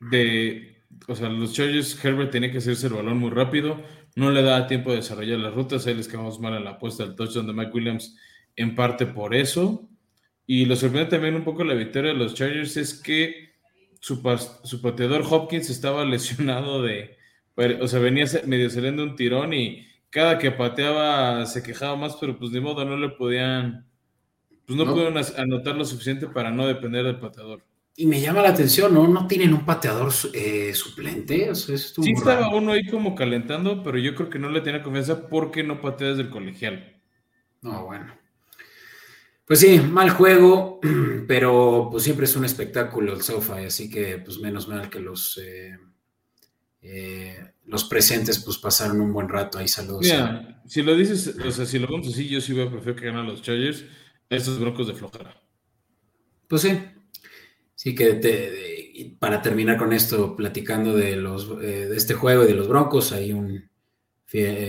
De. 0.00 0.84
O 1.08 1.16
sea, 1.16 1.28
los 1.28 1.52
Chargers, 1.52 2.02
Herbert 2.04 2.30
tenía 2.30 2.52
que 2.52 2.58
hacerse 2.58 2.86
el 2.86 2.92
balón 2.92 3.18
muy 3.18 3.30
rápido. 3.30 3.82
No 4.14 4.30
le 4.30 4.42
daba 4.42 4.68
tiempo 4.68 4.90
de 4.90 4.96
desarrollar 4.96 5.38
las 5.38 5.54
rutas. 5.54 5.86
Ahí 5.86 5.94
les 5.94 6.06
quedamos 6.06 6.38
mal 6.38 6.54
en 6.54 6.64
la 6.64 6.72
apuesta 6.72 7.04
del 7.04 7.16
touchdown 7.16 7.46
de 7.46 7.52
Mike 7.52 7.72
Williams, 7.72 8.16
en 8.54 8.74
parte 8.76 9.06
por 9.06 9.34
eso. 9.34 9.88
Y 10.46 10.66
lo 10.66 10.76
sorprende 10.76 11.10
también 11.10 11.34
un 11.34 11.44
poco 11.44 11.64
la 11.64 11.74
victoria 11.74 12.12
de 12.12 12.18
los 12.18 12.34
Chargers 12.34 12.76
es 12.76 12.94
que 12.94 13.52
su, 14.00 14.22
su 14.64 14.80
pateador 14.80 15.24
Hopkins 15.28 15.70
estaba 15.70 16.04
lesionado 16.04 16.82
de, 16.82 17.16
o 17.56 17.88
sea, 17.88 18.00
venía 18.00 18.26
medio 18.46 18.70
saliendo 18.70 19.02
un 19.02 19.16
tirón 19.16 19.52
y 19.52 19.86
cada 20.10 20.38
que 20.38 20.50
pateaba 20.50 21.46
se 21.46 21.62
quejaba 21.62 21.96
más, 21.96 22.16
pero 22.20 22.38
pues 22.38 22.52
de 22.52 22.60
modo 22.60 22.84
no 22.84 22.96
le 22.96 23.08
podían, 23.10 23.86
pues 24.66 24.76
no, 24.76 24.86
pudieron 24.86 25.16
anotar 25.36 25.76
lo 25.76 25.84
suficiente 25.84 26.26
para 26.28 26.50
no 26.50 26.66
depender 26.66 27.04
del 27.04 27.18
pateador. 27.18 27.64
Y 27.94 28.06
me 28.06 28.20
llama 28.20 28.42
la 28.42 28.50
atención, 28.50 28.94
¿no? 28.94 29.06
No 29.06 29.26
tienen 29.26 29.52
un 29.52 29.66
pateador 29.66 30.10
eh, 30.32 30.72
suplente. 30.74 31.54
sí, 31.54 31.74
estaba 32.12 32.54
uno 32.54 32.72
ahí 32.72 32.86
como 32.86 33.14
calentando, 33.14 33.82
pero 33.82 33.98
yo 33.98 34.14
creo 34.14 34.30
que 34.30 34.38
no 34.38 34.48
le 34.48 34.62
tenía 34.62 34.82
confianza 34.82 35.28
porque 35.28 35.62
no 35.62 35.80
patea 35.80 36.08
desde 36.08 36.22
el 36.22 36.30
colegial. 36.30 37.00
No, 37.60 37.84
bueno. 37.84 38.14
Pues 39.46 39.60
sí, 39.60 39.78
mal 39.78 40.10
juego, 40.10 40.80
pero 41.28 41.88
pues 41.90 42.04
siempre 42.04 42.24
es 42.24 42.34
un 42.36 42.44
espectáculo 42.44 43.12
el 43.12 43.22
SoFi, 43.22 43.64
así 43.66 43.90
que 43.90 44.18
pues 44.18 44.38
menos 44.38 44.68
mal 44.68 44.88
que 44.88 45.00
los, 45.00 45.38
eh, 45.38 45.76
eh, 46.82 47.54
los 47.66 47.84
presentes 47.84 48.40
pues 48.40 48.58
pasaron 48.58 49.00
un 49.00 49.12
buen 49.12 49.28
rato 49.28 49.58
ahí, 49.58 49.68
saludos. 49.68 50.02
Mira, 50.02 50.62
si 50.66 50.82
lo 50.82 50.94
dices, 50.96 51.34
o 51.44 51.50
sea, 51.50 51.64
si 51.64 51.78
lo 51.78 51.86
vamos 51.88 52.08
así, 52.08 52.28
yo 52.28 52.40
sí 52.40 52.52
voy 52.52 52.66
a 52.66 52.70
preferir 52.70 52.96
que 52.96 53.06
ganen 53.06 53.26
los 53.26 53.42
Chargers 53.42 53.84
estos 54.28 54.58
broncos 54.58 54.88
de 54.88 54.94
flojera. 54.94 55.40
Pues 56.48 56.62
sí, 56.62 56.78
sí 57.74 57.94
que 57.94 59.16
para 59.18 59.40
terminar 59.40 59.78
con 59.78 59.92
esto, 59.92 60.36
platicando 60.36 60.94
de, 60.94 61.16
los, 61.16 61.48
eh, 61.62 61.86
de 61.86 61.96
este 61.96 62.14
juego 62.14 62.44
y 62.44 62.48
de 62.48 62.54
los 62.54 62.68
broncos, 62.68 63.12
hay 63.12 63.32
un 63.32 63.70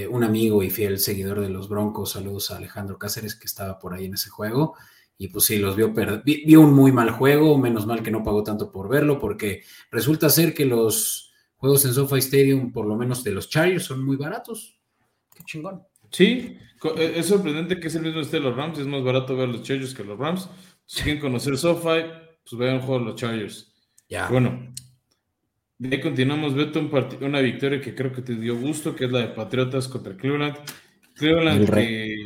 un 0.09 0.24
amigo 0.24 0.61
y 0.61 0.70
fiel 0.70 0.99
seguidor 0.99 1.39
de 1.39 1.49
los 1.49 1.70
Broncos, 1.70 2.11
saludos 2.11 2.51
a 2.51 2.57
Alejandro 2.57 2.97
Cáceres 2.97 3.36
que 3.36 3.45
estaba 3.45 3.80
por 3.80 3.93
ahí 3.93 4.05
en 4.05 4.16
ese 4.16 4.30
juego 4.30 4.76
y 5.18 5.30
pues 5.30 5.45
sí, 5.45 5.57
los 5.57 5.76
vio 5.76 5.93
perder. 5.93 6.22
Vio 6.26 6.59
un 6.61 6.74
muy 6.74 6.91
mal 6.91 7.11
juego, 7.11 7.57
menos 7.57 7.86
mal 7.86 8.03
que 8.03 8.11
no 8.11 8.24
pagó 8.24 8.43
tanto 8.43 8.72
por 8.72 8.89
verlo 8.89 9.20
porque 9.20 9.64
resulta 9.89 10.30
ser 10.30 10.53
que 10.53 10.66
los 10.66 11.32
juegos 11.64 11.86
en 11.86 11.93
SoFi 11.93 12.18
Stadium, 12.18 12.74
por 12.74 12.86
lo 12.86 12.97
menos 12.97 13.24
de 13.24 13.32
los 13.32 13.49
Chargers, 13.49 13.86
son 13.86 14.03
muy 14.03 14.18
baratos. 14.18 14.78
Qué 15.34 15.45
chingón. 15.45 15.82
Sí, 16.11 16.57
e, 16.97 17.14
es 17.16 17.28
sorprendente 17.28 17.80
que 17.80 17.88
es 17.88 17.95
el 17.95 18.01
mismo 18.01 18.20
este 18.20 18.36
de 18.36 18.43
los 18.43 18.53
Rams, 18.53 18.80
es 18.80 18.86
más 18.86 19.01
barato 19.01 19.38
ver 19.38 19.47
los 19.47 19.64
Chargers 19.64 19.93
que 19.93 20.03
los 20.03 20.20
Rams. 20.20 20.49
Si 20.86 21.03
quieren 21.03 21.22
conocer 21.22 21.57
SoFi, 21.57 22.03
pues 22.43 22.59
vean 22.59 22.76
el 22.76 22.82
juego 22.82 22.99
de 22.99 23.05
los 23.05 23.16
Chargers. 23.16 23.74
Ya. 24.09 24.28
Bueno, 24.28 24.74
de 25.78 25.95
ahí 25.95 26.01
continuamos, 26.01 26.53
Beto, 26.53 26.82
una 27.22 27.39
victoria 27.39 27.80
que 27.80 27.95
creo 27.95 28.11
que 28.11 28.22
te 28.22 28.36
dio 28.36 28.59
gusto, 28.59 28.93
que 28.93 29.05
es 29.05 29.11
la 29.14 29.20
de 29.20 29.28
Patriotas 29.30 29.88
contra 29.88 30.18
Cleveland. 30.18 30.57
Cleveland 31.16 31.70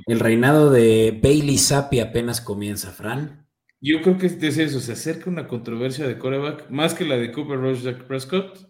el, 0.07 0.19
reinado 0.19 0.71
de 0.71 1.15
Bailey 1.21 1.59
Zappi 1.59 1.99
apenas 1.99 2.41
comienza, 2.41 2.91
Fran. 2.91 3.45
Yo 3.81 4.01
creo 4.01 4.17
que 4.17 4.25
es 4.25 4.57
eso, 4.57 4.79
se 4.79 4.93
acerca 4.93 5.29
una 5.29 5.47
controversia 5.47 6.07
de 6.07 6.17
coreback, 6.17 6.71
más 6.71 6.95
que 6.95 7.05
la 7.05 7.17
de 7.17 7.31
Cooper 7.31 7.59
Rush 7.59 7.83
Jack 7.83 8.05
Prescott. 8.05 8.66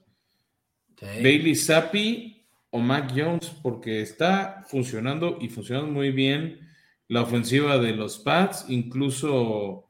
Bailey 1.02 1.56
Zappi 1.56 2.46
o 2.70 2.80
Mac 2.80 3.12
Jones, 3.16 3.52
porque 3.62 4.02
está 4.02 4.64
funcionando 4.68 5.38
y 5.40 5.50
funcionando 5.50 5.92
muy 5.92 6.12
bien 6.12 6.60
la 7.08 7.22
ofensiva 7.22 7.78
de 7.78 7.94
los 7.94 8.20
Pats, 8.20 8.66
incluso 8.68 9.90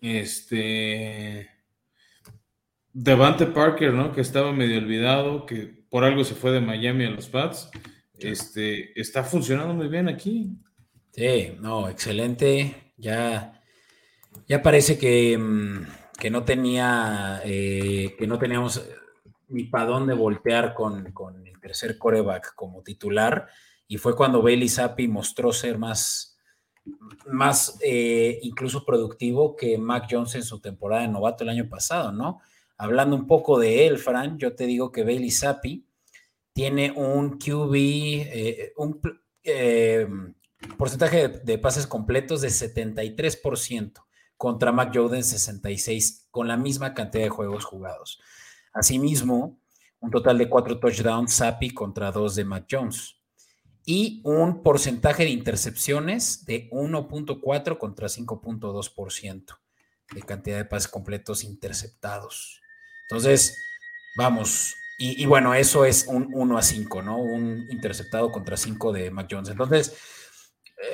este 0.00 1.48
Devante 2.92 3.46
Parker, 3.46 3.92
¿no? 3.92 4.12
Que 4.12 4.22
estaba 4.22 4.52
medio 4.52 4.78
olvidado, 4.78 5.46
que 5.46 5.84
por 5.90 6.04
algo 6.04 6.24
se 6.24 6.34
fue 6.34 6.52
de 6.52 6.60
Miami 6.60 7.04
a 7.04 7.10
los 7.10 7.28
Pats. 7.28 7.70
Este, 8.18 8.98
está 9.00 9.22
funcionando 9.22 9.74
muy 9.74 9.88
bien 9.88 10.08
aquí. 10.08 10.50
Sí, 11.12 11.52
no, 11.60 11.88
excelente. 11.88 12.92
Ya, 12.96 13.62
ya 14.48 14.62
parece 14.62 14.98
que, 14.98 15.36
mm, 15.38 15.86
que 16.18 16.30
no 16.30 16.44
tenía, 16.44 17.40
eh, 17.44 18.16
que 18.18 18.26
no 18.26 18.38
teníamos 18.38 18.82
ni 19.48 19.64
para 19.64 19.86
dónde 19.86 20.14
voltear 20.14 20.74
con, 20.74 21.06
el 21.06 21.60
tercer 21.60 21.98
coreback 21.98 22.54
como 22.54 22.82
titular. 22.82 23.48
Y 23.86 23.98
fue 23.98 24.14
cuando 24.14 24.42
Bailey 24.42 24.68
Zappi 24.68 25.08
mostró 25.08 25.52
ser 25.52 25.78
más, 25.78 26.36
más 27.26 27.78
eh, 27.82 28.38
incluso 28.42 28.84
productivo 28.84 29.56
que 29.56 29.78
Mac 29.78 30.06
Jones 30.10 30.34
en 30.34 30.42
su 30.42 30.60
temporada 30.60 31.02
de 31.02 31.08
novato 31.08 31.44
el 31.44 31.50
año 31.50 31.68
pasado, 31.68 32.12
¿no? 32.12 32.40
Hablando 32.76 33.16
un 33.16 33.26
poco 33.26 33.58
de 33.58 33.86
él, 33.86 33.98
Fran, 33.98 34.38
yo 34.38 34.54
te 34.54 34.66
digo 34.66 34.92
que 34.92 35.02
Bailey 35.02 35.30
Zappi 35.30 35.84
tiene 36.52 36.92
un 36.92 37.38
QB, 37.38 37.74
eh, 37.74 38.72
un 38.76 39.00
eh, 39.44 40.06
porcentaje 40.76 41.28
de, 41.28 41.58
pases 41.58 41.86
completos 41.86 42.40
de 42.40 42.48
73% 42.48 43.92
contra 44.36 44.72
Mac 44.72 44.92
Jones 44.94 45.28
66, 45.28 46.28
con 46.30 46.48
la 46.48 46.56
misma 46.56 46.94
cantidad 46.94 47.24
de 47.24 47.30
juegos 47.30 47.64
jugados. 47.64 48.20
Asimismo, 48.72 49.60
un 50.00 50.10
total 50.10 50.38
de 50.38 50.48
cuatro 50.48 50.78
touchdowns 50.78 51.34
Zappi 51.34 51.70
contra 51.70 52.12
dos 52.12 52.34
de 52.34 52.44
Mac 52.44 52.66
Jones. 52.70 53.16
Y 53.84 54.20
un 54.24 54.62
porcentaje 54.62 55.24
de 55.24 55.30
intercepciones 55.30 56.44
de 56.44 56.68
1.4 56.70 57.78
contra 57.78 58.08
5.2% 58.08 59.58
de 60.14 60.22
cantidad 60.22 60.58
de 60.58 60.64
pases 60.66 60.88
completos 60.88 61.42
interceptados. 61.42 62.60
Entonces, 63.08 63.56
vamos, 64.16 64.74
y, 65.00 65.24
bueno, 65.26 65.54
eso 65.54 65.84
es 65.84 66.06
un 66.08 66.28
1 66.34 66.58
a 66.58 66.62
5, 66.62 67.02
¿no? 67.02 67.18
Un 67.18 67.68
interceptado 67.70 68.32
contra 68.32 68.56
5 68.56 68.92
de 68.92 69.12
Mac 69.12 69.28
Jones. 69.30 69.48
Entonces, 69.48 69.96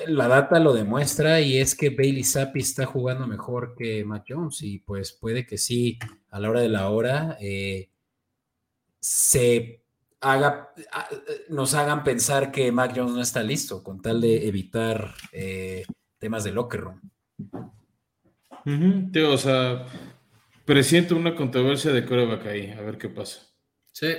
la 0.07 0.29
data 0.29 0.59
lo 0.59 0.73
demuestra 0.73 1.41
y 1.41 1.59
es 1.59 1.75
que 1.75 1.91
Bailey 1.91 2.25
Zappi 2.25 2.61
está 2.61 2.87
jugando 2.87 3.27
mejor 3.27 3.75
que 3.77 4.05
Mac 4.05 4.25
Jones 4.29 4.63
y 4.63 4.79
pues 4.79 5.13
puede 5.13 5.47
que 5.47 5.59
sí, 5.59 5.99
a 6.31 6.41
la 6.41 6.51
hora 6.51 6.61
de 6.61 6.69
la 6.69 6.89
hora, 6.91 7.37
eh, 7.41 7.91
se 9.01 9.83
haga, 10.21 10.73
nos 11.49 11.75
hagan 11.75 12.03
pensar 12.03 12.51
que 12.51 12.73
Mac 12.73 12.93
Jones 12.97 13.13
no 13.13 13.21
está 13.21 13.43
listo 13.43 13.83
con 13.83 14.01
tal 14.01 14.21
de 14.21 14.49
evitar 14.49 15.15
eh, 15.33 15.85
temas 16.19 16.45
de 16.45 16.53
locker 16.53 16.81
room. 16.81 17.01
o 19.31 19.37
sea, 19.37 19.87
Presiento 20.65 21.15
una 21.15 21.35
controversia 21.35 21.93
de 21.93 22.07
coreback 22.07 22.47
ahí, 22.47 22.71
a 22.71 22.81
ver 22.81 22.97
qué 22.97 23.11
pasa. 23.11 23.43
Sí. 23.93 24.15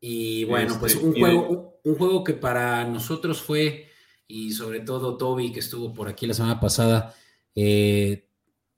Y 0.00 0.44
bueno, 0.44 0.76
pues 0.80 0.94
este, 0.94 1.06
un 1.06 1.14
juego, 1.14 1.80
un, 1.84 1.94
juego 1.94 2.24
que 2.24 2.34
para 2.34 2.84
nosotros 2.84 3.40
fue, 3.40 3.85
y 4.28 4.52
sobre 4.52 4.80
todo 4.80 5.16
Toby, 5.16 5.52
que 5.52 5.60
estuvo 5.60 5.92
por 5.92 6.08
aquí 6.08 6.26
la 6.26 6.34
semana 6.34 6.60
pasada, 6.60 7.14
eh, 7.54 8.28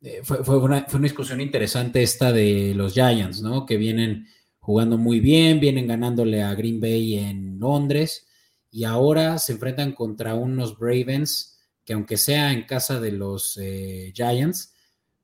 eh, 0.01 0.21
fue, 0.23 0.59
una, 0.59 0.87
discusión 1.01 1.41
interesante 1.41 2.03
esta 2.03 2.33
de 2.33 2.73
los 2.75 2.95
Giants, 2.95 3.43
¿no? 3.43 3.67
Que 3.67 3.77
vienen 3.77 4.27
jugando 4.59 4.99
muy 4.99 5.21
bien, 5.21 5.61
vienen 5.61 5.87
ganándole 5.87 6.43
a 6.43 6.55
Green 6.55 6.81
Bay 6.81 7.17
en 7.17 7.59
Londres 7.59 8.27
y 8.71 8.85
ahora 8.85 9.39
se 9.39 9.53
enfrentan 9.53 9.93
contra 9.93 10.35
unos 10.35 10.79
Ravens 10.79 11.59
que 11.85 11.95
aunque 11.95 12.19
sea 12.19 12.53
en 12.53 12.65
casa 12.65 13.01
de 13.01 13.13
los 13.13 13.59
eh, 13.61 14.13
Giants, 14.15 14.75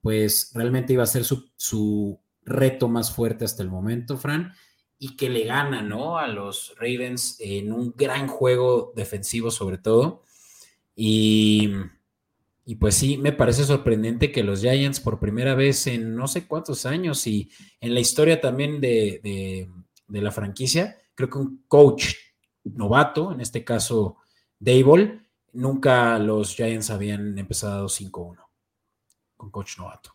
pues 0.01 0.51
realmente 0.55 0.95
iba 0.95 1.03
a 1.03 1.07
ser 1.07 1.25
su, 1.25 2.21
reto 2.47 2.89
más 2.89 3.11
fuerte 3.11 3.45
hasta 3.45 3.63
el 3.63 3.71
momento, 3.71 4.17
Fran. 4.17 4.53
Y 5.05 5.17
que 5.17 5.29
le 5.29 5.45
gana, 5.45 5.83
¿no? 5.83 6.17
A 6.17 6.27
los 6.29 6.75
Ravens 6.79 7.37
en 7.39 7.75
un 7.75 7.93
gran 7.95 8.27
juego 8.27 8.91
defensivo 8.97 9.51
sobre 9.51 9.77
todo. 9.77 10.23
Y, 10.97 11.71
pues 12.81 12.95
sí, 12.95 13.19
me 13.19 13.33
parece 13.33 13.65
sorprendente 13.65 14.33
que 14.33 14.43
los 14.43 14.63
Giants 14.63 15.01
por 15.01 15.21
primera 15.21 15.55
vez 15.55 15.87
en 15.89 16.17
no 16.17 16.27
sé 16.27 16.47
cuántos 16.47 16.87
años 16.87 17.27
y 17.27 17.51
en 17.83 17.93
la 17.93 18.01
historia 18.01 18.41
también 18.41 18.81
de, 18.81 19.69
la 20.09 20.31
franquicia, 20.31 20.97
creo 21.15 21.29
que 21.29 21.37
un 21.37 21.65
coach 21.69 22.15
novato, 22.65 23.31
en 23.31 23.43
este 23.43 23.63
caso 23.63 24.17
Dable, 24.59 25.21
nunca 25.53 26.19
los 26.19 26.55
Giants 26.57 26.89
habían 26.89 27.37
empezado 27.37 27.89
5-1 27.89 28.39
con 29.37 29.51
coach 29.51 29.77
novato. 29.77 30.15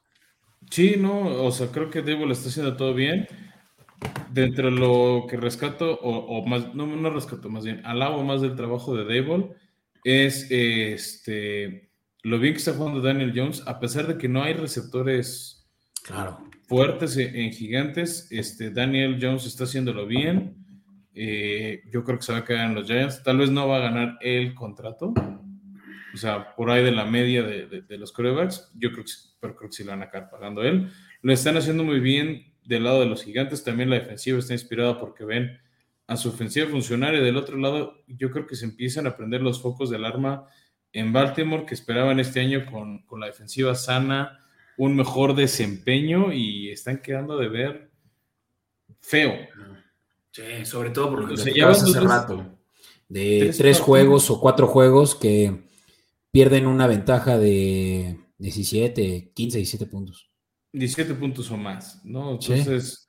Sí, 0.71 0.95
no, 0.97 1.43
o 1.45 1.51
sea, 1.51 1.67
creo 1.67 1.91
que 1.91 2.01
Dable 2.01 2.33
está 2.33 2.49
haciendo 2.49 2.75
todo 2.75 2.95
bien 2.95 3.27
dentro 4.31 4.65
de 4.65 4.77
lo 4.79 5.25
que 5.29 5.37
rescato, 5.37 5.99
o, 6.01 6.45
más, 6.45 6.73
no, 6.75 6.87
no 6.87 7.09
rescato, 7.09 7.49
más 7.49 7.65
bien, 7.65 7.85
alabo 7.85 8.23
más 8.23 8.41
del 8.41 8.55
trabajo 8.55 8.95
de 8.95 9.03
Dable, 9.03 9.49
es 10.03 10.47
este, 10.49 11.91
lo 12.23 12.39
bien 12.39 12.53
que 12.53 12.59
está 12.59 12.73
jugando 12.73 13.01
Daniel 13.01 13.33
Jones, 13.35 13.63
a 13.65 13.79
pesar 13.79 14.07
de 14.07 14.17
que 14.17 14.29
no 14.29 14.43
hay 14.43 14.53
receptores 14.53 15.69
claro. 16.03 16.39
fuertes 16.67 17.17
en, 17.17 17.51
gigantes, 17.51 18.27
este, 18.31 18.71
Daniel 18.71 19.17
Jones 19.21 19.45
está 19.45 19.65
haciéndolo 19.65 20.05
bien. 20.05 20.55
Eh, 21.13 21.81
yo 21.91 22.03
creo 22.03 22.17
que 22.17 22.25
se 22.25 22.31
va 22.31 22.39
a 22.39 22.45
quedar 22.45 22.67
en 22.67 22.75
los 22.75 22.87
Giants. 22.87 23.23
Tal 23.23 23.39
vez 23.39 23.49
no 23.49 23.67
va 23.67 23.77
a 23.77 23.81
ganar 23.81 24.17
el 24.21 24.53
contrato, 24.53 25.13
o 26.13 26.17
sea, 26.17 26.55
por 26.55 26.71
ahí 26.71 26.83
de 26.83 26.91
la 26.91 27.05
media 27.05 27.43
de, 27.43 27.97
los 27.97 28.11
corebacks. 28.11 28.71
Yo 28.75 28.91
creo 28.91 29.03
que, 29.03 29.11
pero 29.39 29.55
creo 29.55 29.69
que 29.69 29.75
sí 29.75 29.83
lo 29.83 29.91
van 29.91 30.01
a 30.01 30.05
acabar 30.05 30.29
pagando 30.29 30.63
él. 30.63 30.89
Lo 31.21 31.33
están 31.33 31.57
haciendo 31.57 31.83
muy 31.83 31.99
bien 31.99 32.53
del 32.69 32.83
lado 32.83 32.99
de 32.99 33.07
los 33.07 33.23
gigantes 33.23 33.63
también 33.63 33.89
la 33.89 33.95
defensiva 33.95 34.37
está 34.37 34.53
inspirada 34.53 34.99
porque 34.99 35.25
ven 35.25 35.59
a 36.05 36.15
su 36.15 36.29
ofensiva 36.29 36.67
funcionar 36.67 37.15
y 37.15 37.19
del 37.19 37.35
otro 37.35 37.57
lado 37.57 37.95
yo 38.07 38.29
creo 38.29 38.45
que 38.45 38.55
se 38.55 38.65
empiezan 38.65 39.07
a 39.07 39.17
prender 39.17 39.41
los 39.41 39.59
focos 39.59 39.89
del 39.89 40.05
arma 40.05 40.45
en 40.93 41.11
Baltimore 41.11 41.65
que 41.65 41.73
esperaban 41.73 42.19
este 42.19 42.39
año 42.39 42.65
con, 42.71 43.03
la 43.19 43.25
defensiva 43.25 43.73
sana, 43.73 44.45
un 44.77 44.95
mejor 44.95 45.35
desempeño 45.35 46.31
y 46.31 46.69
están 46.69 47.01
quedando 47.01 47.37
de 47.37 47.49
ver 47.49 47.91
feo. 49.01 49.33
Sí, 50.31 50.43
sobre 50.63 50.91
todo 50.91 51.09
porque 51.09 51.37
se 51.37 51.61
hace 51.63 51.99
rato. 51.99 52.55
De 53.07 53.51
tres, 53.57 53.79
juegos 53.79 54.29
o 54.29 54.39
cuatro 54.39 54.67
juegos 54.67 55.15
que 55.15 55.63
pierden 56.29 56.67
una 56.67 56.85
ventaja 56.85 57.39
de 57.39 58.19
17, 58.37 59.31
15, 59.33 59.57
17 59.57 59.85
puntos. 59.87 60.28
17 60.71 61.15
puntos 61.15 61.49
o 61.51 61.57
más, 61.57 62.03
¿no? 62.05 62.33
Entonces, 62.33 63.07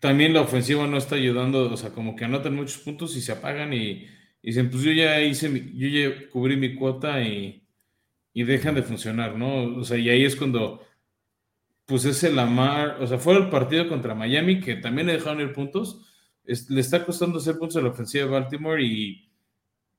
también 0.00 0.34
la 0.34 0.42
ofensiva 0.42 0.86
no 0.86 0.96
está 0.96 1.16
ayudando, 1.16 1.72
o 1.72 1.76
sea, 1.76 1.90
como 1.90 2.16
que 2.16 2.24
anotan 2.24 2.54
muchos 2.54 2.78
puntos 2.78 3.16
y 3.16 3.20
se 3.20 3.32
apagan 3.32 3.72
y, 3.72 4.06
dicen, 4.42 4.70
pues 4.70 4.82
yo 4.82 4.92
ya 4.92 5.20
hice, 5.22 5.50
yo 5.74 5.88
ya 5.88 6.28
cubrí 6.30 6.56
mi 6.56 6.74
cuota 6.74 7.22
y, 7.22 7.66
y, 8.32 8.44
dejan 8.44 8.74
de 8.74 8.82
funcionar, 8.82 9.36
¿no? 9.36 9.78
O 9.78 9.84
sea, 9.84 9.98
y 9.98 10.08
ahí 10.10 10.24
es 10.24 10.36
cuando, 10.36 10.82
pues 11.86 12.04
ese 12.04 12.32
Lamar, 12.32 12.98
o 13.00 13.06
sea, 13.06 13.18
fue 13.18 13.36
el 13.36 13.50
partido 13.50 13.88
contra 13.88 14.14
Miami 14.14 14.60
que 14.60 14.76
también 14.76 15.06
le 15.06 15.14
dejaron 15.14 15.40
ir 15.40 15.52
puntos, 15.52 16.06
le 16.44 16.80
está 16.80 17.04
costando 17.04 17.38
hacer 17.38 17.56
puntos 17.58 17.76
a 17.76 17.80
la 17.80 17.90
ofensiva 17.90 18.24
de 18.24 18.30
Baltimore 18.30 18.82
y 18.82 19.30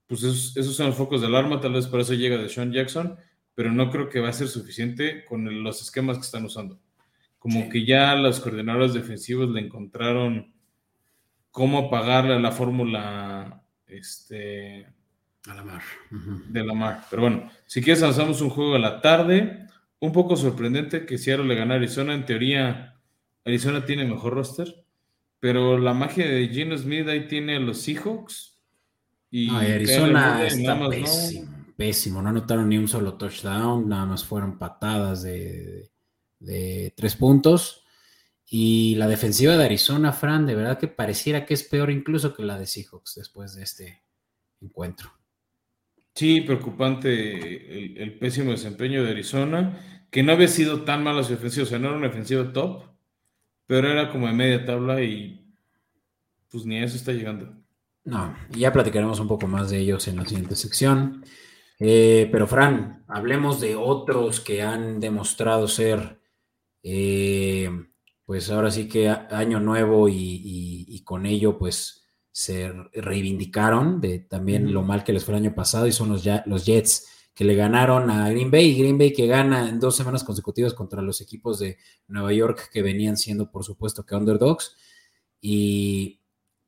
pues 0.06 0.22
esos, 0.22 0.56
esos 0.56 0.76
son 0.76 0.86
los 0.86 0.96
focos 0.96 1.20
del 1.20 1.34
arma, 1.34 1.60
tal 1.60 1.72
vez 1.72 1.86
por 1.88 2.00
eso 2.00 2.14
llega 2.14 2.38
de 2.38 2.48
Sean 2.48 2.72
Jackson 2.72 3.16
pero 3.56 3.72
no 3.72 3.90
creo 3.90 4.10
que 4.10 4.20
va 4.20 4.28
a 4.28 4.34
ser 4.34 4.48
suficiente 4.48 5.24
con 5.24 5.64
los 5.64 5.80
esquemas 5.80 6.18
que 6.18 6.24
están 6.24 6.44
usando. 6.44 6.78
Como 7.38 7.70
que 7.70 7.86
ya 7.86 8.14
los 8.14 8.38
coordinadores 8.38 8.92
defensivos 8.92 9.48
le 9.48 9.62
encontraron 9.62 10.52
cómo 11.50 11.78
apagarle 11.78 12.38
la 12.38 12.52
fórmula 12.52 13.62
este, 13.86 14.86
a 15.46 15.54
la 15.54 15.64
mar. 15.64 15.82
de 16.50 16.64
la 16.64 16.74
mar. 16.74 17.04
Pero 17.08 17.22
bueno, 17.22 17.50
si 17.64 17.80
quieres 17.80 18.02
lanzamos 18.02 18.42
un 18.42 18.50
juego 18.50 18.74
a 18.74 18.78
la 18.78 19.00
tarde. 19.00 19.66
Un 19.98 20.12
poco 20.12 20.36
sorprendente 20.36 21.06
que 21.06 21.16
Seattle 21.16 21.46
le 21.46 21.54
gana 21.54 21.74
a 21.74 21.76
Arizona. 21.78 22.12
En 22.12 22.26
teoría, 22.26 22.94
Arizona 23.42 23.86
tiene 23.86 24.04
mejor 24.04 24.34
roster. 24.34 24.84
Pero 25.40 25.78
la 25.78 25.94
magia 25.94 26.28
de 26.28 26.48
Gino 26.48 26.76
Smith 26.76 27.08
ahí 27.08 27.26
tiene 27.26 27.56
a 27.56 27.60
los 27.60 27.80
Seahawks. 27.80 28.60
Y 29.30 29.48
Arizona 29.48 30.46
está 30.46 30.88
pésimo, 30.90 31.50
no 31.50 31.55
anotaron 31.78 32.68
ni 32.68 32.78
un 32.78 32.88
solo 32.88 33.14
touchdown, 33.14 33.88
nada 33.88 34.06
más 34.06 34.24
fueron 34.24 34.58
patadas 34.58 35.22
de, 35.22 35.90
tres 36.96 37.16
puntos. 37.16 37.84
Y 38.48 38.94
la 38.94 39.08
defensiva 39.08 39.56
de 39.56 39.64
Arizona, 39.64 40.12
Fran, 40.12 40.46
de 40.46 40.54
verdad 40.54 40.78
que 40.78 40.88
pareciera 40.88 41.44
que 41.44 41.54
es 41.54 41.64
peor 41.64 41.90
incluso 41.90 42.34
que 42.34 42.44
la 42.44 42.58
de 42.58 42.66
Seahawks 42.66 43.16
después 43.16 43.54
de 43.54 43.64
este 43.64 44.04
encuentro. 44.60 45.10
Sí, 46.14 46.40
preocupante 46.40 48.02
el, 48.02 48.18
pésimo 48.18 48.52
desempeño 48.52 49.04
de 49.04 49.10
Arizona, 49.10 50.06
que 50.10 50.22
no 50.22 50.32
había 50.32 50.48
sido 50.48 50.84
tan 50.84 51.02
mala 51.02 51.24
su 51.24 51.34
ofensiva, 51.34 51.64
o 51.64 51.68
sea, 51.68 51.78
no 51.78 51.88
era 51.88 51.96
una 51.98 52.08
ofensiva 52.08 52.52
top, 52.52 52.84
pero 53.66 53.90
era 53.90 54.10
como 54.10 54.26
de 54.28 54.32
media 54.32 54.64
tabla 54.64 55.02
y 55.02 55.44
pues 56.48 56.64
ni 56.64 56.78
a 56.78 56.84
eso 56.84 56.96
está 56.96 57.12
llegando. 57.12 57.52
No, 58.04 58.34
ya 58.50 58.72
platicaremos 58.72 59.18
un 59.18 59.28
poco 59.28 59.48
más 59.48 59.68
de 59.68 59.78
ellos 59.78 60.06
en 60.06 60.16
la 60.16 60.24
siguiente 60.24 60.54
sección. 60.54 61.24
Eh, 61.78 62.28
pero 62.32 62.46
Fran, 62.46 63.04
hablemos 63.08 63.60
de 63.60 63.76
otros 63.76 64.40
que 64.40 64.62
han 64.62 64.98
demostrado 65.00 65.68
ser, 65.68 66.20
eh, 66.82 67.70
pues 68.24 68.50
ahora 68.50 68.70
sí 68.70 68.88
que 68.88 69.08
año 69.08 69.60
nuevo 69.60 70.08
y, 70.08 71.02
con 71.04 71.24
ello 71.26 71.56
pues 71.56 72.04
se 72.32 72.72
reivindicaron 72.92 74.00
de 74.00 74.18
también 74.18 74.72
lo 74.72 74.82
mal 74.82 75.04
que 75.04 75.12
les 75.12 75.24
fue 75.24 75.34
el 75.34 75.42
año 75.44 75.54
pasado 75.54 75.86
y 75.86 75.92
son 75.92 76.08
los, 76.08 76.24
los 76.46 76.66
Jets 76.66 77.06
que 77.36 77.44
le 77.44 77.54
ganaron 77.54 78.10
a 78.10 78.30
Green 78.30 78.50
Bay 78.50 78.70
y 78.70 78.78
Green 78.78 78.98
Bay 78.98 79.12
que 79.12 79.26
gana 79.26 79.68
en 79.68 79.78
dos 79.78 79.94
semanas 79.94 80.24
consecutivas 80.24 80.74
contra 80.74 81.02
los 81.02 81.20
equipos 81.20 81.58
de 81.58 81.76
Nueva 82.08 82.32
York 82.32 82.70
que 82.72 82.82
venían 82.82 83.16
siendo 83.18 83.50
por 83.50 83.62
supuesto 83.62 84.04
que 84.06 84.16
underdogs. 84.16 84.74
Y 85.40 86.22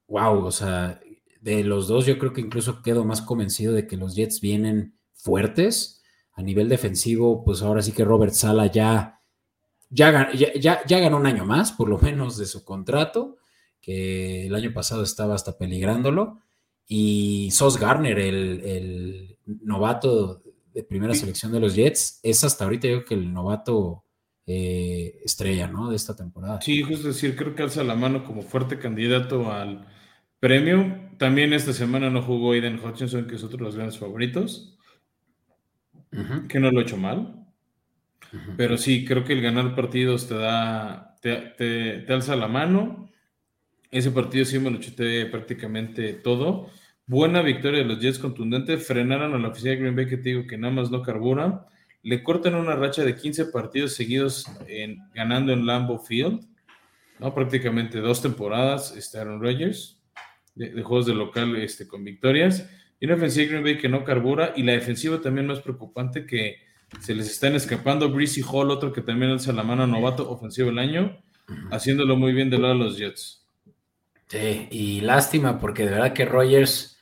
wow, 0.06 0.44
o 0.44 0.52
sea, 0.52 1.00
de 1.40 1.64
los 1.64 1.88
dos 1.88 2.06
yo 2.06 2.18
creo 2.18 2.34
que 2.34 2.42
incluso 2.42 2.82
quedo 2.82 3.04
más 3.04 3.22
convencido 3.22 3.72
de 3.72 3.86
que 3.86 3.96
los 3.96 4.14
Jets 4.14 4.40
vienen 4.40 4.97
fuertes. 5.18 6.02
A 6.32 6.42
nivel 6.42 6.68
defensivo, 6.68 7.44
pues 7.44 7.62
ahora 7.62 7.82
sí 7.82 7.92
que 7.92 8.04
Robert 8.04 8.32
Sala 8.32 8.66
ya, 8.68 9.20
ya, 9.90 10.32
ya, 10.32 10.80
ya 10.86 10.98
ganó 11.00 11.16
un 11.16 11.26
año 11.26 11.44
más, 11.44 11.72
por 11.72 11.88
lo 11.88 11.98
menos 11.98 12.38
de 12.38 12.46
su 12.46 12.64
contrato, 12.64 13.38
que 13.80 14.46
el 14.46 14.54
año 14.54 14.72
pasado 14.72 15.02
estaba 15.02 15.34
hasta 15.34 15.58
peligrándolo. 15.58 16.40
Y 16.86 17.50
Sos 17.50 17.78
Garner, 17.78 18.18
el, 18.18 19.36
novato 19.44 20.42
de 20.72 20.84
primera 20.84 21.14
selección 21.14 21.50
de 21.50 21.60
los 21.60 21.74
Jets, 21.74 22.20
es 22.22 22.44
hasta 22.44 22.64
ahorita 22.64 22.86
yo 22.86 22.98
creo 22.98 23.04
que 23.04 23.14
el 23.14 23.32
novato 23.32 24.04
eh, 24.46 25.18
estrella, 25.24 25.66
¿no? 25.66 25.90
De 25.90 25.96
esta 25.96 26.14
temporada. 26.14 26.60
Sí, 26.60 26.84
es 26.88 27.02
decir, 27.02 27.34
creo 27.34 27.54
que 27.56 27.64
alza 27.64 27.82
la 27.82 27.96
mano 27.96 28.24
como 28.24 28.42
fuerte 28.42 28.78
candidato 28.78 29.50
al 29.50 29.88
premio. 30.38 31.10
También 31.18 31.52
esta 31.52 31.72
semana 31.72 32.10
no 32.10 32.22
jugó 32.22 32.52
Aiden 32.52 32.78
Hutchinson, 32.82 33.26
que 33.26 33.34
es 33.34 33.42
otro 33.42 33.58
de 33.58 33.64
los 33.64 33.74
grandes 33.74 33.98
favoritos 33.98 34.77
que 36.48 36.60
no 36.60 36.70
lo 36.70 36.80
he 36.80 36.82
hecho 36.82 36.96
mal. 36.96 37.46
Pero 38.56 38.76
sí, 38.76 39.04
creo 39.04 39.24
que 39.24 39.32
el 39.32 39.40
ganar 39.40 39.74
partidos 39.74 40.28
te 40.28 40.34
da, 40.34 41.16
te, 41.20 42.04
alza 42.08 42.36
la 42.36 42.48
mano. 42.48 43.10
Ese 43.90 44.10
partido 44.10 44.44
sí 44.44 44.58
me 44.58 44.70
lo 44.70 44.78
chuté 44.78 45.26
prácticamente 45.26 46.12
todo. 46.12 46.70
Buena 47.06 47.40
victoria 47.40 47.80
de 47.80 47.86
los 47.86 48.00
Jets 48.00 48.18
contundente. 48.18 48.76
Frenaron 48.76 49.34
a 49.34 49.38
la 49.38 49.48
oficina 49.48 49.70
de 49.70 49.76
Green 49.78 49.96
Bay 49.96 50.06
que 50.06 50.18
te 50.18 50.30
digo 50.30 50.46
que 50.46 50.58
nada 50.58 50.74
más 50.74 50.90
no 50.90 51.02
carbura. 51.02 51.66
Le 52.02 52.22
cortan 52.22 52.54
una 52.54 52.76
racha 52.76 53.02
de 53.02 53.16
15 53.16 53.46
partidos 53.46 53.94
seguidos 53.94 54.46
en, 54.66 54.98
ganando 55.14 55.52
en 55.52 55.64
Lambeau 55.64 55.98
Field. 55.98 56.46
¿no? 57.18 57.34
Prácticamente 57.34 58.00
dos 58.00 58.20
temporadas, 58.20 58.94
este 58.96 59.18
Aaron 59.18 59.40
Rodgers, 59.40 60.00
de, 60.54 60.70
de, 60.70 60.82
juegos 60.82 61.06
de 61.06 61.14
local 61.14 61.56
este, 61.56 61.88
con 61.88 62.04
victorias. 62.04 62.68
Y 63.00 63.06
una 63.06 63.14
ofensiva 63.14 63.44
de 63.44 63.48
Green 63.50 63.64
Bay 63.64 63.78
que 63.78 63.88
no 63.88 64.04
carbura. 64.04 64.52
Y 64.56 64.62
la 64.62 64.72
defensiva 64.72 65.20
también 65.20 65.46
no 65.46 65.52
es 65.52 65.60
preocupante 65.60 66.26
que 66.26 66.56
se 67.00 67.14
les 67.14 67.30
están 67.30 67.54
escapando. 67.54 68.10
Breezy 68.10 68.42
Hall, 68.42 68.70
otro 68.70 68.92
que 68.92 69.02
también 69.02 69.30
alza 69.30 69.52
la 69.52 69.62
mano, 69.62 69.86
novato 69.86 70.30
ofensivo 70.30 70.68
del 70.68 70.78
año, 70.78 71.18
haciéndolo 71.70 72.16
muy 72.16 72.32
bien 72.32 72.50
del 72.50 72.62
lado 72.62 72.74
de 72.74 72.80
los 72.80 72.98
Jets. 72.98 73.46
Sí, 74.26 74.68
y 74.70 75.00
lástima 75.00 75.58
porque 75.58 75.84
de 75.84 75.92
verdad 75.92 76.12
que 76.12 76.26
Rogers 76.26 76.98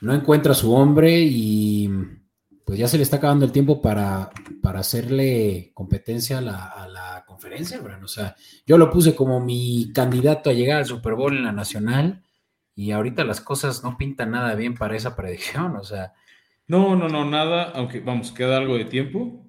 no 0.00 0.14
encuentra 0.14 0.52
a 0.52 0.54
su 0.54 0.72
hombre 0.72 1.20
y 1.20 1.90
pues 2.64 2.78
ya 2.78 2.88
se 2.88 2.96
le 2.96 3.02
está 3.02 3.16
acabando 3.16 3.44
el 3.44 3.52
tiempo 3.52 3.82
para, 3.82 4.30
para 4.62 4.80
hacerle 4.80 5.72
competencia 5.74 6.38
a 6.38 6.40
la, 6.40 6.66
a 6.66 6.88
la 6.88 7.24
conferencia, 7.26 7.80
O 8.02 8.08
sea, 8.08 8.36
yo 8.66 8.78
lo 8.78 8.90
puse 8.90 9.14
como 9.14 9.40
mi 9.40 9.92
candidato 9.92 10.48
a 10.48 10.52
llegar 10.52 10.78
al 10.78 10.86
Super 10.86 11.14
Bowl 11.14 11.36
en 11.36 11.44
la 11.44 11.52
nacional 11.52 12.22
y 12.74 12.92
ahorita 12.92 13.24
las 13.24 13.40
cosas 13.40 13.82
no 13.82 13.96
pintan 13.96 14.30
nada 14.30 14.54
bien 14.54 14.74
para 14.74 14.96
esa 14.96 15.16
predicción, 15.16 15.76
o 15.76 15.84
sea. 15.84 16.12
No, 16.66 16.94
no, 16.94 17.08
no, 17.08 17.24
nada, 17.24 17.72
aunque 17.74 18.00
vamos, 18.00 18.32
queda 18.32 18.56
algo 18.56 18.76
de 18.76 18.84
tiempo. 18.84 19.44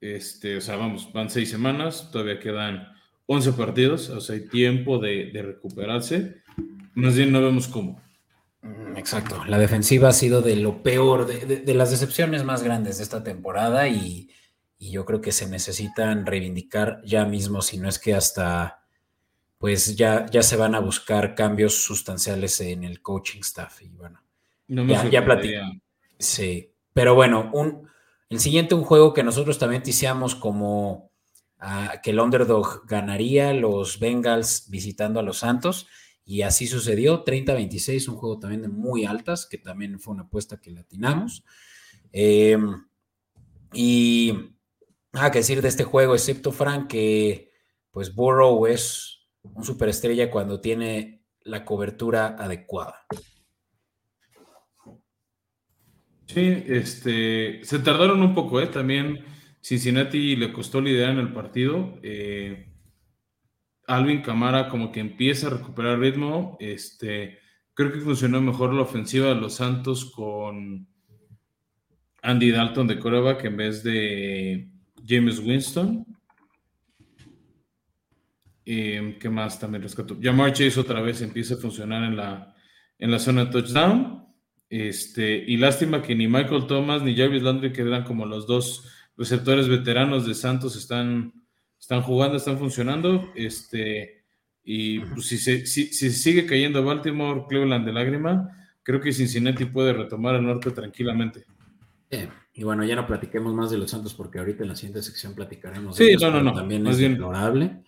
Este, 0.00 0.56
o 0.56 0.60
sea, 0.60 0.76
vamos, 0.76 1.12
van 1.12 1.30
seis 1.30 1.50
semanas, 1.50 2.10
todavía 2.10 2.40
quedan 2.40 2.88
11 3.26 3.52
partidos, 3.52 4.08
o 4.08 4.20
sea, 4.20 4.34
hay 4.34 4.48
tiempo 4.48 4.98
de, 4.98 5.30
recuperarse. 5.32 6.42
Más 6.94 7.14
bien 7.14 7.30
no 7.30 7.40
vemos 7.40 7.68
cómo. 7.68 8.02
Mm, 8.62 8.96
exacto, 8.96 9.44
la 9.46 9.58
defensiva 9.58 10.08
ha 10.08 10.12
sido 10.12 10.42
de 10.42 10.56
lo 10.56 10.82
peor, 10.82 11.26
de, 11.26 11.74
las 11.74 11.90
decepciones 11.90 12.44
más 12.44 12.62
grandes 12.62 12.96
de 12.96 13.04
esta 13.04 13.22
temporada 13.22 13.88
y, 13.88 14.30
yo 14.80 15.04
creo 15.04 15.20
que 15.20 15.30
se 15.30 15.46
necesitan 15.46 16.24
reivindicar 16.24 17.02
ya 17.04 17.26
mismo, 17.26 17.60
si 17.60 17.76
no 17.76 17.88
es 17.88 17.98
que 17.98 18.14
hasta, 18.14 18.79
pues 19.60 19.94
ya, 19.94 20.24
ya 20.30 20.42
se 20.42 20.56
van 20.56 20.74
a 20.74 20.80
buscar 20.80 21.34
cambios 21.34 21.84
sustanciales 21.84 22.62
en 22.62 22.82
el 22.82 23.02
coaching 23.02 23.40
staff 23.40 23.82
y 23.82 23.90
bueno, 23.90 24.24
no 24.68 24.84
me 24.84 24.94
ya, 24.94 25.06
ya 25.10 25.70
Sí, 26.18 26.72
pero 26.94 27.14
bueno, 27.14 27.50
un, 27.52 27.86
el 28.30 28.40
siguiente 28.40 28.74
un 28.74 28.84
juego 28.84 29.12
que 29.12 29.22
nosotros 29.22 29.58
también 29.58 29.82
ticiamos 29.82 30.34
como 30.34 31.10
que 32.02 32.10
el 32.10 32.20
underdog 32.20 32.86
ganaría 32.86 33.52
los 33.52 33.98
Bengals 33.98 34.70
visitando 34.70 35.20
a 35.20 35.22
los 35.22 35.40
Santos. 35.40 35.88
Y 36.24 36.40
así 36.40 36.66
sucedió, 36.66 37.22
30-26, 37.22 38.08
un 38.08 38.16
juego 38.16 38.38
también 38.38 38.62
de 38.62 38.68
muy 38.68 39.04
altas, 39.04 39.44
que 39.44 39.58
también 39.58 40.00
fue 40.00 40.14
una 40.14 40.22
apuesta 40.22 40.58
que 40.58 40.70
latinamos. 40.70 41.44
Em, 42.12 42.86
y 43.74 44.54
nada 45.12 45.30
que 45.30 45.40
decir 45.40 45.60
de 45.60 45.68
este 45.68 45.84
juego, 45.84 46.14
excepto 46.14 46.50
Frank, 46.50 46.88
que 46.88 47.50
pues 47.90 48.14
Burrow 48.14 48.66
es 48.66 49.19
un 49.42 49.64
superestrella 49.64 50.30
cuando 50.30 50.60
tiene 50.60 51.22
la 51.42 51.64
cobertura 51.64 52.36
adecuada. 52.38 53.06
Sí, 56.26 56.62
este, 56.66 57.64
se 57.64 57.78
tardaron 57.80 58.22
un 58.22 58.34
poco, 58.34 58.60
¿eh? 58.60 58.68
También 58.68 59.24
Cincinnati 59.60 60.36
le 60.36 60.52
costó 60.52 60.80
liderar 60.80 61.10
en 61.10 61.18
el 61.18 61.32
partido. 61.32 61.98
Eh, 62.02 62.68
Alvin 63.86 64.22
Camara 64.22 64.68
como 64.68 64.92
que 64.92 65.00
empieza 65.00 65.48
a 65.48 65.50
recuperar 65.50 65.98
ritmo. 65.98 66.56
Este, 66.60 67.38
creo 67.74 67.92
que 67.92 67.98
funcionó 67.98 68.40
mejor 68.40 68.72
la 68.72 68.82
ofensiva 68.82 69.28
de 69.28 69.34
los 69.34 69.54
Santos 69.54 70.04
con 70.04 70.86
Andy 72.22 72.50
Dalton 72.50 72.86
de 72.86 72.98
que 73.38 73.46
en 73.48 73.56
vez 73.56 73.82
de 73.82 74.68
James 75.04 75.40
Winston. 75.40 76.06
Eh, 78.72 79.16
¿Qué 79.18 79.28
más 79.28 79.58
también 79.58 79.82
rescató? 79.82 80.16
Jamar 80.22 80.52
Chase 80.52 80.78
otra 80.78 81.00
vez 81.00 81.20
empieza 81.22 81.54
a 81.54 81.56
funcionar 81.56 82.04
en 82.04 82.16
la, 82.16 82.54
en 83.00 83.10
la 83.10 83.18
zona 83.18 83.46
de 83.46 83.50
touchdown. 83.50 84.24
Este, 84.68 85.44
y 85.44 85.56
lástima 85.56 86.00
que 86.00 86.14
ni 86.14 86.28
Michael 86.28 86.68
Thomas 86.68 87.02
ni 87.02 87.16
Jarvis 87.16 87.42
Landry, 87.42 87.72
que 87.72 87.82
eran 87.82 88.04
como 88.04 88.26
los 88.26 88.46
dos 88.46 88.88
receptores 89.16 89.66
veteranos 89.66 90.24
de 90.24 90.34
Santos 90.34 90.76
están, 90.76 91.32
están 91.80 92.02
jugando, 92.02 92.36
están 92.36 92.58
funcionando. 92.60 93.32
Este, 93.34 94.22
y 94.62 95.00
pues, 95.00 95.26
si, 95.26 95.38
se, 95.38 95.66
si, 95.66 95.90
sigue 95.90 96.46
cayendo 96.46 96.84
Baltimore, 96.84 97.46
Cleveland 97.48 97.84
de 97.84 97.92
lágrima, 97.92 98.50
creo 98.84 99.00
que 99.00 99.12
Cincinnati 99.12 99.64
puede 99.64 99.94
retomar 99.94 100.36
el 100.36 100.44
norte 100.44 100.70
tranquilamente. 100.70 101.44
y 102.54 102.62
bueno, 102.62 102.84
ya 102.84 102.94
no 102.94 103.04
platiquemos 103.04 103.52
más 103.52 103.72
de 103.72 103.78
los 103.78 103.90
Santos 103.90 104.14
porque 104.14 104.38
ahorita 104.38 104.62
en 104.62 104.68
la 104.68 104.76
siguiente 104.76 105.02
sección 105.02 105.34
platicaremos. 105.34 105.96
Sí, 105.96 106.14
no, 106.20 106.30
no, 106.30 106.40
no. 106.40 106.52
También 106.52 106.86
es 106.86 106.98
deplorable. 106.98 107.82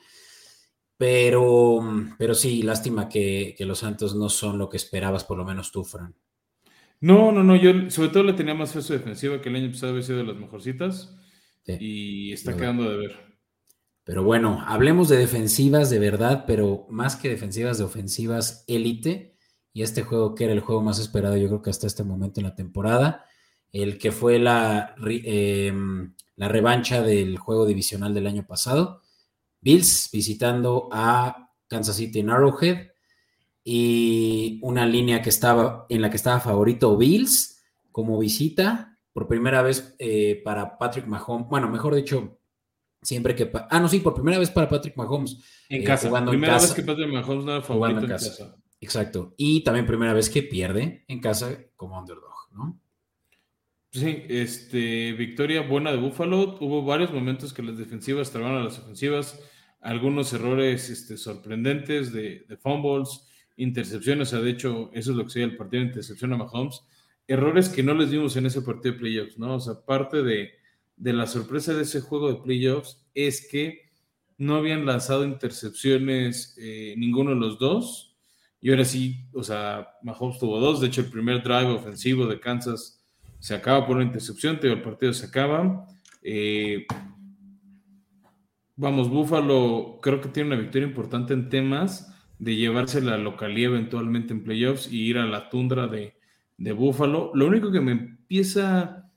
Pero, 1.02 1.80
pero 2.16 2.32
sí, 2.32 2.62
lástima 2.62 3.08
que, 3.08 3.56
que, 3.58 3.66
los 3.66 3.80
Santos 3.80 4.14
no 4.14 4.28
son 4.28 4.56
lo 4.56 4.68
que 4.68 4.76
esperabas, 4.76 5.24
por 5.24 5.36
lo 5.36 5.44
menos 5.44 5.72
tú, 5.72 5.82
Fran. 5.82 6.14
No, 7.00 7.32
no, 7.32 7.42
no, 7.42 7.56
yo 7.56 7.90
sobre 7.90 8.10
todo 8.10 8.22
le 8.22 8.34
tenía 8.34 8.54
más 8.54 8.72
fe 8.72 8.82
su 8.82 8.92
defensiva 8.92 9.40
que 9.40 9.48
el 9.48 9.56
año 9.56 9.72
pasado 9.72 9.90
había 9.90 10.04
sido 10.04 10.18
de 10.18 10.26
las 10.26 10.36
mejorcitas 10.36 11.18
y 11.66 12.32
está 12.32 12.56
quedando 12.56 12.88
de 12.88 12.98
ver. 12.98 13.16
Pero 14.04 14.22
bueno, 14.22 14.62
hablemos 14.64 15.08
de 15.08 15.16
defensivas 15.16 15.90
de 15.90 15.98
verdad, 15.98 16.44
pero 16.46 16.86
más 16.88 17.16
que 17.16 17.28
defensivas, 17.28 17.78
de 17.78 17.84
ofensivas 17.84 18.62
élite. 18.68 19.34
Y 19.72 19.82
este 19.82 20.04
juego 20.04 20.36
que 20.36 20.44
era 20.44 20.52
el 20.52 20.60
juego 20.60 20.82
más 20.82 21.00
esperado, 21.00 21.36
yo 21.36 21.48
creo 21.48 21.62
que 21.62 21.70
hasta 21.70 21.88
este 21.88 22.04
momento 22.04 22.38
en 22.38 22.46
la 22.46 22.54
temporada, 22.54 23.24
el 23.72 23.98
que 23.98 24.12
fue 24.12 24.38
la, 24.38 24.94
em, 25.04 26.14
la 26.36 26.46
revancha 26.46 27.02
del 27.02 27.38
juego 27.38 27.66
divisional 27.66 28.14
del 28.14 28.28
año 28.28 28.46
pasado. 28.46 29.01
Bills 29.62 30.10
visitando 30.12 30.88
a 30.92 31.50
Kansas 31.68 31.96
City 31.96 32.20
en 32.20 32.30
Arrowhead 32.30 32.88
y 33.64 34.58
una 34.62 34.84
línea 34.84 35.22
que 35.22 35.30
estaba 35.30 35.86
en 35.88 36.02
la 36.02 36.10
que 36.10 36.16
estaba 36.16 36.40
favorito 36.40 36.96
Bills 36.96 37.62
como 37.90 38.18
visita 38.18 38.98
por 39.12 39.28
primera 39.28 39.62
vez 39.62 39.94
eh, 39.98 40.42
para 40.44 40.76
Patrick 40.78 41.06
Mahomes. 41.06 41.48
Bueno, 41.48 41.68
mejor 41.70 41.94
dicho, 41.94 42.40
siempre 43.00 43.34
que. 43.34 43.50
Ah, 43.70 43.78
no, 43.78 43.88
sí, 43.88 44.00
por 44.00 44.14
primera 44.14 44.38
vez 44.38 44.50
para 44.50 44.68
Patrick 44.68 44.96
Mahomes. 44.96 45.38
En 45.68 45.82
eh, 45.82 45.84
casa. 45.84 46.10
primera 46.26 46.58
vez 46.58 46.72
que 46.72 46.82
Patrick 46.82 47.12
Mahomes 47.12 47.44
no 47.44 47.52
era 47.52 47.62
favorito 47.62 48.00
en, 48.00 48.08
casa. 48.08 48.56
Exacto. 48.80 49.34
Y 49.36 49.62
también 49.62 49.86
primera 49.86 50.12
vez 50.12 50.28
que 50.28 50.42
pierde 50.42 51.04
en 51.06 51.20
casa 51.20 51.56
como 51.76 51.98
underdog, 51.98 52.32
¿no? 52.52 52.80
Sí, 53.92 54.24
este, 54.28 55.12
victoria 55.12 55.60
buena 55.62 55.92
de 55.92 55.98
Buffalo. 55.98 56.56
Hubo 56.60 56.82
varios 56.82 57.12
momentos 57.12 57.52
que 57.52 57.62
las 57.62 57.76
defensivas 57.76 58.30
trabaron 58.30 58.62
a 58.62 58.64
las 58.64 58.78
ofensivas, 58.78 59.38
algunos 59.82 60.32
errores 60.32 60.88
este, 60.88 61.16
sorprendentes 61.16 62.12
de, 62.12 62.46
de 62.48 62.56
fumbles 62.56 63.26
intercepciones, 63.56 64.28
o 64.28 64.30
sea, 64.30 64.40
de 64.40 64.50
hecho, 64.50 64.90
eso 64.94 65.10
es 65.10 65.16
lo 65.16 65.24
que 65.24 65.30
sería 65.30 65.46
el 65.46 65.56
partido 65.56 65.82
de 65.82 65.88
intercepción 65.88 66.32
a 66.32 66.36
Mahomes. 66.36 66.82
Errores 67.26 67.68
que 67.68 67.82
no 67.82 67.94
les 67.94 68.10
dimos 68.10 68.36
en 68.36 68.46
ese 68.46 68.62
partido 68.62 68.94
de 68.94 69.00
playoffs, 69.00 69.38
¿no? 69.38 69.56
O 69.56 69.60
sea, 69.60 69.74
parte 69.84 70.22
de, 70.22 70.52
la 70.96 71.26
sorpresa 71.26 71.74
de 71.74 71.82
ese 71.82 72.00
juego 72.00 72.32
de 72.32 72.42
playoffs 72.42 73.04
es 73.14 73.46
que 73.48 73.90
no 74.38 74.56
habían 74.56 74.86
lanzado 74.86 75.24
intercepciones 75.24 76.56
eh, 76.58 76.94
ninguno 76.96 77.30
de 77.30 77.36
los 77.36 77.58
dos. 77.58 78.16
Y 78.60 78.70
ahora 78.70 78.84
sí, 78.84 79.24
o 79.32 79.42
sea, 79.42 79.88
Mahomes 80.02 80.38
tuvo 80.38 80.58
dos. 80.58 80.80
De 80.80 80.86
hecho, 80.88 81.00
el 81.00 81.10
primer 81.10 81.42
drive 81.42 81.70
ofensivo 81.70 82.26
de 82.26 82.40
Kansas 82.40 83.04
se 83.38 83.54
acaba 83.54 83.86
por 83.86 83.96
una 83.96 84.04
intercepción, 84.04 84.58
el 84.62 84.82
partido 84.82 85.12
se 85.12 85.26
acaba. 85.26 85.86
Eh, 86.22 86.86
vamos, 88.76 89.08
Buffalo 89.08 89.98
creo 90.02 90.20
que 90.20 90.28
tiene 90.28 90.54
una 90.54 90.62
victoria 90.62 90.88
importante 90.88 91.34
en 91.34 91.48
temas 91.48 92.14
de 92.38 92.56
llevarse 92.56 93.00
la 93.00 93.18
localía 93.18 93.66
eventualmente 93.66 94.32
en 94.32 94.42
playoffs 94.42 94.92
y 94.92 95.02
ir 95.02 95.18
a 95.18 95.26
la 95.26 95.48
tundra 95.48 95.86
de, 95.86 96.16
de 96.56 96.72
Buffalo. 96.72 97.30
Lo 97.34 97.46
único 97.46 97.70
que 97.70 97.80
me 97.80 97.92
empieza 97.92 98.80
a 98.80 99.10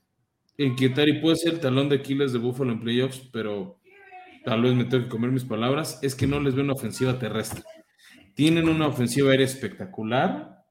inquietar 0.58 1.08
y 1.08 1.20
puede 1.20 1.36
ser 1.36 1.54
el 1.54 1.60
talón 1.60 1.88
de 1.88 1.96
Aquiles 1.96 2.32
de 2.32 2.38
Buffalo 2.38 2.72
en 2.72 2.80
playoffs, 2.80 3.28
pero 3.32 3.80
tal 4.44 4.62
vez 4.62 4.74
me 4.74 4.84
tengo 4.84 5.04
que 5.04 5.10
comer 5.10 5.32
mis 5.32 5.44
palabras, 5.44 5.98
es 6.02 6.14
que 6.14 6.26
no 6.26 6.38
les 6.40 6.54
veo 6.54 6.62
una 6.62 6.74
ofensiva 6.74 7.18
terrestre. 7.18 7.62
Tienen 8.34 8.68
una 8.68 8.86
ofensiva 8.86 9.30
aérea 9.30 9.46
espectacular, 9.46 10.64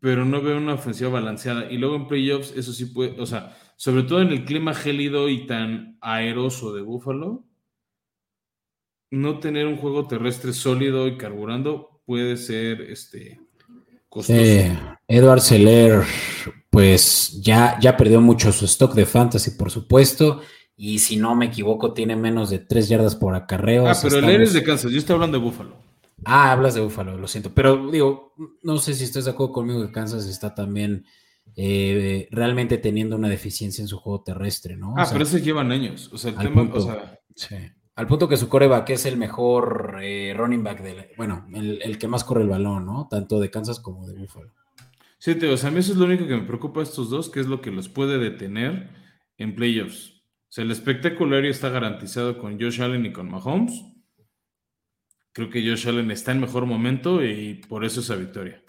pero 0.00 0.26
no 0.26 0.42
veo 0.42 0.58
una 0.58 0.74
ofensiva 0.74 1.08
balanceada. 1.08 1.70
Y 1.70 1.78
luego 1.78 1.96
en 1.96 2.08
playoffs, 2.08 2.52
eso 2.56 2.74
sí 2.74 2.86
puede, 2.86 3.18
o 3.20 3.24
sea, 3.24 3.56
sobre 3.76 4.02
todo 4.02 4.20
en 4.20 4.28
el 4.28 4.44
clima 4.44 4.74
gélido 4.74 5.30
y 5.30 5.46
tan 5.46 5.96
aeroso 6.02 6.74
de 6.74 6.82
Buffalo, 6.82 7.44
no 9.14 9.38
tener 9.38 9.66
un 9.66 9.76
juego 9.76 10.06
terrestre 10.06 10.52
sólido 10.52 11.06
y 11.06 11.16
carburando 11.16 12.00
puede 12.04 12.36
ser 12.36 12.82
este 12.82 13.40
costoso. 14.08 14.40
Edward 15.06 15.40
Seller, 15.40 16.02
pues 16.70 17.40
ya, 17.40 17.78
ya 17.80 17.96
perdió 17.96 18.20
mucho 18.20 18.52
su 18.52 18.64
stock 18.64 18.94
de 18.94 19.06
fantasy, 19.06 19.52
por 19.52 19.70
supuesto. 19.70 20.40
Y 20.76 20.98
si 20.98 21.16
no 21.16 21.36
me 21.36 21.46
equivoco, 21.46 21.92
tiene 21.92 22.16
menos 22.16 22.50
de 22.50 22.58
tres 22.58 22.88
yardas 22.88 23.14
por 23.14 23.34
acarreo. 23.34 23.86
Ah, 23.86 23.96
pero 24.02 24.18
el 24.18 24.42
es 24.42 24.52
de 24.52 24.64
Kansas, 24.64 24.90
yo 24.90 24.98
estoy 24.98 25.14
hablando 25.14 25.38
de 25.38 25.44
Búfalo. 25.44 25.76
Ah, 26.24 26.50
hablas 26.50 26.74
de 26.74 26.80
Búfalo, 26.80 27.16
lo 27.16 27.28
siento. 27.28 27.54
Pero 27.54 27.90
digo, 27.90 28.34
no 28.62 28.78
sé 28.78 28.94
si 28.94 29.04
estás 29.04 29.26
de 29.26 29.30
acuerdo 29.30 29.52
conmigo 29.52 29.86
que 29.86 29.92
Kansas 29.92 30.26
está 30.26 30.54
también 30.54 31.04
eh, 31.54 32.26
realmente 32.32 32.78
teniendo 32.78 33.14
una 33.14 33.28
deficiencia 33.28 33.82
en 33.82 33.88
su 33.88 33.98
juego 33.98 34.24
terrestre, 34.24 34.76
¿no? 34.76 34.94
Ah, 34.96 35.06
pero 35.12 35.22
eso 35.22 35.38
llevan 35.38 35.70
años. 35.70 36.10
O 36.12 36.18
sea, 36.18 36.32
el 36.32 36.38
tema, 36.38 36.68
o 36.72 36.80
sea, 36.80 37.20
sí. 37.36 37.56
Al 37.96 38.08
punto 38.08 38.28
que 38.28 38.36
su 38.36 38.48
coreback 38.48 38.90
es 38.90 39.06
el 39.06 39.16
mejor 39.16 39.98
eh, 40.02 40.34
running 40.36 40.64
back, 40.64 40.82
de 40.82 41.12
bueno, 41.16 41.46
el, 41.54 41.96
que 41.96 42.08
más 42.08 42.24
corre 42.24 42.42
el 42.42 42.48
balón, 42.48 42.86
¿no? 42.86 43.06
Tanto 43.08 43.38
de 43.38 43.50
Kansas 43.50 43.78
como 43.78 44.06
de 44.06 44.14
Buffalo. 44.14 44.52
Sí, 45.18 45.36
te, 45.36 45.48
o 45.48 45.56
sea, 45.56 45.68
a 45.68 45.72
mí 45.72 45.78
eso 45.78 45.92
es 45.92 45.98
lo 45.98 46.06
único 46.06 46.26
que 46.26 46.36
me 46.36 46.42
preocupa 46.42 46.80
a 46.80 46.82
estos 46.82 47.08
dos, 47.08 47.30
que 47.30 47.40
es 47.40 47.46
lo 47.46 47.60
que 47.60 47.70
los 47.70 47.88
puede 47.88 48.18
detener 48.18 48.90
en 49.38 49.54
playoffs. 49.54 50.10
O 50.10 50.52
sea, 50.54 50.64
el 50.64 50.72
espectaculario 50.72 51.50
está 51.50 51.68
garantizado 51.68 52.38
con 52.38 52.60
Josh 52.60 52.82
Allen 52.82 53.06
y 53.06 53.12
con 53.12 53.30
Mahomes. 53.30 53.84
Creo 55.32 55.48
que 55.50 55.66
Josh 55.66 55.88
Allen 55.88 56.10
está 56.10 56.32
en 56.32 56.40
mejor 56.40 56.66
momento 56.66 57.24
y 57.24 57.54
por 57.68 57.84
eso 57.84 58.00
esa 58.00 58.16
victoria. 58.16 58.62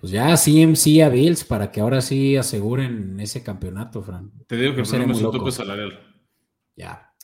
Pues 0.00 0.12
ya 0.12 0.34
CMC 0.36 1.02
a 1.02 1.08
Bills 1.08 1.44
para 1.44 1.72
que 1.72 1.80
ahora 1.80 2.02
sí 2.02 2.36
aseguren 2.36 3.18
ese 3.20 3.42
campeonato, 3.42 4.02
Fran. 4.02 4.30
Te 4.46 4.56
digo 4.56 4.74
que 4.74 4.82
no 4.82 5.12
el 5.12 5.20
tope 5.20 5.50
salarial. 5.50 5.98
Ya, 6.76 7.14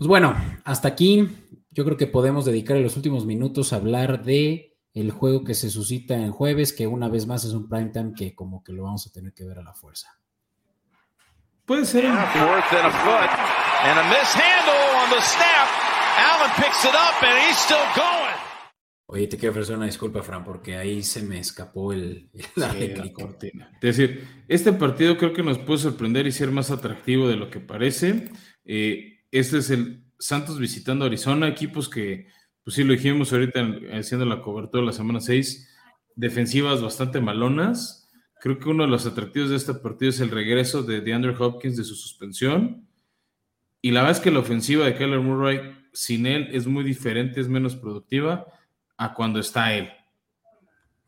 pues 0.00 0.08
bueno, 0.08 0.34
hasta 0.64 0.88
aquí 0.88 1.28
yo 1.70 1.84
creo 1.84 1.98
que 1.98 2.06
podemos 2.06 2.46
dedicar 2.46 2.78
los 2.78 2.96
últimos 2.96 3.26
minutos 3.26 3.74
a 3.74 3.76
hablar 3.76 4.24
de 4.24 4.78
el 4.94 5.10
juego 5.10 5.44
que 5.44 5.52
se 5.52 5.68
suscita 5.68 6.14
en 6.14 6.32
jueves, 6.32 6.72
que 6.72 6.86
una 6.86 7.10
vez 7.10 7.26
más 7.26 7.44
es 7.44 7.52
un 7.52 7.68
prime 7.68 7.90
time 7.90 8.14
que 8.16 8.34
como 8.34 8.64
que 8.64 8.72
lo 8.72 8.84
vamos 8.84 9.06
a 9.06 9.12
tener 9.12 9.34
que 9.34 9.44
ver 9.44 9.58
a 9.58 9.62
la 9.62 9.74
fuerza. 9.74 10.08
Puede 11.66 11.84
ser. 11.84 12.06
Allen 12.06 12.24
picks 16.56 16.84
it 16.86 16.94
up 16.94 17.22
and 17.22 17.38
he's 17.46 17.58
still 17.58 17.76
going. 17.94 18.36
Oye, 19.04 19.26
te 19.26 19.36
quiero 19.36 19.50
ofrecer 19.50 19.76
una 19.76 19.84
disculpa, 19.84 20.22
Fran, 20.22 20.44
porque 20.44 20.78
ahí 20.78 21.02
se 21.02 21.20
me 21.20 21.38
escapó 21.38 21.92
el, 21.92 22.30
la, 22.54 22.74
cortina. 23.12 23.70
Es 23.82 23.98
decir, 23.98 24.26
este 24.48 24.72
partido 24.72 25.18
creo 25.18 25.34
que 25.34 25.42
nos 25.42 25.58
puede 25.58 25.80
sorprender 25.80 26.26
y 26.26 26.32
ser 26.32 26.50
más 26.52 26.70
atractivo 26.70 27.28
de 27.28 27.36
lo 27.36 27.50
que 27.50 27.60
parece. 27.60 28.30
Eh, 28.64 29.09
este 29.30 29.58
es 29.58 29.70
el 29.70 30.04
Santos 30.18 30.58
visitando 30.58 31.04
Arizona, 31.04 31.48
equipos 31.48 31.88
que, 31.88 32.26
pues 32.62 32.76
sí, 32.76 32.84
lo 32.84 32.92
dijimos 32.92 33.32
ahorita 33.32 33.66
haciendo 33.92 34.26
la 34.26 34.42
cobertura 34.42 34.84
la 34.84 34.92
semana 34.92 35.20
6, 35.20 35.68
defensivas 36.14 36.82
bastante 36.82 37.20
malonas. 37.20 38.10
Creo 38.40 38.58
que 38.58 38.68
uno 38.68 38.84
de 38.84 38.90
los 38.90 39.06
atractivos 39.06 39.50
de 39.50 39.56
este 39.56 39.74
partido 39.74 40.10
es 40.10 40.20
el 40.20 40.30
regreso 40.30 40.82
de 40.82 41.00
DeAndre 41.00 41.34
Hopkins 41.38 41.76
de 41.76 41.84
su 41.84 41.94
suspensión. 41.94 42.86
Y 43.80 43.92
la 43.92 44.02
verdad 44.02 44.18
es 44.18 44.22
que 44.22 44.30
la 44.30 44.40
ofensiva 44.40 44.84
de 44.84 44.94
Keller 44.94 45.20
Murray 45.20 45.74
sin 45.92 46.26
él 46.26 46.48
es 46.52 46.66
muy 46.66 46.84
diferente, 46.84 47.40
es 47.40 47.48
menos 47.48 47.76
productiva 47.76 48.46
a 48.96 49.14
cuando 49.14 49.40
está 49.40 49.74
él. 49.74 49.90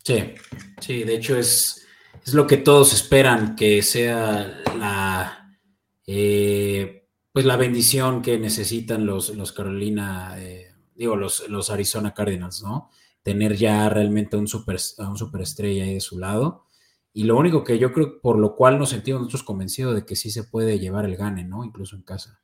Sí, 0.03 0.35
sí, 0.81 1.05
de 1.05 1.15
hecho 1.15 1.37
es, 1.37 1.87
es 2.25 2.35
lo 2.35 2.47
que 2.47 2.57
todos 2.57 2.93
esperan 2.93 3.55
que 3.55 3.83
sea 3.83 4.63
la, 4.77 5.59
eh, 6.07 6.52
pues 7.33 7.47
la 7.47 7.57
bendición 7.57 8.23
que 8.23 8.39
necesitan 8.39 9.07
los, 9.07 9.35
los 9.35 9.53
Carolina, 9.53 10.35
eh, 10.39 10.75
digo, 10.95 11.17
los, 11.17 11.49
los 11.49 11.71
Arizona 11.71 12.13
Cardinals, 12.13 12.63
¿no? 12.63 12.91
Tener 13.23 13.57
ya 13.57 13.89
realmente 13.89 14.37
un 14.37 14.47
super, 14.47 14.77
un 14.99 15.17
superestrella 15.17 15.85
ahí 15.85 15.95
de 15.95 16.01
su 16.01 16.19
lado. 16.19 16.67
Y 17.15 17.25
lo 17.25 17.37
único 17.37 17.65
que 17.65 17.79
yo 17.79 17.93
creo, 17.93 18.21
por 18.21 18.39
lo 18.39 18.55
cual 18.55 18.79
nos 18.79 18.91
sentimos 18.91 19.21
nosotros 19.23 19.45
convencidos 19.45 19.95
de 19.95 20.05
que 20.05 20.17
sí 20.17 20.31
se 20.31 20.45
puede 20.45 20.79
llevar 20.79 21.05
el 21.05 21.17
gane, 21.17 21.45
¿no? 21.45 21.65
Incluso 21.65 21.97
en 21.97 22.03
casa. 22.03 22.43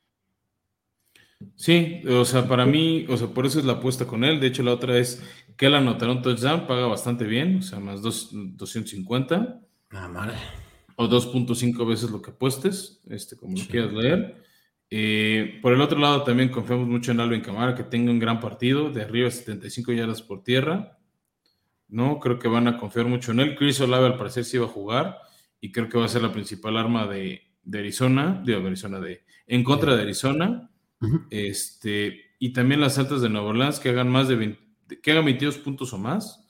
Sí, 1.54 2.02
o 2.08 2.24
sea, 2.24 2.48
para 2.48 2.66
mí, 2.66 3.06
o 3.08 3.16
sea, 3.16 3.28
por 3.28 3.46
eso 3.46 3.58
es 3.58 3.64
la 3.64 3.74
apuesta 3.74 4.06
con 4.06 4.24
él. 4.24 4.40
De 4.40 4.48
hecho, 4.48 4.62
la 4.62 4.72
otra 4.72 4.98
es 4.98 5.22
que 5.56 5.66
él 5.66 5.74
anotara 5.74 6.12
un 6.12 6.22
touchdown, 6.22 6.66
paga 6.66 6.86
bastante 6.86 7.24
bien, 7.24 7.58
o 7.58 7.62
sea, 7.62 7.78
más 7.78 8.02
dos, 8.02 8.30
250. 8.32 9.60
Nada 9.90 10.08
mal. 10.08 10.34
O 10.96 11.08
2.5 11.08 11.86
veces 11.86 12.10
lo 12.10 12.20
que 12.20 12.30
apuestes, 12.30 13.00
este, 13.08 13.36
como 13.36 13.56
lo 13.56 13.64
quieras 13.66 13.92
leer. 13.92 14.42
Eh, 14.90 15.58
por 15.60 15.72
el 15.72 15.80
otro 15.80 15.98
lado, 15.98 16.22
también 16.22 16.48
confiamos 16.48 16.88
mucho 16.88 17.12
en 17.12 17.20
Alvin 17.20 17.40
Camara, 17.40 17.74
que 17.74 17.84
tenga 17.84 18.10
un 18.10 18.18
gran 18.18 18.40
partido, 18.40 18.90
de 18.90 19.02
arriba 19.02 19.30
75 19.30 19.92
yardas 19.92 20.22
por 20.22 20.42
tierra. 20.42 20.98
No, 21.88 22.18
creo 22.20 22.38
que 22.38 22.48
van 22.48 22.68
a 22.68 22.78
confiar 22.78 23.06
mucho 23.06 23.32
en 23.32 23.40
él. 23.40 23.56
Chris 23.56 23.80
Olave 23.80 24.06
al 24.06 24.16
parecer 24.16 24.44
sí 24.44 24.58
va 24.58 24.66
a 24.66 24.70
jugar 24.70 25.18
y 25.60 25.72
creo 25.72 25.88
que 25.88 25.98
va 25.98 26.04
a 26.04 26.08
ser 26.08 26.22
la 26.22 26.32
principal 26.32 26.76
arma 26.76 27.06
de, 27.06 27.42
de 27.62 27.78
Arizona, 27.78 28.42
de 28.44 28.54
Arizona, 28.54 29.00
de, 29.00 29.24
en 29.46 29.64
contra 29.64 29.96
de 29.96 30.02
Arizona 30.02 30.70
este, 31.30 32.32
y 32.38 32.52
también 32.52 32.80
las 32.80 32.98
altas 32.98 33.20
de 33.20 33.28
Nueva 33.28 33.48
Orleans 33.48 33.80
que 33.80 33.90
hagan 33.90 34.08
más 34.08 34.28
de 34.28 34.36
20, 34.36 35.00
que 35.00 35.10
hagan 35.12 35.24
22 35.24 35.58
puntos 35.58 35.92
o 35.92 35.98
más. 35.98 36.44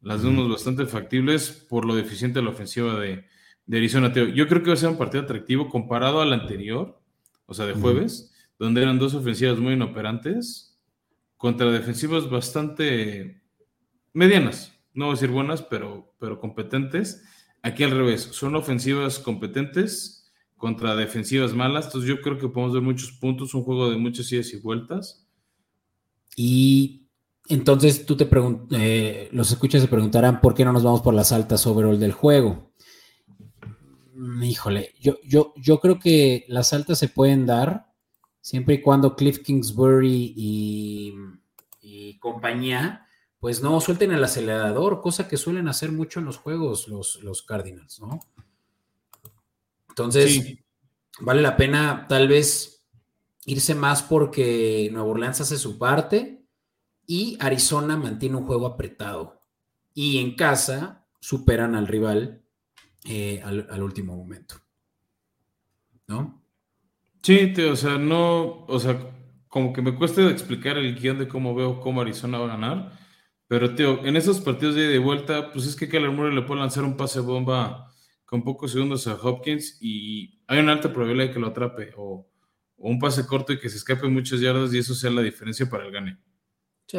Las 0.00 0.22
vemos 0.22 0.48
bastante 0.50 0.86
factibles 0.86 1.50
por 1.68 1.84
lo 1.84 1.94
deficiente 1.94 2.38
de 2.38 2.44
la 2.44 2.50
ofensiva 2.50 2.98
de, 3.00 3.24
Arizona. 3.68 4.12
Yo 4.12 4.46
creo 4.46 4.62
que 4.62 4.68
va 4.68 4.74
a 4.74 4.76
ser 4.76 4.90
un 4.90 4.98
partido 4.98 5.24
atractivo 5.24 5.68
comparado 5.68 6.20
al 6.20 6.32
anterior, 6.32 7.00
o 7.46 7.54
sea, 7.54 7.66
de 7.66 7.74
jueves, 7.74 8.32
donde 8.58 8.82
eran 8.82 8.98
dos 8.98 9.14
ofensivas 9.14 9.58
muy 9.58 9.74
inoperantes 9.74 10.78
contra 11.36 11.70
defensivas 11.70 12.28
bastante 12.28 13.42
medianas. 14.12 14.72
No 14.94 15.06
voy 15.06 15.12
a 15.12 15.16
decir 15.16 15.30
buenas, 15.30 15.62
pero, 15.62 16.14
pero 16.18 16.40
competentes. 16.40 17.22
Aquí 17.62 17.84
al 17.84 17.90
revés, 17.90 18.22
son 18.32 18.56
ofensivas 18.56 19.18
competentes 19.18 20.32
contra 20.56 20.96
defensivas 20.96 21.54
malas. 21.54 21.86
Entonces 21.86 22.08
yo 22.08 22.20
creo 22.20 22.38
que 22.38 22.48
podemos 22.48 22.74
ver 22.74 22.82
muchos 22.82 23.12
puntos, 23.12 23.54
un 23.54 23.62
juego 23.62 23.90
de 23.90 23.96
muchas 23.96 24.30
idas 24.32 24.52
y 24.52 24.60
vueltas. 24.60 25.26
Y 26.34 27.06
entonces 27.48 28.06
tú 28.06 28.16
te 28.16 28.26
preguntas, 28.26 28.78
eh, 28.80 29.28
los 29.32 29.50
escuchas 29.50 29.82
se 29.82 29.88
preguntarán 29.88 30.40
por 30.40 30.54
qué 30.54 30.64
no 30.64 30.72
nos 30.72 30.82
vamos 30.82 31.02
por 31.02 31.14
las 31.14 31.32
altas 31.32 31.66
overall 31.66 31.98
del 31.98 32.12
juego. 32.12 32.72
Mm, 34.16 34.42
híjole, 34.44 34.94
yo, 34.98 35.18
yo, 35.22 35.52
yo 35.56 35.78
creo 35.78 35.98
que 35.98 36.46
las 36.48 36.72
altas 36.72 36.98
se 36.98 37.08
pueden 37.08 37.44
dar 37.44 37.92
siempre 38.40 38.76
y 38.76 38.82
cuando 38.82 39.14
Cliff 39.14 39.40
Kingsbury 39.42 40.32
y, 40.34 41.14
y 41.82 42.18
compañía 42.18 43.06
pues 43.38 43.62
no 43.62 43.78
suelten 43.80 44.12
el 44.12 44.24
acelerador, 44.24 45.02
cosa 45.02 45.28
que 45.28 45.36
suelen 45.36 45.68
hacer 45.68 45.92
mucho 45.92 46.18
en 46.18 46.24
los 46.24 46.38
juegos 46.38 46.88
los, 46.88 47.22
los 47.22 47.42
Cardinals, 47.42 48.00
¿no? 48.00 48.20
Entonces, 49.90 50.56
vale 51.20 51.42
la 51.42 51.56
pena 51.56 52.06
tal 52.08 52.28
vez 52.28 52.84
irse 53.44 53.74
más 53.74 54.02
porque 54.02 54.88
Nueva 54.92 55.08
Orleans 55.08 55.42
hace 55.42 55.58
su 55.58 55.78
parte 55.78 56.42
y 57.06 57.36
Arizona 57.38 57.96
mantiene 57.96 58.36
un 58.36 58.46
juego 58.46 58.66
apretado. 58.66 59.40
Y 59.92 60.18
en 60.18 60.34
casa 60.34 61.06
superan 61.20 61.74
al 61.74 61.86
rival 61.86 62.42
eh, 63.08 63.40
al, 63.44 63.82
último 63.82 64.16
momento. 64.16 64.56
¿No? 66.08 66.42
Sí, 67.22 67.52
o 67.68 67.76
sea, 67.76 67.98
no, 67.98 68.64
o 68.66 68.78
sea, 68.78 68.98
como 69.48 69.72
que 69.72 69.82
me 69.82 69.94
cuesta 69.94 70.28
explicar 70.30 70.78
el 70.78 70.94
guion 70.94 71.18
de 71.18 71.28
cómo 71.28 71.54
veo 71.54 71.80
cómo 71.80 72.00
Arizona 72.00 72.38
va 72.38 72.44
a 72.44 72.56
ganar. 72.56 72.98
Pero, 73.48 73.74
tío, 73.74 74.04
en 74.04 74.16
esos 74.16 74.40
partidos 74.40 74.74
de 74.74 74.84
ida 74.84 74.94
y 74.94 74.98
vuelta, 74.98 75.52
pues 75.52 75.66
es 75.66 75.76
que 75.76 75.86
Murray 76.00 76.34
le 76.34 76.42
puede 76.42 76.60
lanzar 76.60 76.84
un 76.84 76.96
pase 76.96 77.20
bomba 77.20 77.92
con 78.24 78.42
pocos 78.42 78.72
segundos 78.72 79.06
a 79.06 79.14
Hopkins 79.14 79.78
y 79.80 80.42
hay 80.48 80.58
una 80.58 80.72
alta 80.72 80.92
probabilidad 80.92 81.28
de 81.28 81.32
que 81.32 81.40
lo 81.40 81.46
atrape 81.46 81.92
o, 81.96 82.28
un 82.78 82.98
pase 82.98 83.26
corto 83.26 83.54
y 83.54 83.58
que 83.58 83.70
se 83.70 83.78
escape 83.78 84.06
muchas 84.06 84.40
yardas 84.40 84.74
y 84.74 84.78
eso 84.78 84.94
sea 84.94 85.10
la 85.10 85.22
diferencia 85.22 85.68
para 85.70 85.86
el 85.86 85.92
gane. 85.92 86.18
Sí. 86.86 86.98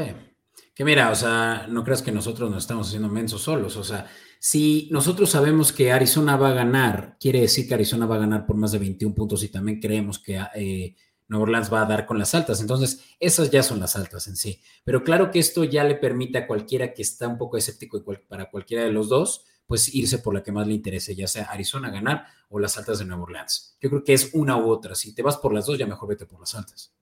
Que 0.74 0.86
mira, 0.86 1.10
o 1.10 1.16
sea, 1.16 1.66
no 1.68 1.84
creas 1.84 2.02
que 2.02 2.12
nosotros 2.12 2.52
nos 2.52 2.64
estamos 2.64 2.88
haciendo 2.88 3.10
mensos 3.10 3.42
solos. 3.42 3.76
O 3.78 3.84
sea, 3.84 4.08
si 4.40 4.88
nosotros 4.92 5.32
sabemos 5.32 5.72
que 5.72 5.92
Arizona 5.92 6.36
va 6.36 6.50
a 6.50 6.54
ganar, 6.54 7.18
quiere 7.20 7.42
decir 7.42 7.68
que 7.68 7.74
Arizona 7.74 8.06
va 8.06 8.16
a 8.16 8.20
ganar 8.20 8.46
por 8.46 8.58
más 8.58 8.72
de 8.72 8.80
21 8.80 9.16
puntos 9.16 9.44
y 9.44 9.50
también 9.50 9.80
creemos 9.80 10.20
que 10.20 10.40
eh, 10.56 10.96
Nueva 11.28 11.44
Orleans 11.44 11.74
va 11.74 11.82
a 11.82 11.86
dar 11.86 12.06
con 12.06 12.20
las 12.20 12.34
altas. 12.36 12.62
Entonces, 12.62 13.04
esas 13.20 13.50
ya 13.50 13.64
son 13.64 13.80
las 13.80 13.96
altas 13.96 14.28
en 14.28 14.36
sí. 14.36 14.62
Pero 14.84 15.04
claro 15.04 15.32
que 15.32 15.40
esto 15.40 15.64
ya 15.64 15.84
le 15.84 15.96
permite 15.96 16.38
a 16.38 16.48
cualquiera 16.48 16.94
que 16.94 17.02
está 17.02 17.28
un 17.28 17.38
poco 17.38 17.58
escéptico 17.58 18.04
para 18.28 18.50
cualquiera 18.50 18.84
de 18.84 18.92
los 18.92 19.10
dos, 19.10 19.46
pues 19.66 19.94
irse 19.94 20.20
por 20.20 20.34
la 20.34 20.44
que 20.44 20.52
más 20.52 20.66
le 20.66 20.74
interese, 20.74 21.16
ya 21.16 21.28
sea 21.28 21.46
Arizona 21.46 21.90
ganar 21.90 22.26
o 22.50 22.60
las 22.60 22.78
altas 22.78 23.00
de 23.00 23.06
Nueva 23.06 23.24
Orleans. 23.24 23.78
Yo 23.82 23.90
creo 23.90 24.04
que 24.04 24.14
es 24.14 24.30
una 24.34 24.58
u 24.58 24.70
otra. 24.70 24.96
Si 24.96 25.14
te 25.14 25.22
vas 25.22 25.38
por 25.38 25.54
las 25.54 25.66
dos, 25.66 25.78
ya 25.78 25.86
mejor 25.86 26.10
vete 26.10 26.26
por 26.26 26.40
las 26.40 26.56
altas. 26.56 26.94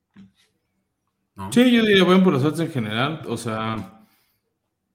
Sí, 1.52 1.70
yo 1.72 1.86
diría, 1.86 2.04
bueno, 2.04 2.24
por 2.24 2.34
las 2.34 2.44
altas 2.46 2.62
en 2.62 2.72
general. 2.72 3.22
O 3.28 3.36
sea, 3.36 4.06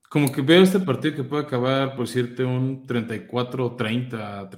como 0.08 0.32
que 0.32 0.40
veo 0.42 0.62
este 0.62 0.80
partido 0.80 1.14
que 1.14 1.24
puede 1.24 1.44
acabar, 1.44 1.94
por 1.94 2.06
decirte, 2.06 2.44
un 2.44 2.86
34-30, 2.86 4.50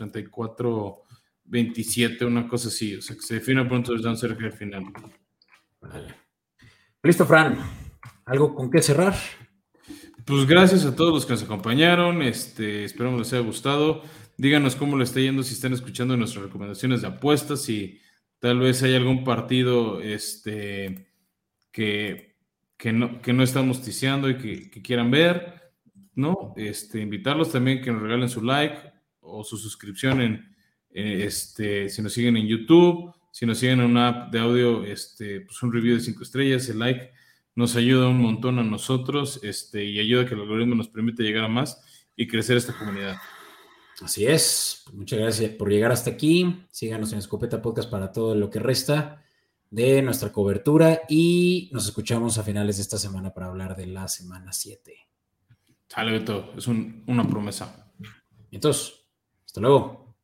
34-27, 1.45 2.27
una 2.27 2.47
cosa 2.47 2.69
así. 2.69 2.97
O 2.97 3.03
sea, 3.03 3.17
que 3.17 3.23
se 3.23 3.35
define 3.35 3.65
pronto 3.65 3.93
el 3.93 4.17
cerca 4.17 4.43
del 4.43 4.53
final. 4.53 4.85
Vale. 5.81 6.15
Listo, 7.03 7.27
Fran. 7.27 7.59
¿Algo 8.25 8.55
con 8.55 8.71
qué 8.71 8.81
cerrar? 8.81 9.17
Pues 10.25 10.47
gracias 10.47 10.85
a 10.85 10.95
todos 10.95 11.13
los 11.13 11.27
que 11.27 11.33
nos 11.33 11.43
acompañaron. 11.43 12.23
Este, 12.23 12.85
esperamos 12.85 13.19
les 13.19 13.33
haya 13.33 13.43
gustado. 13.43 14.03
Díganos 14.37 14.77
cómo 14.77 14.97
le 14.97 15.05
está 15.05 15.19
yendo 15.21 15.43
si 15.43 15.55
están 15.55 15.73
escuchando 15.73 16.17
nuestras 16.17 16.45
recomendaciones 16.45 17.03
de 17.03 17.09
apuestas, 17.09 17.63
si 17.63 18.01
tal 18.39 18.61
vez 18.61 18.83
hay 18.83 18.95
algún 18.95 19.25
partido 19.25 20.01
este, 20.01 21.12
que, 21.73 22.37
que, 22.77 22.93
no, 22.93 23.21
que 23.21 23.33
no 23.33 23.43
estamos 23.43 23.83
ticiando 23.83 24.29
y 24.31 24.39
que, 24.39 24.83
quieran 24.83 25.11
ver, 25.11 25.73
¿no? 26.15 26.53
Este, 26.57 27.01
invitarlos 27.01 27.51
también 27.51 27.83
que 27.83 27.91
nos 27.91 28.03
regalen 28.03 28.29
su 28.29 28.43
like 28.43 28.79
o 29.21 29.43
su 29.43 29.57
suscripción 29.57 30.21
en, 30.21 30.55
este, 30.91 31.89
si 31.89 32.03
nos 32.03 32.13
siguen 32.13 32.37
en 32.37 32.47
YouTube, 32.47 33.15
si 33.33 33.47
nos 33.47 33.59
siguen 33.59 33.81
en 33.81 33.87
una 33.87 34.09
app 34.09 34.33
de 34.33 34.39
audio, 34.39 34.85
este, 34.85 35.41
pues 35.41 35.63
un 35.63 35.73
review 35.73 35.95
de 35.95 36.03
cinco 36.03 36.23
estrellas, 36.23 36.69
el 36.69 36.79
like 36.79 37.11
nos 37.55 37.77
ayuda 37.77 38.09
un 38.09 38.21
montón 38.21 38.59
a 38.59 38.63
nosotros 38.63 39.41
este, 39.43 39.85
y 39.85 39.99
ayuda 39.99 40.23
a 40.23 40.27
que 40.27 40.35
el 40.35 40.41
algoritmo 40.41 40.75
nos 40.75 40.89
permite 40.89 41.23
llegar 41.23 41.45
a 41.45 41.49
más 41.49 41.83
y 42.15 42.27
crecer 42.27 42.57
esta 42.57 42.77
comunidad. 42.77 43.17
Así 44.03 44.27
es. 44.27 44.85
Muchas 44.93 45.19
gracias 45.19 45.51
por 45.53 45.71
llegar 45.71 45.93
hasta 45.93 46.11
aquí. 46.11 46.65
Síganos 46.71 47.13
en 47.13 47.19
Escopeta 47.19 47.63
Podcast 47.63 47.91
para 47.91 48.11
todo 48.11 48.35
lo 48.35 48.51
que 48.51 48.59
resta 48.59 49.23
de 49.73 50.03
nuestra 50.03 50.31
cobertura 50.31 51.01
y 51.09 51.71
nos 51.73 51.87
escuchamos 51.87 52.37
a 52.37 52.43
finales 52.43 52.77
de 52.77 52.83
esta 52.83 52.99
semana 52.99 53.33
para 53.33 53.47
hablar 53.47 53.75
de 53.75 53.87
la 53.87 54.07
semana 54.07 54.53
7. 54.53 54.95
Sale, 55.89 56.13
Beto, 56.13 56.53
es 56.57 56.69
una 56.69 57.27
promesa. 57.27 57.91
Entonces, 58.51 58.93
hasta 59.47 59.63
luego. 59.63 60.15